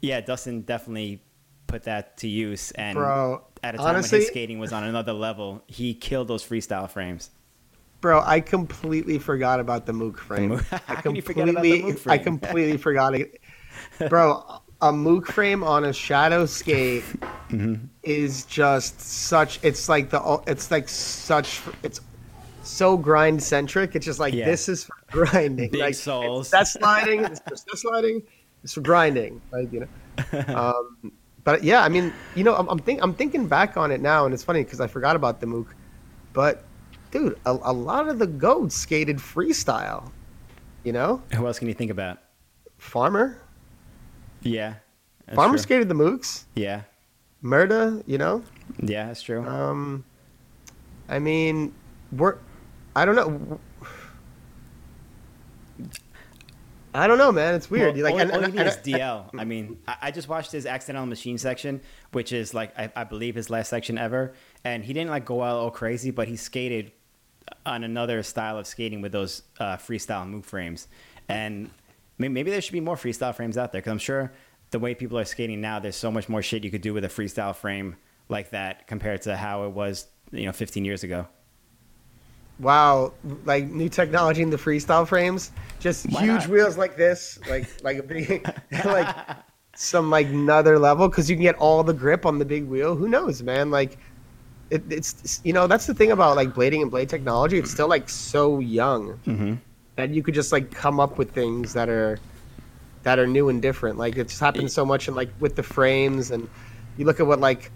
yeah, 0.00 0.22
Dustin 0.22 0.62
definitely 0.62 1.22
put 1.66 1.84
that 1.84 2.16
to 2.18 2.28
use. 2.28 2.70
And 2.72 2.96
Bro, 2.96 3.44
at 3.62 3.74
a 3.74 3.78
time 3.78 3.94
when 3.94 4.04
his 4.04 4.26
skating 4.26 4.58
was 4.58 4.72
on 4.72 4.84
another 4.84 5.12
level, 5.12 5.62
he 5.66 5.92
killed 5.92 6.28
those 6.28 6.44
freestyle 6.44 6.88
frames. 6.90 7.30
Bro, 8.00 8.22
I 8.24 8.40
completely 8.40 9.18
forgot 9.18 9.60
about 9.60 9.84
the 9.84 9.92
Mook 9.92 10.18
frame. 10.18 10.48
Mook- 10.48 10.72
I 10.72 10.78
How 10.86 11.00
can 11.02 11.14
you 11.14 11.20
forget 11.20 11.50
about 11.50 11.62
the 11.62 11.80
completely, 11.80 11.92
Mook 11.92 12.06
I 12.06 12.18
completely 12.18 12.76
forgot 12.78 13.14
it. 13.14 13.40
Bro, 14.08 14.62
a 14.82 14.92
Mook 14.92 15.26
frame 15.26 15.62
on 15.62 15.84
a 15.84 15.92
shadow 15.92 16.46
skate 16.46 17.04
Mm-hmm. 17.50 17.84
is 18.04 18.44
just 18.44 19.00
such. 19.00 19.58
It's 19.64 19.88
like 19.88 20.10
the. 20.10 20.40
It's 20.46 20.70
like 20.70 20.88
such. 20.88 21.60
It's 21.82 22.00
so 22.62 22.96
grind 22.96 23.42
centric. 23.42 23.96
It's 23.96 24.06
just 24.06 24.20
like 24.20 24.32
Yeah. 24.32 24.44
this 24.44 24.68
is 24.68 24.84
for 24.84 24.94
grinding. 25.10 25.70
Big 25.72 25.80
like, 25.80 25.94
souls. 25.96 26.42
It's 26.46 26.50
that 26.52 26.68
sliding. 26.68 27.24
It's 27.24 27.40
just 27.48 27.66
sliding. 27.76 28.22
It's 28.62 28.74
for 28.74 28.82
grinding. 28.82 29.40
Like 29.52 29.72
you 29.72 29.80
know. 29.80 29.88
Um, 30.54 31.12
but 31.42 31.64
yeah, 31.64 31.82
I 31.82 31.88
mean, 31.88 32.12
you 32.36 32.44
know, 32.44 32.54
I'm, 32.54 32.68
I'm 32.68 32.78
think 32.78 33.02
I'm 33.02 33.14
thinking 33.14 33.48
back 33.48 33.76
on 33.76 33.90
it 33.90 34.00
now, 34.00 34.26
and 34.26 34.32
it's 34.34 34.44
funny 34.44 34.62
because 34.62 34.80
I 34.80 34.86
forgot 34.86 35.16
about 35.16 35.40
the 35.40 35.46
Mook. 35.46 35.74
But 36.32 36.62
dude, 37.10 37.36
a, 37.46 37.50
a 37.62 37.72
lot 37.72 38.08
of 38.08 38.20
the 38.20 38.26
goats 38.28 38.76
skated 38.76 39.16
freestyle. 39.16 40.12
You 40.84 40.92
know, 40.92 41.20
Who 41.34 41.46
else 41.48 41.58
can 41.58 41.66
you 41.66 41.74
think 41.74 41.90
about? 41.90 42.18
Farmer. 42.78 43.38
Yeah. 44.42 44.74
Farmer 45.34 45.54
true. 45.54 45.62
skated 45.62 45.88
the 45.88 45.94
Mooks. 45.94 46.44
Yeah. 46.54 46.82
Murda, 47.42 48.02
you 48.06 48.18
know. 48.18 48.42
Yeah, 48.82 49.06
that's 49.06 49.22
true. 49.22 49.44
Um, 49.46 50.04
I 51.08 51.18
mean, 51.18 51.74
we're. 52.12 52.36
I 52.96 53.04
don't 53.04 53.14
know. 53.14 53.60
I 56.92 57.06
don't 57.06 57.18
know, 57.18 57.30
man. 57.30 57.54
It's 57.54 57.70
weird. 57.70 57.94
Well, 57.94 58.04
like, 58.04 58.14
all, 58.14 58.20
and- 58.20 58.32
all 58.32 58.42
and- 58.44 58.52
you 58.52 58.58
need 58.60 58.66
is 58.66 58.74
and- 58.76 58.84
DL. 58.84 59.30
I 59.38 59.44
mean, 59.44 59.78
I, 59.86 59.96
I 60.02 60.10
just 60.10 60.28
watched 60.28 60.50
his 60.50 60.66
accidental 60.66 61.06
machine 61.06 61.38
section, 61.38 61.80
which 62.12 62.32
is 62.32 62.52
like 62.52 62.76
I, 62.78 62.90
I 62.96 63.04
believe 63.04 63.36
his 63.36 63.48
last 63.48 63.68
section 63.68 63.96
ever, 63.96 64.32
and 64.64 64.84
he 64.84 64.92
didn't 64.92 65.10
like 65.10 65.24
go 65.24 65.42
out 65.42 65.56
all 65.56 65.70
crazy, 65.70 66.10
but 66.10 66.26
he 66.26 66.34
skated 66.36 66.90
on 67.64 67.84
another 67.84 68.22
style 68.24 68.58
of 68.58 68.66
skating 68.66 69.00
with 69.02 69.12
those 69.12 69.42
uh, 69.60 69.76
freestyle 69.76 70.28
Mook 70.28 70.44
frames, 70.44 70.88
and 71.28 71.70
may- 72.20 72.28
maybe 72.28 72.50
there 72.50 72.60
should 72.60 72.72
be 72.72 72.80
more 72.80 72.96
freestyle 72.96 73.34
frames 73.34 73.56
out 73.58 73.72
there 73.72 73.80
because 73.80 73.90
I'm 73.90 73.98
sure 73.98 74.32
the 74.70 74.78
way 74.78 74.94
people 74.94 75.18
are 75.18 75.24
skating 75.24 75.60
now, 75.60 75.80
there's 75.80 75.96
so 75.96 76.10
much 76.10 76.28
more 76.28 76.42
shit 76.42 76.62
you 76.62 76.70
could 76.70 76.82
do 76.82 76.94
with 76.94 77.04
a 77.04 77.08
freestyle 77.08 77.54
frame 77.56 77.96
like 78.28 78.50
that 78.50 78.86
compared 78.86 79.22
to 79.22 79.36
how 79.36 79.64
it 79.64 79.70
was, 79.70 80.06
you 80.30 80.46
know, 80.46 80.52
15 80.52 80.84
years 80.84 81.02
ago. 81.02 81.26
wow, 82.60 83.12
like 83.44 83.64
new 83.66 83.88
technology 83.88 84.42
in 84.42 84.50
the 84.50 84.56
freestyle 84.56 85.06
frames, 85.08 85.50
just 85.80 86.08
Why 86.10 86.20
huge 86.20 86.42
not? 86.42 86.48
wheels 86.48 86.76
like 86.78 86.96
this, 86.96 87.38
like 87.48 87.66
like 87.82 87.96
a 87.98 88.02
big, 88.02 88.46
like 88.84 89.08
some 89.74 90.10
like 90.10 90.26
another 90.28 90.78
level 90.78 91.08
because 91.08 91.28
you 91.28 91.36
can 91.36 91.42
get 91.42 91.56
all 91.56 91.82
the 91.82 91.94
grip 91.94 92.26
on 92.26 92.38
the 92.38 92.44
big 92.44 92.64
wheel. 92.68 92.94
Who 92.94 93.08
knows, 93.08 93.42
man? 93.42 93.70
Like. 93.70 93.98
It, 94.70 94.84
it's 94.88 95.40
you 95.42 95.52
know 95.52 95.66
that's 95.66 95.86
the 95.86 95.94
thing 95.94 96.12
about 96.12 96.36
like 96.36 96.50
blading 96.54 96.80
and 96.82 96.92
blade 96.92 97.08
technology. 97.08 97.58
It's 97.58 97.72
still 97.72 97.88
like 97.88 98.08
so 98.08 98.60
young. 98.60 99.18
Mm-hmm. 99.26 99.54
That 99.96 100.10
you 100.10 100.22
could 100.22 100.34
just 100.34 100.52
like 100.52 100.70
come 100.70 101.00
up 101.00 101.18
with 101.18 101.32
things 101.32 101.72
that 101.74 101.88
are 101.88 102.18
that 103.02 103.18
are 103.18 103.26
new 103.26 103.48
and 103.48 103.62
different. 103.62 103.98
Like 103.98 104.16
it 104.16 104.28
just 104.28 104.40
happens 104.40 104.72
so 104.72 104.84
much 104.84 105.08
in 105.08 105.14
like 105.14 105.30
with 105.40 105.56
the 105.56 105.62
frames 105.62 106.30
and 106.30 106.48
you 106.96 107.04
look 107.04 107.20
at 107.20 107.26
what 107.26 107.40
like 107.40 107.70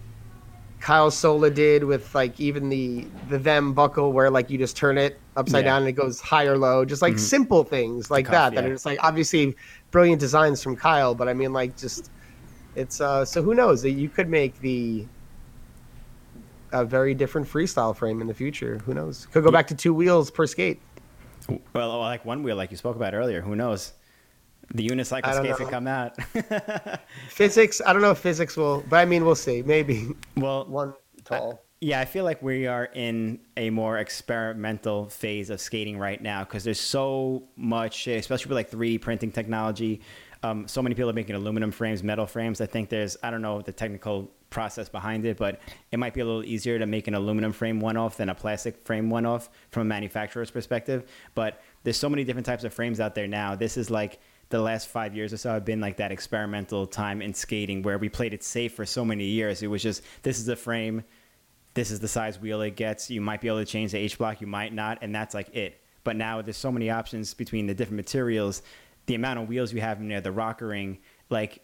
Kyle 0.81 1.11
Sola 1.11 1.51
did 1.51 1.85
with 1.85 2.15
like 2.15 2.39
even 2.39 2.69
the 2.69 3.07
the 3.29 3.39
them 3.39 3.73
buckle 3.73 4.13
where 4.13 4.31
like 4.31 4.51
you 4.51 4.59
just 4.59 4.77
turn 4.77 4.99
it 4.99 5.19
upside 5.37 5.65
Yeah. 5.65 5.71
down 5.71 5.83
and 5.83 5.89
it 5.89 5.93
goes 5.93 6.21
high 6.21 6.45
or 6.45 6.59
low. 6.59 6.85
Just 6.85 7.01
like 7.03 7.19
simple 7.19 7.65
things 7.65 8.11
like 8.11 8.27
cuff, 8.27 8.33
that 8.33 8.55
that 8.55 8.65
yeah. 8.65 8.71
are 8.71 8.73
just 8.75 8.87
like 8.87 9.03
obviously 9.03 9.57
brilliant 9.91 10.21
designs 10.21 10.63
from 10.63 10.77
Kyle, 10.77 11.15
but 11.15 11.29
I 11.29 11.35
mean 11.35 11.53
like 11.53 11.77
just 11.77 12.11
it's 12.75 13.01
uh 13.01 13.25
so 13.25 13.43
who 13.43 13.55
knows 13.55 13.83
that 13.83 13.93
you 13.93 14.09
could 14.09 14.29
make 14.29 14.61
the 14.61 15.07
a 16.73 16.85
very 16.85 17.15
different 17.15 17.47
freestyle 17.49 17.97
frame 17.97 18.21
in 18.21 18.27
the 18.27 18.35
future. 18.35 18.79
Who 18.79 18.95
knows? 18.95 19.27
Could 19.27 19.45
go 19.45 19.51
back 19.53 19.69
to 19.69 19.75
two 19.77 19.95
wheels 19.95 20.31
per 20.31 20.45
skate. 20.47 20.81
Well, 21.73 21.99
like 21.99 22.25
one 22.25 22.43
wheel, 22.43 22.57
like 22.57 22.71
you 22.71 22.77
spoke 22.77 22.97
about 22.97 23.15
earlier. 23.15 23.41
Who 23.41 23.57
knows? 23.57 23.93
The 24.73 24.87
unicycle 24.87 25.25
I 25.25 25.37
skates 25.37 25.59
know. 25.59 25.67
that 25.67 25.71
come 25.71 25.87
out. 25.87 26.17
Physics, 27.29 27.83
I 27.85 27.93
don't 27.93 28.01
know 28.01 28.13
if 28.13 28.19
physics 28.19 28.57
will, 28.57 28.83
but 28.89 28.97
I 28.97 29.05
mean, 29.05 29.25
we'll 29.25 29.35
see. 29.35 29.63
Maybe 29.63 30.09
well, 30.37 30.65
one 30.69 30.95
tall. 31.25 31.61
Yeah, 31.81 32.01
I 32.01 32.07
feel 32.07 32.25
like 32.25 32.43
we 32.43 32.67
are 32.67 32.87
in 32.95 33.41
a 33.59 33.69
more 33.69 33.99
experimental 33.99 35.07
phase 35.11 35.51
of 35.51 35.61
skating 35.61 35.99
right 35.99 36.23
now 36.23 36.43
because 36.45 36.65
there's 36.65 36.81
so 36.81 37.49
much 37.57 38.07
especially 38.07 38.49
with 38.49 38.57
like 38.57 38.71
3D 38.71 39.03
printing 39.03 39.31
technology. 39.31 40.01
Um, 40.43 40.67
so 40.67 40.83
many 40.83 40.95
people 40.95 41.11
are 41.11 41.15
making 41.15 41.37
aluminum 41.37 41.71
frames, 41.71 42.03
metal 42.03 42.27
frames. 42.27 42.61
I 42.61 42.67
think 42.67 42.89
there's, 42.89 43.17
I 43.23 43.31
don't 43.31 43.43
know 43.43 43.61
the 43.61 43.73
technical 43.73 44.31
process 44.55 44.89
behind 44.89 45.27
it, 45.27 45.37
but 45.37 45.61
it 45.93 45.99
might 45.99 46.15
be 46.15 46.21
a 46.21 46.25
little 46.25 46.45
easier 46.45 46.79
to 46.79 46.87
make 46.87 47.07
an 47.09 47.15
aluminum 47.15 47.53
frame 47.53 47.81
one 47.81 47.99
off 47.99 48.17
than 48.17 48.31
a 48.31 48.35
plastic 48.35 48.87
frame 48.87 49.11
one 49.11 49.27
off 49.27 49.51
from 49.71 49.83
a 49.83 49.85
manufacturer's 49.85 50.51
perspective. 50.51 51.05
But 51.35 51.61
there's 51.83 51.99
so 51.99 52.09
many 52.09 52.25
different 52.25 52.47
types 52.47 52.65
of 52.65 52.73
frames 52.73 53.01
out 53.01 53.15
there 53.15 53.29
now. 53.29 53.55
This 53.55 53.77
is 53.77 53.91
like 53.91 54.21
the 54.49 54.61
last 54.61 54.89
five 54.89 55.15
years 55.15 55.33
or 55.33 55.37
so 55.37 55.51
have 55.51 55.67
been 55.67 55.81
like 55.81 55.99
that 55.99 56.13
experimental 56.13 56.87
time 56.87 57.21
in 57.21 57.35
skating 57.35 57.83
where 57.83 57.99
we 57.99 58.09
played 58.09 58.33
it 58.33 58.43
safe 58.43 58.75
for 58.75 58.87
so 58.87 59.05
many 59.05 59.25
years. 59.25 59.63
It 59.63 59.67
was 59.67 59.83
just, 59.83 60.03
this 60.23 60.39
is 60.39 60.47
the 60.47 60.57
frame 60.57 61.05
this 61.75 61.91
is 61.91 62.01
the 62.01 62.09
size 62.09 62.41
wheel 62.41 62.63
it 62.63 62.77
gets. 62.77 63.11
You 63.11 63.21
might 63.21 63.41
be 63.41 63.49
able 63.49 63.59
to 63.59 63.65
change 63.65 63.93
the 63.93 63.99
H 63.99 64.17
block, 64.17 64.41
you 64.41 64.47
might 64.47 64.73
not, 64.73 64.99
and 65.03 65.15
that's 65.15 65.35
like 65.35 65.55
it. 65.55 65.83
But 66.05 66.17
now 66.17 66.41
there's 66.41 66.57
so 66.57 66.73
many 66.73 66.89
options 66.89 67.35
between 67.35 67.67
the 67.67 67.75
different 67.75 67.97
materials, 67.97 68.63
the 69.07 69.15
amount 69.15 69.41
of 69.41 69.49
wheels 69.49 69.73
you 69.73 69.81
have 69.81 70.01
in 70.01 70.09
there, 70.09 70.21
the 70.21 70.31
rockering. 70.31 70.99
Like, 71.31 71.63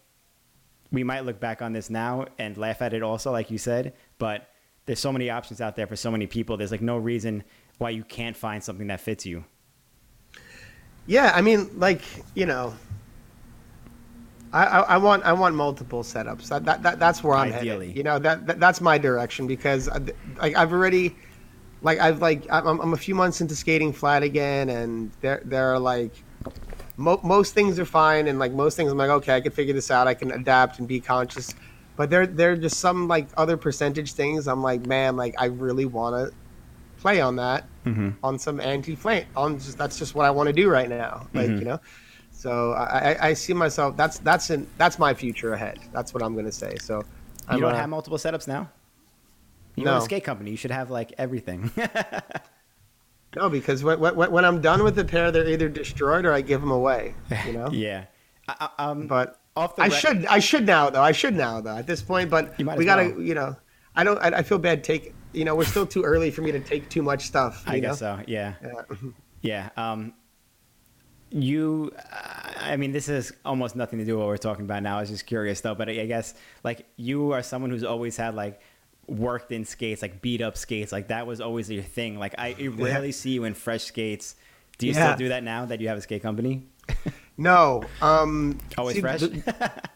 we 0.92 1.04
might 1.04 1.24
look 1.24 1.38
back 1.40 1.62
on 1.62 1.72
this 1.72 1.90
now 1.90 2.26
and 2.38 2.56
laugh 2.56 2.82
at 2.82 2.92
it 2.92 3.02
also, 3.02 3.30
like 3.30 3.50
you 3.50 3.58
said, 3.58 3.94
but 4.18 4.48
there's 4.86 4.98
so 4.98 5.12
many 5.12 5.30
options 5.30 5.60
out 5.60 5.76
there 5.76 5.86
for 5.86 5.96
so 5.96 6.10
many 6.10 6.26
people. 6.26 6.56
There's 6.56 6.72
like 6.72 6.80
no 6.80 6.96
reason 6.96 7.44
why 7.78 7.90
you 7.90 8.04
can't 8.04 8.36
find 8.36 8.62
something 8.62 8.88
that 8.88 9.00
fits 9.00 9.24
you. 9.24 9.44
Yeah, 11.06 11.32
I 11.34 11.40
mean, 11.40 11.70
like 11.78 12.02
you 12.34 12.46
know, 12.46 12.74
I, 14.52 14.64
I, 14.64 14.80
I 14.80 14.96
want 14.96 15.24
I 15.24 15.32
want 15.32 15.54
multiple 15.54 16.02
setups. 16.02 16.48
That, 16.48 16.64
that, 16.64 16.82
that 16.82 16.98
that's 16.98 17.22
where 17.22 17.36
I'm 17.36 17.52
Ideally. 17.52 17.86
headed. 17.86 17.96
You 17.96 18.02
know, 18.02 18.18
that, 18.18 18.46
that 18.46 18.60
that's 18.60 18.80
my 18.80 18.98
direction 18.98 19.46
because 19.46 19.88
uh, 19.88 20.00
I, 20.38 20.42
like 20.42 20.56
I've 20.56 20.72
already, 20.72 21.16
like 21.82 21.98
I've 22.00 22.20
like 22.20 22.46
I'm 22.50 22.80
I'm 22.80 22.92
a 22.92 22.98
few 22.98 23.14
months 23.14 23.40
into 23.40 23.54
skating 23.54 23.92
flat 23.92 24.22
again, 24.22 24.68
and 24.68 25.10
there 25.20 25.42
there 25.44 25.72
are 25.72 25.78
like 25.78 26.12
mo- 26.96 27.20
most 27.22 27.54
things 27.54 27.78
are 27.78 27.84
fine, 27.84 28.28
and 28.28 28.38
like 28.38 28.52
most 28.52 28.76
things, 28.76 28.90
I'm 28.90 28.98
like, 28.98 29.10
okay, 29.10 29.34
I 29.36 29.40
can 29.40 29.52
figure 29.52 29.74
this 29.74 29.90
out. 29.90 30.06
I 30.06 30.14
can 30.14 30.30
adapt 30.32 30.78
and 30.78 30.86
be 30.88 31.00
conscious. 31.00 31.54
But 31.96 32.08
there, 32.10 32.26
there 32.26 32.52
are 32.52 32.56
just 32.56 32.78
some 32.78 33.08
like 33.08 33.28
other 33.36 33.56
percentage 33.56 34.12
things. 34.12 34.46
I'm 34.48 34.62
like, 34.62 34.86
man, 34.86 35.16
like 35.16 35.34
I 35.38 35.46
really 35.46 35.84
want 35.84 36.16
to 36.16 36.34
play 36.98 37.20
on 37.20 37.36
that, 37.36 37.64
Mm-hmm. 37.86 38.10
on 38.22 38.38
some 38.38 38.60
anti-flame. 38.60 39.24
On 39.36 39.58
just 39.58 39.78
that's 39.78 39.98
just 39.98 40.14
what 40.14 40.26
I 40.26 40.30
want 40.30 40.48
to 40.48 40.52
do 40.52 40.68
right 40.70 40.88
now. 40.88 41.28
Like 41.34 41.48
Mm-hmm. 41.48 41.58
you 41.58 41.64
know, 41.64 41.80
so 42.30 42.72
I, 42.72 43.12
I, 43.12 43.28
I 43.28 43.32
see 43.34 43.52
myself. 43.54 43.96
That's 43.96 44.18
that's 44.18 44.50
in 44.50 44.66
that's 44.78 44.98
my 44.98 45.14
future 45.14 45.52
ahead. 45.54 45.78
That's 45.92 46.12
what 46.14 46.22
I'm 46.22 46.34
gonna 46.36 46.52
say. 46.52 46.76
So 46.76 46.98
You 46.98 47.04
I'm, 47.48 47.60
don't 47.60 47.72
uh, 47.74 47.76
have 47.76 47.88
multiple 47.88 48.18
setups 48.18 48.46
now. 48.48 48.70
You 49.76 49.84
No. 49.84 49.92
own 49.92 49.98
a 49.98 50.00
skate 50.02 50.24
company. 50.24 50.50
You 50.50 50.56
should 50.58 50.70
have 50.72 50.90
like 50.90 51.12
everything. 51.18 51.70
no 53.36 53.48
because 53.48 53.82
when, 53.84 54.00
when, 54.00 54.14
when 54.30 54.44
I'm 54.44 54.60
done 54.60 54.82
with 54.82 54.96
the 54.96 55.04
pair, 55.04 55.30
they're 55.30 55.48
either 55.48 55.68
destroyed 55.68 56.24
or 56.24 56.32
I 56.32 56.40
give 56.40 56.60
them 56.60 56.70
away. 56.70 57.14
You 57.46 57.52
know. 57.52 57.68
yeah. 57.72 58.04
I, 58.48 58.68
um, 58.78 59.06
But 59.06 59.40
off 59.56 59.76
the 59.76 59.82
I 59.82 59.88
should 59.88 60.26
I 60.26 60.38
should 60.38 60.66
now 60.66 60.90
though 60.90 61.02
I 61.02 61.12
should 61.12 61.34
now 61.34 61.60
though 61.60 61.76
at 61.76 61.86
this 61.86 62.02
point 62.02 62.30
but 62.30 62.56
we 62.58 62.84
gotta 62.84 63.10
well. 63.10 63.20
you 63.20 63.34
know 63.34 63.56
I 63.96 64.04
don't 64.04 64.18
I, 64.18 64.38
I 64.38 64.42
feel 64.42 64.58
bad 64.58 64.82
take 64.84 65.12
you 65.32 65.44
know 65.44 65.54
we're 65.54 65.64
still 65.64 65.86
too 65.86 66.02
early 66.02 66.30
for 66.30 66.42
me 66.42 66.52
to 66.52 66.60
take 66.60 66.88
too 66.88 67.02
much 67.02 67.26
stuff 67.26 67.62
you 67.66 67.72
I 67.74 67.76
know? 67.80 67.88
guess 67.88 67.98
so. 67.98 68.20
Yeah. 68.26 68.54
Yeah. 68.62 68.96
Yeah. 69.42 69.70
Um, 69.76 70.12
you, 71.30 71.92
I 72.60 72.76
mean, 72.76 72.92
this 72.92 73.08
is 73.08 73.32
almost 73.44 73.76
nothing 73.76 73.98
to 74.00 74.04
do 74.04 74.14
with 74.16 74.20
what 74.20 74.26
we're 74.28 74.36
talking 74.36 74.64
about 74.64 74.82
now. 74.82 74.98
I 74.98 75.00
was 75.00 75.10
just 75.10 75.26
curious 75.26 75.60
though, 75.60 75.74
but 75.74 75.88
I 75.88 76.04
guess 76.06 76.34
like 76.64 76.86
you 76.96 77.32
are 77.32 77.42
someone 77.42 77.70
who's 77.70 77.84
always 77.84 78.16
had 78.16 78.34
like 78.34 78.60
worked 79.10 79.52
in 79.52 79.64
skates, 79.64 80.02
like 80.02 80.22
beat 80.22 80.40
up 80.40 80.56
skates, 80.56 80.92
like 80.92 81.08
that 81.08 81.26
was 81.26 81.40
always 81.40 81.70
your 81.70 81.82
thing. 81.82 82.18
Like 82.18 82.34
I 82.38 82.54
rarely 82.76 83.12
see 83.12 83.30
you 83.30 83.44
in 83.44 83.54
fresh 83.54 83.84
skates. 83.84 84.36
Do 84.78 84.86
you 84.86 84.92
Yeah. 84.94 85.14
still 85.14 85.26
do 85.26 85.28
that 85.30 85.42
now 85.44 85.66
that 85.66 85.80
you 85.80 85.88
have 85.88 85.98
a 85.98 86.00
skate 86.02 86.22
company? 86.22 86.62
no 87.36 87.82
um 88.02 88.58
Always 88.78 88.96
see, 88.96 89.00
fresh. 89.00 89.20
the- 89.20 89.72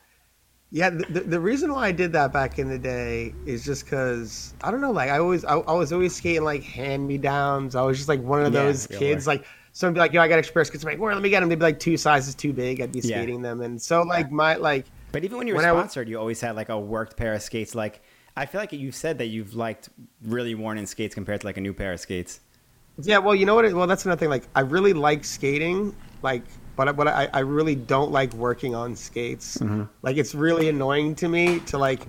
yeah 0.70 0.90
the, 0.90 1.20
the, 1.20 1.40
reason 1.40 1.72
why 1.72 1.88
I 1.88 1.92
did 1.92 2.12
that 2.12 2.32
back 2.32 2.58
in 2.58 2.68
the 2.68 2.78
day 2.78 3.34
is 3.46 3.64
just 3.64 3.84
because 3.84 4.54
I 4.62 4.70
don't 4.70 4.80
know 4.80 4.90
like 4.92 5.10
I 5.10 5.18
always 5.18 5.44
I, 5.44 5.56
I 5.56 5.72
was 5.72 5.92
always 5.92 6.14
skating 6.14 6.44
like 6.44 6.62
hand 6.62 7.06
me 7.06 7.18
downs 7.18 7.74
I 7.74 7.82
was 7.82 7.96
just 7.96 8.08
like 8.08 8.20
one 8.22 8.44
of 8.44 8.52
Yeah, 8.52 8.62
those 8.64 8.86
kids 8.86 9.26
like 9.26 9.44
someone 9.72 9.94
be 9.94 10.00
like 10.00 10.12
yo 10.12 10.20
I 10.20 10.28
got 10.28 10.38
express 10.38 10.68
skates 10.68 10.84
I'm 10.84 10.90
like 10.90 10.98
where 11.00 11.12
let 11.14 11.22
me 11.22 11.28
get 11.30 11.40
them 11.40 11.48
they'd 11.48 11.58
be 11.58 11.62
like 11.64 11.80
two 11.80 11.96
sizes 11.96 12.34
too 12.34 12.52
big 12.52 12.80
I'd 12.80 12.92
be 12.92 13.00
Yeah. 13.00 13.16
skating 13.16 13.42
them 13.42 13.60
and 13.60 13.80
so 13.80 14.02
like 14.02 14.30
my 14.30 14.54
like 14.56 14.86
But 15.12 15.24
even 15.24 15.38
when 15.38 15.46
you 15.46 15.54
were 15.54 15.58
When 15.58 15.66
I 15.68 15.70
sponsored, 15.70 16.08
you 16.08 16.18
always 16.18 16.40
had 16.40 16.56
like 16.56 16.68
a 16.70 16.78
worked 16.78 17.16
pair 17.16 17.34
of 17.34 17.42
skates. 17.42 17.74
Like 17.74 18.00
I 18.37 18.47
feel 18.47 18.61
like 18.61 18.72
you've 18.72 18.95
said 18.97 19.18
that 19.18 19.26
you've 19.26 19.55
liked 19.55 19.89
really 20.22 20.55
worn 20.55 20.76
in 20.78 20.87
skates 20.87 21.14
compared 21.14 21.41
to 21.43 21.47
like 21.47 21.57
a 21.57 21.61
new 21.61 21.72
pair 21.72 21.93
of 21.93 22.01
skates. 22.01 22.41
Yeah, 23.01 23.18
well, 23.18 23.35
you 23.35 23.47
know 23.47 23.55
what? 23.55 23.64
It, 23.64 23.74
well, 23.74 23.87
that's 23.87 24.05
another 24.05 24.18
thing. 24.18 24.28
Like, 24.30 24.49
I 24.55 24.61
really 24.61 24.93
like 24.93 25.24
skating, 25.24 25.95
like, 26.22 26.43
but 26.76 26.89
I- 26.89 26.93
but 26.93 27.09
I, 27.09 27.28
I 27.32 27.41
really 27.41 27.74
don't 27.74 28.11
like 28.12 28.32
working 28.35 28.74
on 28.74 28.97
skates. 28.97 29.61
Like, 30.03 30.16
it's 30.16 30.35
really 30.35 30.68
annoying 30.68 31.14
to 31.16 31.28
me 31.28 31.61
to 31.66 31.78
like 31.78 32.07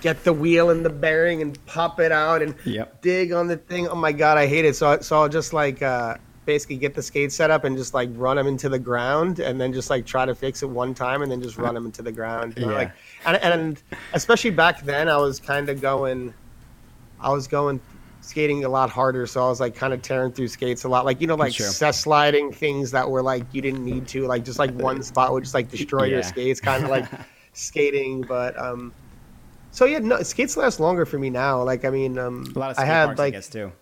get 0.00 0.24
the 0.24 0.32
wheel 0.32 0.70
and 0.70 0.84
the 0.84 0.90
bearing 0.90 1.42
and 1.42 1.64
pop 1.66 2.00
it 2.00 2.12
out 2.12 2.42
and 2.42 2.54
Yep. 2.64 3.00
dig 3.02 3.32
on 3.32 3.46
the 3.46 3.56
thing. 3.56 3.88
Oh 3.88 3.94
my 3.94 4.12
god, 4.12 4.36
I 4.38 4.46
hate 4.46 4.64
it. 4.64 4.74
So 4.76 4.98
so 5.00 5.20
I'll 5.20 5.28
just 5.28 5.52
like 5.52 5.80
uh, 5.82 6.16
basically 6.44 6.76
get 6.76 6.94
the 6.94 7.02
skate 7.02 7.30
set 7.32 7.50
up 7.50 7.64
and 7.64 7.76
just 7.76 7.94
like 7.94 8.10
run 8.14 8.36
them 8.36 8.46
into 8.48 8.68
the 8.68 8.78
ground 8.78 9.38
and 9.38 9.60
then 9.60 9.72
just 9.72 9.90
like 9.90 10.04
try 10.04 10.26
to 10.26 10.34
fix 10.34 10.62
it 10.62 10.68
one 10.68 10.92
time 10.94 11.22
and 11.22 11.30
then 11.30 11.40
just 11.40 11.56
run 11.56 11.74
them 11.74 11.86
into 11.86 12.02
the 12.02 12.10
ground. 12.12 12.54
You 12.56 12.66
know, 12.66 12.72
Yeah. 12.72 12.78
Like, 12.78 12.92
and, 13.26 13.36
and 13.36 13.82
especially 14.12 14.50
back 14.50 14.82
then, 14.82 15.08
I 15.08 15.16
was 15.16 15.38
kind 15.40 15.68
of 15.68 15.80
going. 15.80 16.34
I 17.20 17.30
was 17.30 17.46
going 17.46 17.80
skating 18.20 18.64
a 18.64 18.68
lot 18.68 18.90
harder, 18.90 19.26
so 19.26 19.44
I 19.44 19.48
was 19.48 19.60
like 19.60 19.74
kind 19.76 19.92
of 19.92 20.02
tearing 20.02 20.32
through 20.32 20.48
skates 20.48 20.82
a 20.84 20.88
lot. 20.88 21.04
Like 21.04 21.20
you 21.20 21.26
know, 21.28 21.36
like 21.36 21.54
Sure. 21.54 21.66
cess 21.68 22.00
sliding 22.00 22.52
things 22.52 22.90
that 22.90 23.08
were 23.08 23.22
like 23.22 23.44
you 23.52 23.62
didn't 23.62 23.84
need 23.84 24.08
to, 24.08 24.26
like 24.26 24.44
just 24.44 24.58
like 24.58 24.72
one 24.72 25.02
spot 25.02 25.32
would 25.32 25.44
just 25.44 25.54
like 25.54 25.70
destroy 25.70 26.04
your 26.04 26.22
skates, 26.24 26.60
kind 26.60 26.82
of 26.84 26.90
like 26.90 27.06
skating. 27.52 28.22
But 28.22 28.58
um, 28.58 28.92
so 29.70 29.84
yeah, 29.84 29.98
no, 30.00 30.22
skates 30.22 30.56
last 30.56 30.80
longer 30.80 31.04
for 31.06 31.18
me 31.18 31.30
now. 31.30 31.62
Like 31.62 31.84
I 31.84 31.90
mean, 31.90 32.18
um, 32.18 32.44
A 32.56 32.58
lot 32.58 32.70
of 32.72 32.78
I 32.78 32.82
skate 32.82 32.86
had 32.88 33.04
parks, 33.06 33.20
I 33.20 33.22
like 33.22 33.32
guess 33.34 33.48
too. 33.48 33.72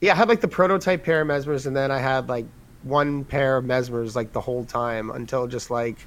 Yeah, 0.00 0.12
I 0.12 0.16
had 0.16 0.28
like 0.28 0.40
the 0.40 0.48
prototype 0.48 1.04
pair 1.04 1.20
of 1.22 1.28
mesmers, 1.28 1.66
and 1.66 1.76
then 1.76 1.90
I 1.90 1.98
had 1.98 2.28
like 2.28 2.46
one 2.82 3.24
pair 3.24 3.56
of 3.58 3.64
mesmers 3.64 4.16
like 4.16 4.32
the 4.32 4.40
whole 4.40 4.64
time 4.64 5.10
until 5.10 5.46
just 5.46 5.70
like 5.70 5.98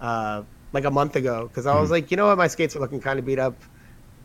uh 0.00 0.42
like 0.72 0.84
a 0.84 0.90
month 0.90 1.16
ago 1.16 1.46
because 1.48 1.66
I 1.66 1.78
was 1.78 1.88
Mhm. 1.88 1.92
like, 1.92 2.10
you 2.10 2.16
know 2.16 2.26
what, 2.26 2.38
my 2.38 2.46
skates 2.48 2.74
are 2.76 2.80
looking 2.80 3.00
kind 3.00 3.18
of 3.18 3.24
beat 3.24 3.38
up. 3.38 3.54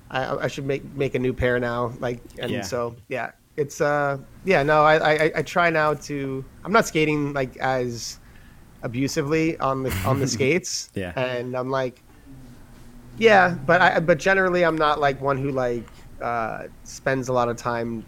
I, 0.10 0.36
I 0.46 0.48
should 0.48 0.66
make 0.66 0.84
make 0.96 1.16
a 1.16 1.20
new 1.20 1.34
pair 1.34 1.60
now. 1.60 1.94
Like, 2.00 2.22
and 2.40 2.52
Yeah. 2.52 2.62
so 2.62 2.96
yeah, 3.10 3.32
it's 3.58 3.82
uh 3.82 4.18
yeah 4.46 4.64
no, 4.64 4.84
I, 4.84 5.14
I 5.26 5.32
I 5.38 5.42
try 5.42 5.70
now 5.70 5.94
to. 5.94 6.44
I'm 6.66 6.72
not 6.72 6.88
skating 6.88 7.34
like 7.34 7.58
as 7.58 8.20
abusively 8.84 9.58
on 9.60 9.84
the 9.84 9.94
on 10.06 10.20
the 10.20 10.28
skates. 10.36 10.90
Yeah. 10.96 11.14
and 11.16 11.56
I'm 11.56 11.70
like, 11.70 12.02
yeah, 13.18 13.56
but 13.66 13.82
I 13.82 14.00
but 14.00 14.18
generally 14.20 14.64
I'm 14.64 14.78
not 14.78 15.00
like 15.00 15.22
one 15.22 15.38
who 15.38 15.52
like 15.52 15.88
uh 16.22 16.64
spends 16.84 17.28
a 17.30 17.34
lot 17.34 17.50
of 17.50 17.58
time 17.58 18.06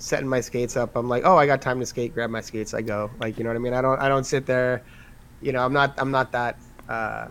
setting 0.00 0.26
my 0.28 0.40
skates 0.40 0.76
up. 0.76 0.96
I'm 0.96 1.08
like, 1.08 1.22
oh, 1.24 1.36
I 1.36 1.46
got 1.46 1.62
time 1.62 1.78
to 1.78 1.86
skate. 1.86 2.12
Grab 2.12 2.30
my 2.30 2.40
skates. 2.40 2.74
I 2.74 2.82
go. 2.82 3.10
Like, 3.20 3.38
you 3.38 3.44
know 3.44 3.50
what 3.50 3.56
I 3.56 3.60
mean? 3.60 3.74
I 3.74 3.80
don't. 3.82 4.00
I 4.00 4.08
don't 4.08 4.24
sit 4.24 4.46
there. 4.46 4.82
You 5.40 5.52
know, 5.52 5.64
I'm 5.64 5.72
not. 5.72 5.94
I'm 5.98 6.10
not 6.10 6.32
that 6.32 6.58
uh, 6.88 7.28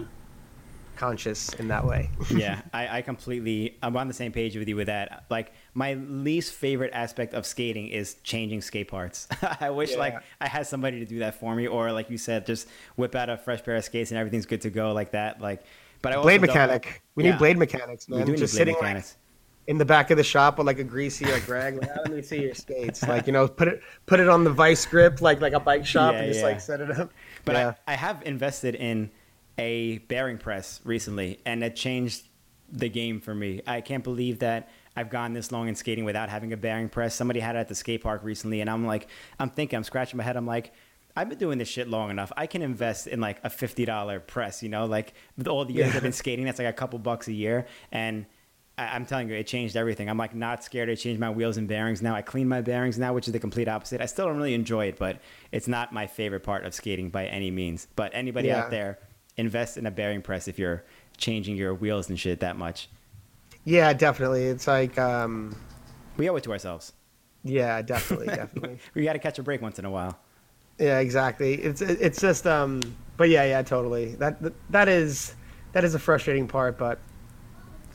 conscious 0.95 1.49
in 1.55 1.67
that 1.69 1.85
way. 1.85 2.09
yeah, 2.35 2.61
I, 2.73 2.97
I 2.99 3.01
completely. 3.01 3.77
I'm 3.81 3.95
on 3.97 4.07
the 4.07 4.13
same 4.13 4.31
page 4.31 4.55
with 4.55 4.67
you 4.67 4.75
with 4.75 4.87
that. 4.87 5.25
Like 5.29 5.53
my 5.73 5.93
least 5.95 6.53
favorite 6.53 6.91
aspect 6.93 7.33
of 7.33 7.45
skating 7.45 7.87
is 7.87 8.15
changing 8.23 8.61
skate 8.61 8.87
parts. 8.87 9.27
I 9.61 9.69
wish 9.69 9.95
like 9.95 10.15
I 10.39 10.47
had 10.47 10.67
somebody 10.67 10.99
to 10.99 11.05
do 11.05 11.19
that 11.19 11.35
for 11.35 11.55
me, 11.55 11.67
or 11.67 11.91
like 11.91 12.09
you 12.09 12.17
said, 12.17 12.45
just 12.45 12.67
whip 12.95 13.15
out 13.15 13.29
a 13.29 13.37
fresh 13.37 13.63
pair 13.63 13.75
of 13.75 13.83
skates 13.83 14.11
and 14.11 14.17
everything's 14.17 14.45
good 14.45 14.61
to 14.61 14.69
go 14.69 14.91
like 14.93 15.11
that. 15.11 15.41
Like, 15.41 15.63
but 16.01 16.13
I 16.13 16.21
blade 16.21 16.41
mechanic. 16.41 17.01
We 17.15 17.23
Yeah. 17.23 17.31
need 17.31 17.39
blade 17.39 17.57
mechanics, 17.57 18.07
We 18.07 18.17
man. 18.17 18.25
do 18.25 18.31
need 18.33 18.37
Just 18.39 18.53
blade 18.53 18.59
sitting 18.59 18.75
like, 18.75 18.83
mechanics. 18.83 19.17
In 19.69 19.77
the 19.77 19.85
back 19.85 20.09
of 20.09 20.17
the 20.17 20.23
shop 20.23 20.57
with 20.57 20.65
like 20.65 20.79
a 20.79 20.83
greasy 20.83 21.25
like 21.25 21.47
rag. 21.47 21.79
Like, 21.79 21.91
"Ah, 21.95 21.99
let 22.01 22.11
me 22.11 22.23
see 22.23 22.41
your 22.41 22.55
skates. 22.55 23.03
Like, 23.07 23.27
you 23.27 23.33
know, 23.33 23.47
put 23.47 23.67
it 23.67 23.83
put 24.07 24.19
it 24.19 24.27
on 24.27 24.43
the 24.43 24.49
vice 24.49 24.83
grip 24.83 25.21
like 25.21 25.41
like 25.41 25.53
a 25.53 25.59
bike 25.59 25.85
shop 25.85 26.13
Yeah, 26.13 26.21
and 26.21 26.27
just 26.27 26.39
yeah. 26.39 26.45
like 26.47 26.59
set 26.59 26.81
it 26.81 26.89
up. 26.89 27.13
But 27.45 27.55
yeah. 27.55 27.73
I, 27.87 27.93
I 27.93 27.95
have 27.95 28.23
invested 28.25 28.73
in 28.73 29.11
a 29.59 29.99
bearing 29.99 30.39
press 30.39 30.81
recently, 30.83 31.39
and 31.45 31.63
it 31.63 31.75
changed 31.75 32.23
the 32.71 32.89
game 32.89 33.21
for 33.21 33.35
me. 33.35 33.61
I 33.67 33.81
can't 33.81 34.03
believe 34.03 34.39
that 34.39 34.69
I've 34.95 35.11
gone 35.11 35.33
this 35.33 35.51
long 35.51 35.67
in 35.67 35.75
skating 35.75 36.03
without 36.03 36.29
having 36.29 36.51
a 36.51 36.57
bearing 36.57 36.89
press. 36.89 37.13
Somebody 37.13 37.39
had 37.39 37.55
it 37.55 37.59
at 37.59 37.67
the 37.67 37.75
skate 37.75 38.01
park 38.01 38.23
recently, 38.23 38.61
and 38.61 38.71
I'm 38.71 38.87
like, 38.87 39.07
I'm 39.37 39.51
thinking, 39.51 39.77
I'm 39.77 39.83
scratching 39.83 40.17
my 40.17 40.23
head. 40.23 40.35
I'm 40.35 40.47
like, 40.47 40.73
I've 41.15 41.29
been 41.29 41.37
doing 41.37 41.59
this 41.59 41.67
shit 41.67 41.87
long 41.87 42.09
enough. 42.09 42.31
I 42.35 42.47
can 42.47 42.63
invest 42.63 43.05
in 43.05 43.21
like 43.21 43.39
a 43.43 43.51
fifty 43.51 43.85
dollar 43.85 44.19
press. 44.19 44.63
You 44.63 44.69
know, 44.69 44.87
like 44.87 45.13
with 45.37 45.47
all 45.47 45.63
the 45.63 45.73
years. 45.73 45.95
I've 45.95 46.01
been 46.01 46.11
skating, 46.11 46.45
that's 46.45 46.57
like 46.57 46.67
a 46.67 46.73
couple 46.73 46.97
bucks 46.97 47.27
a 47.27 47.33
year, 47.33 47.67
and 47.91 48.25
I- 48.79 48.95
I'm 48.95 49.05
telling 49.05 49.29
you, 49.29 49.35
it 49.35 49.47
changed 49.47 49.75
everything. 49.75 50.09
I'm 50.09 50.17
like 50.17 50.33
not 50.35 50.63
scared 50.63 50.87
to 50.89 50.95
changed 50.95 51.19
my 51.19 51.29
wheels 51.29 51.57
and 51.57 51.67
bearings 51.67 52.01
now. 52.01 52.15
I 52.15 52.21
clean 52.21 52.47
my 52.47 52.61
bearings 52.61 52.97
now, 52.97 53.13
which 53.13 53.27
is 53.27 53.33
the 53.33 53.39
complete 53.39 53.67
opposite. 53.67 54.01
I 54.01 54.05
still 54.05 54.25
don't 54.27 54.37
really 54.37 54.53
enjoy 54.53 54.85
it, 54.87 54.97
but 54.97 55.19
it's 55.51 55.67
not 55.67 55.91
my 55.93 56.07
favorite 56.07 56.41
part 56.43 56.65
of 56.65 56.73
skating 56.73 57.09
by 57.09 57.25
any 57.27 57.51
means. 57.51 57.87
But 57.95 58.11
anybody 58.13 58.47
Yeah. 58.49 58.63
out 58.63 58.69
there, 58.71 58.99
invest 59.37 59.77
in 59.77 59.85
a 59.85 59.91
bearing 59.91 60.21
press 60.21 60.47
if 60.47 60.57
you're 60.59 60.83
changing 61.17 61.55
your 61.57 61.73
wheels 61.73 62.09
and 62.09 62.19
shit 62.19 62.39
that 62.39 62.55
much. 62.57 62.89
yeah, 63.65 63.91
definitely. 63.93 64.45
It's 64.45 64.67
like 64.67 64.97
um, 64.97 65.55
We 66.17 66.29
owe 66.29 66.35
it 66.37 66.43
to 66.43 66.51
ourselves. 66.51 66.93
yeah, 67.43 67.81
definitely, 67.81 68.27
definitely. 68.35 68.79
We 68.93 69.03
got 69.03 69.13
to 69.13 69.19
catch 69.19 69.37
a 69.39 69.43
break 69.43 69.61
once 69.61 69.77
in 69.79 69.85
a 69.85 69.91
while. 69.91 70.17
Yeah, 70.79 70.99
exactly. 70.99 71.55
It's 71.55 71.81
it's 71.81 72.21
just 72.21 72.47
um 72.47 72.79
but 73.17 73.27
yeah, 73.29 73.43
yeah, 73.43 73.61
totally. 73.63 74.15
That 74.15 74.37
that 74.71 74.87
is 74.87 75.35
that 75.73 75.83
is 75.83 75.93
a 75.93 75.99
frustrating 75.99 76.47
part, 76.47 76.77
but 76.77 76.99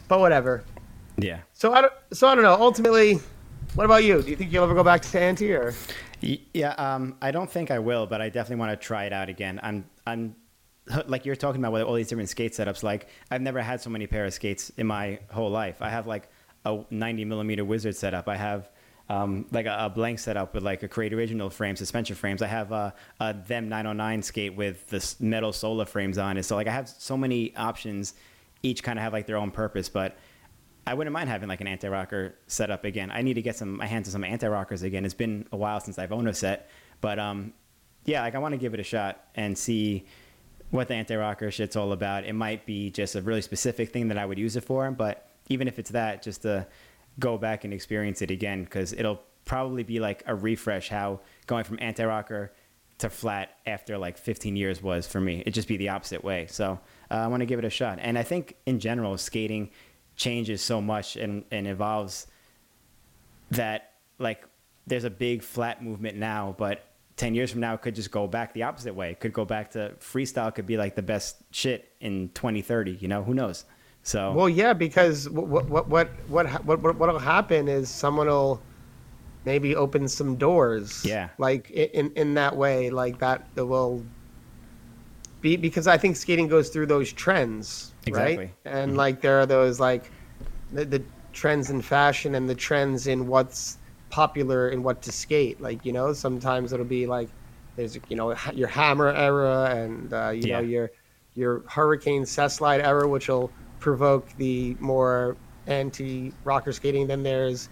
but 0.07 0.20
whatever. 0.20 0.62
Yeah. 1.17 1.41
So 1.53 1.73
I 1.73 1.83
don't 1.83 1.93
so 2.12 2.29
I 2.29 2.35
don't 2.35 2.45
know. 2.45 2.57
Ultimately, 2.59 3.21
what 3.75 3.85
about 3.85 4.05
you? 4.05 4.23
Do 4.23 4.31
you 4.31 4.37
think 4.37 4.53
you'll 4.53 4.65
ever 4.65 4.75
go 4.75 4.85
back 4.85 5.03
to 5.03 5.21
Anti 5.21 5.53
or 5.53 5.75
Yeah, 6.21 6.71
um, 6.73 7.17
I 7.21 7.31
don't 7.31 7.51
think 7.51 7.71
I 7.71 7.79
will, 7.79 8.07
but 8.07 8.21
I 8.21 8.29
definitely 8.29 8.61
want 8.61 8.79
to 8.81 8.87
try 8.87 9.05
it 9.05 9.12
out 9.12 9.29
again. 9.29 9.61
I'm, 9.62 9.85
I'm, 10.07 10.37
like 11.07 11.25
you're 11.25 11.37
talking 11.37 11.61
about 11.61 11.73
with 11.73 11.83
all 11.83 11.95
these 11.95 12.09
different 12.09 12.29
skate 12.29 12.53
setups. 12.53 12.83
Like 12.83 13.09
I've 13.31 13.41
never 13.41 13.61
had 13.61 13.81
so 13.81 13.91
many 13.91 14.07
pair 14.07 14.25
of 14.27 14.35
skates 14.35 14.71
in 14.77 14.87
my 14.87 15.19
whole 15.31 15.51
life. 15.51 15.81
I 15.81 15.89
have 15.89 16.07
like 16.07 16.29
a 16.65 16.85
90 16.91 17.25
millimeter 17.25 17.65
Wizard 17.65 17.97
setup. 17.97 18.29
I 18.29 18.37
have 18.37 18.71
um, 19.09 19.47
like 19.51 19.67
a, 19.67 19.77
a 19.81 19.91
blank 19.91 20.19
setup 20.19 20.55
with 20.55 20.62
like 20.62 20.83
a 20.83 20.89
Create 20.89 21.12
Original 21.12 21.51
frame, 21.51 21.75
suspension 21.75 22.17
frames. 22.17 22.43
I 22.43 22.47
have 22.47 22.71
a, 22.71 22.95
a 23.19 23.35
them 23.35 23.69
909 23.69 24.23
skate 24.23 24.55
with 24.55 24.89
this 24.89 25.19
metal 25.21 25.53
Sola 25.53 25.85
frames 25.85 26.19
on 26.19 26.37
it. 26.37 26.45
So 26.45 26.55
like 26.55 26.69
I 26.69 26.73
have 26.73 26.89
so 26.89 27.17
many 27.17 27.57
options. 27.57 28.15
Each 28.62 28.83
kind 28.83 28.99
of 28.99 29.03
have 29.03 29.12
like 29.12 29.27
their 29.27 29.37
own 29.37 29.51
purpose, 29.51 29.89
but 29.89 30.17
I 30.87 30.95
wouldn't 30.95 31.12
mind 31.12 31.28
having 31.28 31.49
like 31.49 31.61
an 31.61 31.66
anti 31.66 31.89
rocker 31.89 32.35
setup 32.47 32.85
again. 32.85 33.11
I 33.11 33.22
need 33.22 33.35
to 33.35 33.43
get 33.43 33.57
some 33.57 33.76
my 33.76 33.87
hands 33.87 34.09
on 34.09 34.12
some 34.12 34.24
anti 34.24 34.47
rockers 34.47 34.82
again. 34.82 35.05
It's 35.05 35.14
been 35.14 35.47
a 35.53 35.57
while 35.57 35.80
since 35.80 35.99
I've 35.99 36.12
owned 36.12 36.28
a 36.28 36.35
set, 36.35 36.68
but 37.01 37.18
um, 37.18 37.53
yeah, 38.05 38.22
like 38.22 38.35
I 38.35 38.39
want 38.39 38.53
to 38.53 38.59
give 38.59 38.74
it 38.74 38.80
a 38.80 38.85
shot 38.85 39.24
and 39.35 39.57
see 39.57 40.05
what 40.70 40.89
the 40.89 40.95
anti 40.95 41.16
rocker 41.16 41.51
shit's 41.51 41.76
all 41.76 41.93
about. 41.93 42.24
It 42.24 42.35
might 42.35 42.66
be 42.66 42.91
just 42.91 43.14
a 43.14 43.22
really 43.22 43.43
specific 43.43 43.93
thing 43.93 44.09
that 44.09 44.18
I 44.18 44.26
would 44.26 44.39
use 44.39 44.57
it 44.57 44.64
for, 44.64 44.91
but 44.91 45.28
even 45.49 45.68
if 45.68 45.78
it's 45.78 45.91
that, 45.91 46.22
just 46.22 46.43
to 46.43 46.66
go 47.18 47.39
back 47.39 47.64
and 47.64 47.72
experience 47.72 48.22
it 48.22 48.30
again 48.30 48.64
because 48.64 48.93
it'll 48.93 49.20
probably 49.45 49.82
be 49.82 50.01
like 50.01 50.22
a 50.26 50.35
refresh 50.35 50.89
how 50.89 51.20
going 51.47 51.64
from 51.64 51.78
anti 51.80 52.05
rocker 52.05 52.53
to 52.99 53.11
flat 53.11 53.59
after 53.66 53.99
like 53.99 54.16
15 54.18 54.57
years 54.57 54.82
was 54.82 55.07
for 55.07 55.20
me. 55.20 55.41
It'd 55.41 55.55
just 55.55 55.68
be 55.68 55.76
the 55.76 55.89
opposite 55.89 56.22
way. 56.22 56.47
So 56.49 56.78
uh, 57.11 57.14
I 57.14 57.26
want 57.26 57.41
to 57.41 57.47
give 57.47 57.59
it 57.59 57.64
a 57.64 57.70
shot. 57.70 57.99
And 58.01 58.16
I 58.16 58.22
think 58.22 58.57
in 58.66 58.78
general, 58.78 59.18
skating 59.18 59.70
changes 60.17 60.62
so 60.62 60.81
much 60.81 61.17
and, 61.17 61.45
and 61.51 61.67
evolves 61.67 62.27
that 63.51 63.93
like 64.19 64.45
there's 64.87 65.05
a 65.05 65.11
big 65.11 65.43
flat 65.43 65.83
movement 65.83 66.17
now, 66.17 66.55
but 66.59 66.87
10 67.17 67.35
years 67.35 67.51
from 67.51 67.61
now, 67.61 67.75
it 67.75 67.83
could 67.83 67.95
just 67.95 68.11
go 68.11 68.27
back 68.27 68.53
the 68.55 68.65
opposite 68.65 68.95
way. 68.95 69.12
It 69.12 69.21
could 69.21 69.33
go 69.33 69.45
back 69.45 69.71
to 69.73 69.95
freestyle 70.01 70.55
could 70.55 70.67
be 70.67 70.77
like 70.77 70.95
the 70.95 71.03
best 71.03 71.37
shit 71.51 71.93
in 72.01 72.31
2030, 72.35 72.93
you 72.93 73.09
know, 73.09 73.23
who 73.23 73.35
knows? 73.35 73.65
So, 74.03 74.33
well, 74.33 74.49
yeah, 74.49 74.73
because 74.73 75.31
what, 75.31 75.67
what, 75.69 75.89
what, 75.89 76.09
what, 76.29 76.47
what, 76.65 76.81
what, 76.83 76.97
what'll 76.97 77.19
happen 77.19 77.69
is 77.69 77.89
someone 77.89 78.27
will 78.27 78.61
maybe 79.45 79.77
open 79.77 80.09
some 80.09 80.37
doors. 80.37 81.05
Yeah. 81.05 81.29
Like 81.39 81.71
in, 81.71 82.12
in 82.15 82.35
that 82.35 82.55
way, 82.57 82.91
like 82.91 83.19
that 83.21 83.47
will 83.57 84.05
be, 85.45 85.57
because 85.57 85.87
I 85.87 85.99
think 85.99 86.17
skating 86.17 86.49
goes 86.49 86.71
through 86.71 86.87
those 86.87 87.13
trends, 87.13 87.95
Exactly. 88.07 88.45
right? 88.47 88.57
And 88.65 88.93
Mhm. 88.93 88.97
like, 88.97 89.21
there 89.21 89.39
are 89.41 89.47
those 89.47 89.79
like 89.79 90.11
the, 90.71 90.87
the 90.87 91.07
trends 91.33 91.71
in 91.71 91.83
fashion 91.83 92.35
and 92.35 92.49
the 92.49 92.55
trends 92.57 93.07
in 93.07 93.27
what's 93.29 93.79
popular 94.11 94.69
and 94.71 94.83
what 94.85 95.03
to 95.03 95.13
skate. 95.13 95.61
Like, 95.61 95.85
you 95.85 95.93
know, 95.93 96.15
sometimes 96.15 96.73
it'll 96.73 96.87
be 96.87 97.07
like, 97.07 97.31
there's, 97.77 97.99
you 98.09 98.17
know, 98.17 98.35
your 98.55 98.69
hammer 98.69 99.09
era 99.09 99.75
and, 99.77 100.13
uh, 100.13 100.31
you 100.31 100.47
Yeah. 100.47 100.55
know, 100.55 100.61
your, 100.61 100.91
your 101.35 101.65
hurricane 101.69 102.25
cess 102.27 102.57
slide 102.57 102.81
era, 102.81 103.09
which 103.09 103.29
will 103.29 103.55
provoke 103.81 104.33
the 104.37 104.77
more 104.81 105.39
anti 105.67 106.37
rocker 106.45 106.73
skating. 106.73 107.07
Then 107.07 107.23
there's 107.23 107.69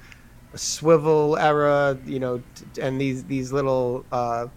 a 0.53 0.59
swivel 0.59 1.39
era, 1.39 1.99
you 2.05 2.21
know, 2.21 2.45
and 2.81 3.01
these 3.01 3.25
these 3.27 3.53
little 3.53 4.07
uh, 4.13 4.49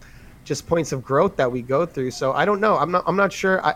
just 0.46 0.66
points 0.66 0.92
of 0.92 1.04
growth 1.04 1.36
that 1.36 1.50
we 1.52 1.60
go 1.60 1.84
through. 1.84 2.12
So 2.12 2.32
I 2.32 2.46
don't 2.46 2.60
know. 2.60 2.76
I'm 2.78 2.90
not. 2.90 3.04
I'm 3.06 3.16
not 3.16 3.32
sure. 3.32 3.62
I, 3.66 3.74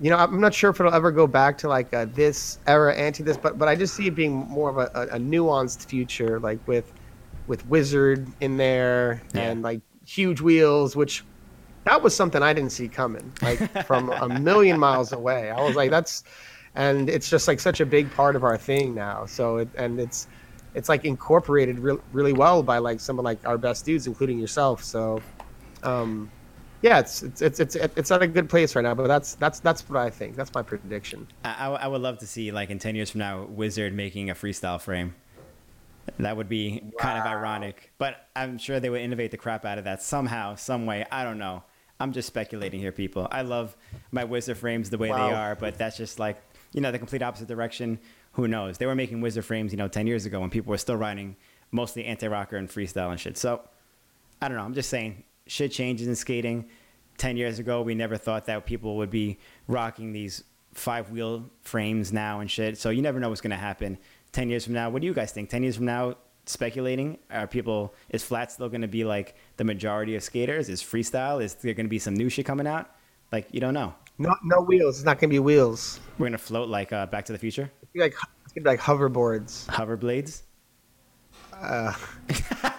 you 0.00 0.08
know, 0.10 0.16
I'm 0.16 0.40
not 0.40 0.54
sure 0.54 0.70
if 0.70 0.80
it'll 0.80 0.94
ever 0.94 1.12
go 1.12 1.26
back 1.26 1.58
to 1.58 1.68
like 1.68 1.92
uh 1.92 2.06
this 2.06 2.58
era 2.66 2.94
anti 2.94 3.22
this, 3.22 3.36
but 3.36 3.58
but 3.58 3.68
I 3.68 3.76
just 3.76 3.94
see 3.94 4.06
it 4.06 4.14
being 4.14 4.32
more 4.32 4.70
of 4.70 4.78
a, 4.78 4.90
a, 4.94 5.16
a 5.16 5.18
nuanced 5.18 5.84
future, 5.84 6.40
like 6.40 6.66
with 6.66 6.90
with 7.46 7.66
Wizard 7.66 8.26
in 8.40 8.56
there 8.56 9.20
Yeah. 9.34 9.42
and 9.50 9.62
like 9.62 9.82
huge 10.06 10.40
wheels, 10.40 10.96
which 10.96 11.24
that 11.84 12.02
was 12.02 12.16
something 12.16 12.42
I 12.42 12.54
didn't 12.54 12.72
see 12.72 12.88
coming, 12.88 13.30
like 13.42 13.84
from 13.86 14.10
a 14.10 14.28
million 14.40 14.78
miles 14.78 15.12
away. 15.12 15.50
I 15.50 15.60
was 15.60 15.76
like, 15.76 15.90
that's, 15.90 16.24
and 16.74 17.10
it's 17.10 17.28
just 17.28 17.46
like 17.46 17.60
such 17.60 17.80
a 17.80 17.86
big 17.86 18.10
part 18.12 18.36
of 18.36 18.44
our 18.44 18.56
thing 18.56 18.94
now. 18.94 19.26
So 19.26 19.58
it, 19.58 19.68
and 19.76 20.00
it's, 20.00 20.26
it's 20.74 20.88
like 20.88 21.04
incorporated 21.04 21.78
re- 21.78 21.98
really 22.14 22.32
well 22.32 22.62
by 22.62 22.78
like 22.78 23.00
someone 23.00 23.24
like 23.24 23.46
our 23.46 23.58
best 23.58 23.84
dudes, 23.84 24.06
including 24.06 24.38
yourself. 24.38 24.82
So, 24.82 25.20
um, 25.84 26.30
yeah, 26.82 26.98
it's, 26.98 27.22
it's 27.22 27.40
it's 27.40 27.60
it's 27.60 27.76
it's 27.76 28.10
at 28.10 28.22
a 28.22 28.26
good 28.26 28.48
place 28.50 28.76
right 28.76 28.82
now. 28.82 28.94
But 28.94 29.08
that's 29.08 29.36
that's 29.36 29.60
that's 29.60 29.88
what 29.88 29.98
I 29.98 30.10
think. 30.10 30.36
That's 30.36 30.52
my 30.52 30.62
prediction. 30.62 31.26
I, 31.44 31.68
I 31.68 31.86
would 31.86 32.02
love 32.02 32.18
to 32.18 32.26
see 32.26 32.52
like 32.52 32.68
in 32.70 32.78
10 32.78 32.94
years 32.94 33.10
from 33.10 33.20
now, 33.20 33.44
Wizard 33.44 33.94
making 33.94 34.28
a 34.28 34.34
freestyle 34.34 34.80
frame. 34.80 35.14
That 36.18 36.36
would 36.36 36.50
be 36.50 36.82
kind 36.98 37.18
of 37.18 37.24
ironic, 37.24 37.90
but 37.96 38.28
I'm 38.36 38.58
sure 38.58 38.78
they 38.78 38.90
would 38.90 39.00
innovate 39.00 39.30
the 39.30 39.38
crap 39.38 39.64
out 39.64 39.78
of 39.78 39.84
that 39.84 40.02
somehow, 40.02 40.54
some 40.56 40.84
way. 40.84 41.06
I 41.10 41.24
don't 41.24 41.38
know. 41.38 41.62
I'm 41.98 42.12
just 42.12 42.26
speculating 42.26 42.80
here, 42.80 42.92
people. 42.92 43.26
I 43.30 43.40
love 43.40 43.74
my 44.12 44.24
Wizard 44.24 44.58
frames 44.58 44.90
the 44.90 44.98
way 44.98 45.08
Wow. 45.08 45.28
they 45.28 45.34
are, 45.34 45.54
but 45.54 45.78
that's 45.78 45.96
just 45.96 46.18
like, 46.18 46.36
you 46.72 46.82
know, 46.82 46.92
the 46.92 46.98
complete 46.98 47.22
opposite 47.22 47.48
direction. 47.48 47.98
Who 48.32 48.46
knows? 48.48 48.76
They 48.76 48.84
were 48.84 48.94
making 48.94 49.22
Wizard 49.22 49.46
frames, 49.46 49.72
you 49.72 49.78
know, 49.78 49.88
10 49.88 50.06
years 50.06 50.26
ago 50.26 50.40
when 50.40 50.50
people 50.50 50.70
were 50.70 50.78
still 50.78 50.96
riding 50.96 51.36
mostly 51.70 52.04
anti 52.04 52.28
rocker 52.28 52.56
and 52.56 52.68
freestyle 52.68 53.10
and 53.10 53.18
shit. 53.18 53.38
So 53.38 53.62
I 54.42 54.48
don't 54.48 54.58
know. 54.58 54.64
I'm 54.64 54.74
just 54.74 54.90
saying 54.90 55.22
shit 55.46 55.72
changes 55.72 56.06
in 56.08 56.14
skating. 56.16 56.66
10 57.18 57.36
years 57.36 57.58
ago, 57.60 57.80
we 57.82 57.94
never 57.94 58.16
thought 58.16 58.46
that 58.46 58.66
people 58.66 58.96
would 58.96 59.10
be 59.10 59.38
rocking 59.68 60.12
these 60.12 60.42
five 60.72 61.10
wheel 61.10 61.48
frames 61.60 62.12
now 62.12 62.40
and 62.40 62.50
shit. 62.50 62.76
So 62.76 62.90
you 62.90 63.02
never 63.02 63.20
know 63.20 63.28
what's 63.28 63.40
going 63.40 63.50
to 63.52 63.56
happen 63.56 63.98
10 64.32 64.50
years 64.50 64.64
from 64.64 64.74
now. 64.74 64.90
What 64.90 65.00
do 65.00 65.06
you 65.06 65.14
guys 65.14 65.30
think? 65.30 65.48
10 65.48 65.62
years 65.62 65.76
from 65.76 65.84
now, 65.84 66.16
speculating, 66.46 67.18
are 67.30 67.46
people, 67.46 67.94
is 68.10 68.24
flat 68.24 68.50
still 68.50 68.68
going 68.68 68.80
to 68.82 68.88
be 68.88 69.04
like 69.04 69.36
the 69.58 69.64
majority 69.64 70.16
of 70.16 70.24
skaters? 70.24 70.68
Is 70.68 70.82
freestyle? 70.82 71.40
Is 71.42 71.54
there 71.54 71.72
going 71.74 71.86
to 71.86 71.90
be 71.90 72.00
some 72.00 72.14
new 72.14 72.28
shit 72.28 72.46
coming 72.46 72.66
out? 72.66 72.90
Like, 73.30 73.46
you 73.52 73.60
don't 73.60 73.74
know. 73.74 73.94
No 74.18 74.34
no 74.44 74.60
wheels. 74.60 74.98
It's 74.98 75.04
not 75.04 75.18
gonna 75.18 75.30
be 75.32 75.40
wheels. 75.40 75.98
We're 76.18 76.26
going 76.26 76.32
to 76.32 76.38
float 76.38 76.68
like 76.68 76.92
uh, 76.92 77.06
Back 77.06 77.24
to 77.24 77.32
the 77.32 77.38
Future, 77.38 77.68
It's 77.82 77.90
like 77.96 78.14
it's 78.44 78.52
gonna 78.52 78.62
be 78.64 78.70
like 78.70 78.80
hoverboards. 78.80 79.66
hoverblades. 79.66 80.42
Uh, 81.60 81.92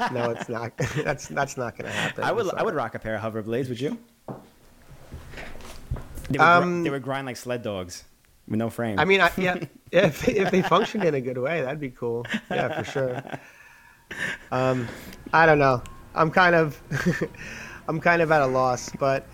no, 0.14 0.30
it's 0.32 0.50
not. 0.50 0.76
that's 1.04 1.28
that's 1.28 1.58
not 1.58 1.78
gonna 1.78 1.90
happen. 1.92 2.24
I 2.24 2.32
would, 2.32 2.54
I 2.54 2.64
would 2.64 2.74
rock 2.76 2.96
a 2.96 3.00
pair 3.00 3.16
of 3.16 3.22
hover 3.22 3.42
blades. 3.42 3.70
Would 3.70 3.80
you? 3.80 3.98
They 4.28 4.34
would, 6.32 6.38
gr- 6.38 6.44
Um, 6.44 6.84
they 6.84 6.90
would 6.90 7.04
grind 7.04 7.26
like 7.28 7.38
sled 7.38 7.62
dogs 7.62 8.04
with 8.48 8.58
no 8.60 8.70
frame. 8.70 9.00
I 9.00 9.06
mean, 9.06 9.22
I, 9.22 9.32
yeah, 9.38 9.58
if 9.92 10.28
if 10.28 10.52
they 10.52 10.62
function 10.62 11.04
in 11.04 11.14
a 11.16 11.22
good 11.22 11.38
way, 11.38 11.62
that'd 11.62 11.80
be 11.80 11.90
cool. 11.92 12.26
Yeah, 12.50 12.82
for 12.82 12.92
sure. 12.92 13.24
Um, 14.52 14.88
I 15.34 15.46
don't 15.46 15.60
know. 15.60 15.82
I'm 16.14 16.32
kind 16.32 16.56
of, 16.56 16.80
I'm 17.88 18.00
kind 18.00 18.22
of 18.22 18.32
at 18.32 18.42
a 18.42 18.46
loss, 18.48 18.90
but 19.00 19.28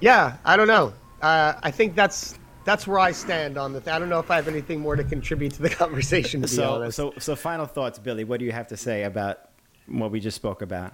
yeah, 0.00 0.36
I 0.44 0.56
don't 0.56 0.66
know. 0.66 0.92
Uh, 1.20 1.54
I 1.62 1.70
think 1.70 1.94
that's 1.94 2.38
that's 2.64 2.86
where 2.86 2.98
I 2.98 3.12
stand 3.12 3.58
on 3.58 3.72
the. 3.72 3.80
Th- 3.80 3.94
I 3.94 3.98
don't 3.98 4.08
know 4.08 4.18
if 4.20 4.30
I 4.30 4.36
have 4.36 4.48
anything 4.48 4.80
more 4.80 4.96
to 4.96 5.04
contribute 5.04 5.52
to 5.54 5.62
the 5.62 5.70
conversation. 5.82 6.42
To 6.42 6.48
so, 6.48 6.74
honest, 6.74 6.96
so, 6.96 7.12
so 7.18 7.34
final 7.36 7.66
thoughts, 7.66 7.98
Billy. 7.98 8.24
What 8.24 8.38
do 8.40 8.44
you 8.46 8.52
have 8.52 8.68
to 8.68 8.76
say 8.76 9.04
about 9.04 9.50
what 9.86 10.10
we 10.10 10.20
just 10.20 10.36
spoke 10.36 10.62
about? 10.62 10.92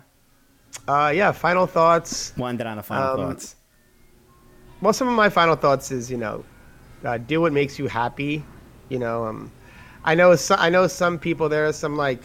uh, 0.86 1.12
yeah. 1.14 1.32
Final 1.32 1.66
thoughts. 1.66 2.32
One 2.36 2.56
that 2.58 2.66
on 2.66 2.76
the 2.76 2.82
final 2.82 3.20
Um, 3.20 3.28
thoughts. 3.32 3.56
well, 4.80 4.92
some 4.92 5.08
of 5.08 5.14
my 5.14 5.28
final 5.28 5.56
thoughts 5.56 5.90
is 5.90 6.10
you 6.10 6.16
know, 6.16 6.44
uh, 7.04 7.18
do 7.18 7.40
what 7.40 7.52
makes 7.52 7.78
you 7.78 7.86
happy. 7.86 8.44
You 8.88 8.98
know, 8.98 9.24
um, 9.26 9.50
I 10.04 10.14
know 10.14 10.34
so, 10.36 10.54
I 10.58 10.70
know 10.70 10.86
some 10.86 11.18
people. 11.18 11.48
There 11.48 11.66
are 11.66 11.72
some 11.72 11.96
like 11.96 12.22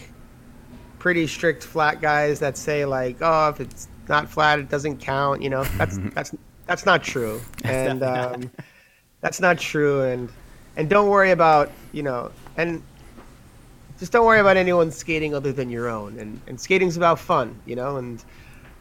pretty 1.00 1.28
strict 1.28 1.64
flat 1.64 2.00
guys 2.02 2.40
that 2.40 2.56
say 2.58 2.86
like, 2.86 3.18
oh, 3.22 3.50
if 3.50 3.60
it's 3.60 3.88
not 4.08 4.30
flat, 4.30 4.60
it 4.60 4.70
doesn't 4.70 4.98
count. 4.98 5.42
You 5.42 5.50
know, 5.50 5.64
that's 5.78 5.98
that's 6.14 6.36
that's 6.66 6.86
not 6.86 7.04
true, 7.04 7.42
and 7.66 8.04
um, 8.04 8.52
that's 9.24 9.40
not 9.40 9.58
true. 9.58 10.04
And 10.04 10.30
and 10.78 10.88
don't 10.90 11.10
worry 11.10 11.32
about 11.32 11.72
you 11.92 12.04
know, 12.04 12.32
and 12.58 12.84
just 13.98 14.12
don't 14.12 14.26
worry 14.26 14.40
about 14.40 14.58
anyone 14.58 14.92
skating 14.92 15.34
other 15.34 15.52
than 15.52 15.70
your 15.72 15.90
own. 15.90 16.20
And 16.20 16.40
and 16.46 16.60
skating's 16.60 16.98
about 16.98 17.18
fun, 17.18 17.60
you 17.66 17.76
know. 17.76 17.98
And 17.98 18.24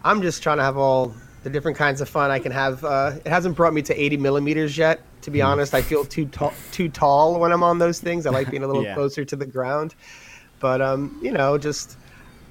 I'm 0.03 0.21
just 0.21 0.43
trying 0.43 0.57
to 0.57 0.63
have 0.63 0.77
all 0.77 1.15
the 1.43 1.49
different 1.49 1.77
kinds 1.77 2.01
of 2.01 2.07
fun 2.09 2.29
I 2.29 2.39
can 2.39 2.51
have. 2.51 2.83
Uh, 2.83 3.13
it 3.25 3.27
hasn't 3.29 3.55
brought 3.55 3.73
me 3.73 3.81
to 3.83 3.99
80 4.01 4.17
millimeters 4.17 4.77
yet. 4.77 5.01
To 5.23 5.31
be 5.31 5.41
honest, 5.41 5.73
I 5.73 5.81
feel 5.81 6.03
too 6.03 6.25
tall, 6.25 6.53
too 6.71 6.89
tall 6.89 7.39
when 7.39 7.53
I'm 7.53 7.63
on 7.63 7.79
those 7.79 7.99
things. 7.99 8.25
I 8.25 8.29
like 8.31 8.51
being 8.51 8.63
a 8.63 8.67
little 8.67 8.83
Yeah. 8.89 8.93
closer 8.93 9.23
to 9.23 9.35
the 9.37 9.45
ground. 9.45 9.95
But 10.59 10.81
um, 10.81 11.17
you 11.21 11.31
know, 11.31 11.57
just 11.57 11.97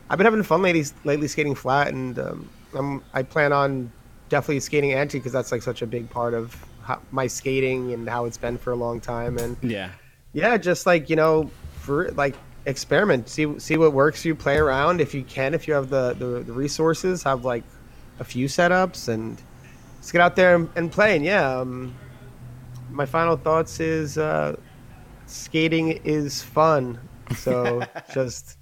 I've 0.08 0.16
been 0.18 0.24
having 0.24 0.42
fun 0.42 0.62
lately, 0.62 0.84
lately 1.04 1.28
skating 1.28 1.54
flat, 1.54 1.88
and 1.88 2.18
um, 2.18 2.50
I'm, 2.74 3.02
I 3.12 3.22
plan 3.22 3.52
on 3.52 3.92
definitely 4.30 4.60
skating 4.60 4.92
anti 4.94 5.18
because 5.18 5.32
that's 5.32 5.52
like 5.52 5.60
such 5.62 5.82
a 5.82 5.86
big 5.86 6.08
part 6.08 6.32
of 6.32 6.56
how, 6.82 7.00
my 7.10 7.26
skating 7.26 7.92
and 7.92 8.08
how 8.08 8.24
it's 8.24 8.38
been 8.38 8.58
for 8.58 8.72
a 8.72 8.76
long 8.76 9.00
time. 9.00 9.38
And 9.38 9.56
Yeah. 9.62 9.90
yeah, 10.32 10.56
just 10.56 10.86
like 10.86 11.08
you 11.10 11.16
know, 11.16 11.50
for 11.80 12.10
like 12.12 12.36
experiment, 12.66 13.28
see 13.28 13.58
see 13.58 13.76
what 13.76 13.92
works. 13.92 14.24
You 14.24 14.34
play 14.34 14.56
around 14.56 15.00
if 15.00 15.14
you 15.14 15.24
can, 15.24 15.54
if 15.54 15.66
you 15.66 15.74
have 15.74 15.88
the 15.90 16.14
the, 16.14 16.40
the 16.40 16.52
resources, 16.52 17.22
have 17.22 17.44
like 17.44 17.64
a 18.18 18.24
few 18.24 18.46
setups, 18.46 19.08
and 19.08 19.40
just 20.00 20.12
get 20.12 20.20
out 20.20 20.36
there 20.36 20.54
and, 20.56 20.68
and 20.76 20.92
play. 20.92 21.16
And 21.16 21.24
yeah, 21.24 21.58
um, 21.58 21.94
my 22.90 23.06
final 23.06 23.36
thoughts 23.36 23.80
is 23.80 24.18
uh, 24.18 24.56
skating 25.26 26.00
is 26.04 26.42
fun. 26.42 26.98
So 27.36 27.82
just 28.14 28.58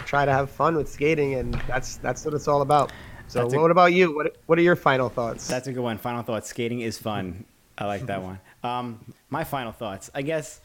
try 0.00 0.24
to 0.24 0.32
have 0.32 0.50
fun 0.50 0.76
with 0.76 0.88
skating, 0.88 1.34
and 1.34 1.54
that's 1.66 1.96
that's 1.96 2.24
what 2.24 2.34
it's 2.34 2.48
all 2.48 2.62
about. 2.62 2.92
So 3.30 3.46
a- 3.48 3.60
what 3.60 3.70
about 3.70 3.92
you? 3.92 4.14
What 4.14 4.36
what 4.46 4.58
are 4.58 4.62
your 4.62 4.76
final 4.76 5.08
thoughts? 5.08 5.46
That's 5.46 5.68
a 5.68 5.72
good 5.72 5.82
one. 5.82 5.98
Final 5.98 6.22
thoughts. 6.22 6.48
Skating 6.48 6.80
is 6.80 6.98
fun. 6.98 7.44
I 7.78 7.86
like 7.86 8.06
that 8.06 8.22
one. 8.22 8.40
Um, 8.62 9.00
my 9.30 9.44
final 9.44 9.72
thoughts. 9.72 10.10
I 10.14 10.22
guess. 10.22 10.60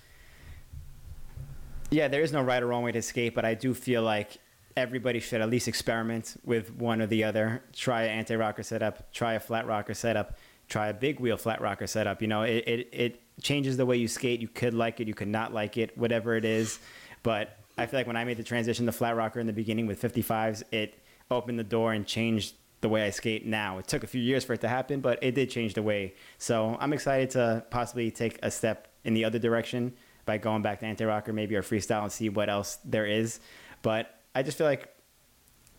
Yeah, 1.91 2.07
there 2.07 2.21
is 2.23 2.33
no 2.33 2.41
right 2.41 2.61
or 2.61 2.67
wrong 2.67 2.83
way 2.83 2.91
to 2.91 3.01
skate, 3.01 3.35
but 3.35 3.45
I 3.45 3.53
do 3.53 3.73
feel 3.73 4.01
like 4.01 4.37
everybody 4.75 5.19
should 5.19 5.39
at 5.41 5.49
least 5.49 5.67
experiment 5.67 6.35
with 6.43 6.73
one 6.75 7.01
or 7.01 7.05
the 7.05 7.23
other. 7.23 7.63
Try 7.71 8.03
an 8.03 8.17
anti-rocker 8.17 8.63
setup. 8.63 9.13
Try 9.13 9.33
a 9.33 9.39
flat 9.39 9.67
rocker 9.67 9.93
setup. 9.93 10.37
Try 10.67 10.87
a 10.87 10.93
big 10.93 11.19
wheel 11.19 11.37
flat 11.37 11.61
rocker 11.61 11.85
setup. 11.87 12.21
You 12.21 12.27
know, 12.27 12.41
it, 12.41 12.63
it, 12.67 12.89
it 12.91 13.21
changes 13.41 13.77
the 13.77 13.85
way 13.85 13.97
you 13.97 14.07
skate. 14.07 14.41
You 14.41 14.47
could 14.47 14.73
like 14.73 14.99
it. 14.99 15.07
You 15.07 15.13
could 15.13 15.27
not 15.27 15.53
like 15.53 15.77
it. 15.77 15.95
Whatever 15.97 16.35
it 16.35 16.43
is. 16.43 16.79
But 17.21 17.57
I 17.77 17.85
feel 17.85 17.99
like 17.99 18.07
when 18.07 18.17
I 18.17 18.25
made 18.25 18.37
the 18.37 18.43
transition 18.43 18.87
to 18.87 18.91
flat 18.91 19.15
rocker 19.15 19.39
in 19.39 19.45
the 19.47 19.53
beginning 19.53 19.85
with 19.85 20.01
55s, 20.01 20.63
it 20.71 20.95
opened 21.31 21.59
the 21.59 21.63
door 21.63 21.93
and 21.93 22.05
changed 22.05 22.55
the 22.81 22.89
way 22.89 23.05
I 23.05 23.09
skate 23.09 23.45
now. 23.45 23.79
It 23.79 23.87
took 23.87 24.03
a 24.03 24.07
few 24.07 24.21
years 24.21 24.43
for 24.43 24.53
it 24.53 24.61
to 24.61 24.67
happen, 24.67 24.99
but 25.01 25.17
it 25.23 25.33
did 25.33 25.49
change 25.49 25.73
the 25.73 25.81
way. 25.81 26.13
So 26.37 26.77
I'm 26.79 26.93
excited 26.93 27.31
to 27.31 27.65
possibly 27.71 28.11
take 28.11 28.37
a 28.43 28.51
step 28.51 28.89
in 29.03 29.13
the 29.13 29.25
other 29.25 29.39
direction 29.39 29.93
by 30.25 30.37
going 30.37 30.61
back 30.61 30.79
to 30.81 30.85
anti-rocker 30.85 31.33
maybe 31.33 31.55
or 31.55 31.63
freestyle 31.63 32.03
and 32.03 32.11
see 32.11 32.29
what 32.29 32.49
else 32.49 32.77
there 32.85 33.05
is. 33.05 33.39
But 33.81 34.19
I 34.35 34.43
just 34.43 34.57
feel 34.57 34.67
like 34.67 34.93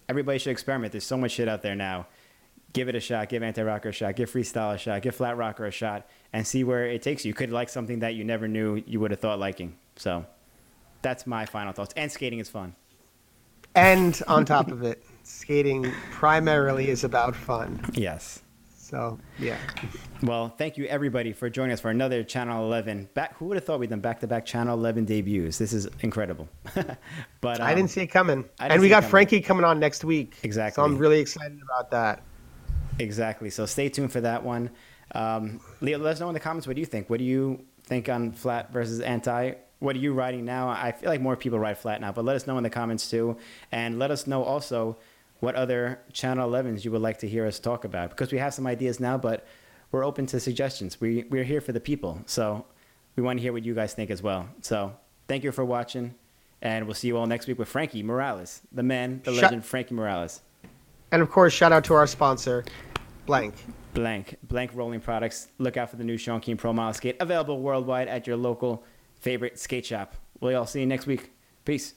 everybody 0.09 0.39
should 0.39 0.51
experiment. 0.51 0.93
There's 0.93 1.05
so 1.05 1.17
much 1.17 1.33
shit 1.33 1.49
out 1.49 1.63
there 1.63 1.77
now. 1.77 2.07
give 2.77 2.89
it 2.91 2.95
a 2.95 3.01
shot, 3.01 3.31
give 3.31 3.43
anti 3.43 3.63
rocker 3.63 3.89
a 3.89 3.93
shot, 3.93 4.15
give 4.17 4.31
freestyle 4.31 4.75
a 4.75 4.79
shot, 4.79 5.01
give 5.01 5.15
flat 5.15 5.37
rocker 5.39 5.65
a 5.65 5.71
shot, 5.71 6.07
and 6.33 6.47
see 6.47 6.63
where 6.63 6.85
it 6.87 7.01
takes 7.01 7.25
you. 7.25 7.31
You 7.31 7.35
could 7.35 7.51
like 7.51 7.71
something 7.71 8.01
that 8.01 8.15
you 8.15 8.23
never 8.23 8.47
knew 8.47 8.83
you 8.87 9.01
would 9.01 9.11
have 9.11 9.21
thought 9.21 9.39
liking. 9.39 9.77
So 9.97 10.27
that's 11.01 11.27
my 11.27 11.47
final 11.47 11.73
thoughts. 11.73 11.95
And 11.97 12.13
skating 12.13 12.39
is 12.39 12.51
fun. 12.51 12.75
And 13.75 14.21
on 14.29 14.45
top 14.45 14.71
of 14.71 14.83
it, 14.83 15.03
skating 15.27 15.93
primarily 16.13 16.89
is 16.89 17.05
about 17.05 17.35
fun. 17.35 17.81
Yes. 17.95 18.43
So 18.77 19.19
yeah. 19.39 19.59
Well, 20.23 20.49
thank 20.49 20.77
you 20.79 20.87
everybody 20.87 21.33
for 21.33 21.51
joining 21.51 21.73
us 21.73 21.81
for 21.81 21.91
another 21.91 22.23
Channel 22.23 22.65
11. 22.65 23.09
Back, 23.15 23.37
who 23.37 23.47
would 23.47 23.57
have 23.57 23.65
thought 23.65 23.81
we'd 23.81 23.91
done 23.91 24.01
back-to-back 24.01 24.47
Channel 24.47 24.79
11 24.79 25.05
debuts? 25.05 25.59
This 25.59 25.73
is 25.73 25.89
incredible. 26.01 26.49
but 27.41 27.61
um, 27.61 27.67
I 27.67 27.75
didn't 27.75 27.91
see 27.91 28.03
it 28.03 28.07
coming. 28.07 28.45
And 28.61 28.81
we 28.81 28.89
got 28.89 28.99
coming. 28.99 29.11
Frankie 29.11 29.41
coming 29.41 29.65
on 29.65 29.81
next 29.81 30.05
week. 30.05 30.37
Exactly. 30.45 30.81
So 30.81 30.85
I'm 30.85 30.97
really 30.97 31.19
excited 31.19 31.61
about 31.61 31.91
that. 31.91 32.23
Exactly. 33.01 33.51
So 33.51 33.67
stay 33.67 33.89
tuned 33.89 34.13
for 34.13 34.21
that 34.21 34.45
one. 34.45 34.71
Um, 35.13 35.61
Leo, 35.81 35.99
let 35.99 36.13
us 36.13 36.21
know 36.21 36.29
in 36.29 36.35
the 36.35 36.41
comments 36.41 36.69
what 36.69 36.77
do 36.77 36.81
you 36.81 36.87
think. 36.87 37.11
What 37.11 37.19
do 37.19 37.25
you 37.25 37.65
think 37.83 38.09
on 38.09 38.31
flat 38.31 38.73
versus 38.73 39.01
anti? 39.01 39.55
What 39.81 39.97
are 39.97 39.99
you 39.99 40.15
riding 40.15 40.45
now? 40.45 40.69
I 40.69 40.93
feel 40.93 41.11
like 41.11 41.21
more 41.21 41.37
people 41.37 41.59
ride 41.59 41.77
flat 41.77 42.01
now, 42.01 42.13
but 42.13 42.25
let 42.25 42.37
us 42.37 42.47
know 42.47 42.57
in 42.57 42.63
the 42.63 42.71
comments 42.71 43.11
too, 43.11 43.37
and 43.73 43.99
let 43.99 44.11
us 44.11 44.27
know 44.27 44.43
also 44.43 44.97
what 45.41 45.55
other 45.55 46.01
Channel 46.13 46.51
11s 46.51 46.85
you 46.85 46.91
would 46.93 47.03
like 47.03 47.19
to 47.19 47.29
hear 47.29 47.47
us 47.47 47.59
talk 47.59 47.85
about 47.85 48.11
because 48.11 48.33
we 48.33 48.39
have 48.39 48.55
some 48.55 48.67
ideas 48.67 49.01
now, 49.01 49.19
but 49.19 49.47
we're 49.93 50.05
open 50.05 50.27
to 50.27 50.41
suggestions. 50.41 51.01
We 51.01 51.25
we're 51.31 51.45
here 51.45 51.61
for 51.61 51.73
the 51.73 51.81
people, 51.81 52.21
so 52.27 52.65
we 53.15 53.23
want 53.23 53.39
to 53.39 53.43
hear 53.43 53.53
what 53.53 53.65
you 53.65 53.75
guys 53.75 53.95
think 53.95 54.11
as 54.11 54.23
well. 54.23 54.49
So 54.63 54.93
thank 55.29 55.45
you 55.45 55.53
for 55.53 55.65
watching, 55.65 56.15
and 56.63 56.87
we'll 56.87 56.95
see 56.95 57.09
you 57.09 57.17
all 57.17 57.27
next 57.27 57.47
week 57.47 57.59
with 57.59 57.69
Frankie 57.69 58.03
Morales, 58.03 58.63
the 58.73 58.83
man, 58.83 59.21
the 59.25 59.33
Shut- 59.33 59.45
legend, 59.45 59.65
Frankie 59.65 59.95
Morales. 59.95 60.41
And 61.13 61.23
of 61.23 61.31
course, 61.31 61.53
shout 61.53 61.73
out 61.73 61.85
to 61.85 61.95
our 61.95 62.07
sponsor, 62.07 62.65
Blank. 63.27 63.55
Blank. 63.95 64.37
Blank 64.43 64.73
Rolling 64.75 65.01
Products. 65.01 65.49
Look 65.59 65.77
out 65.77 65.91
for 65.91 65.97
the 65.97 66.05
new 66.05 66.17
Sean 66.17 66.41
Keane 66.41 66.57
Pro 66.57 66.73
Model 66.73 66.95
Skate, 66.95 67.17
available 67.21 67.61
worldwide 67.61 68.09
at 68.09 68.27
your 68.27 68.37
local 68.37 68.85
favorite 69.21 69.59
skate 69.59 69.87
shop. 69.87 70.15
We'll 70.41 70.59
all 70.59 70.67
see 70.67 70.81
you 70.81 70.87
next 70.87 71.07
week. 71.07 71.31
Peace. 71.65 71.95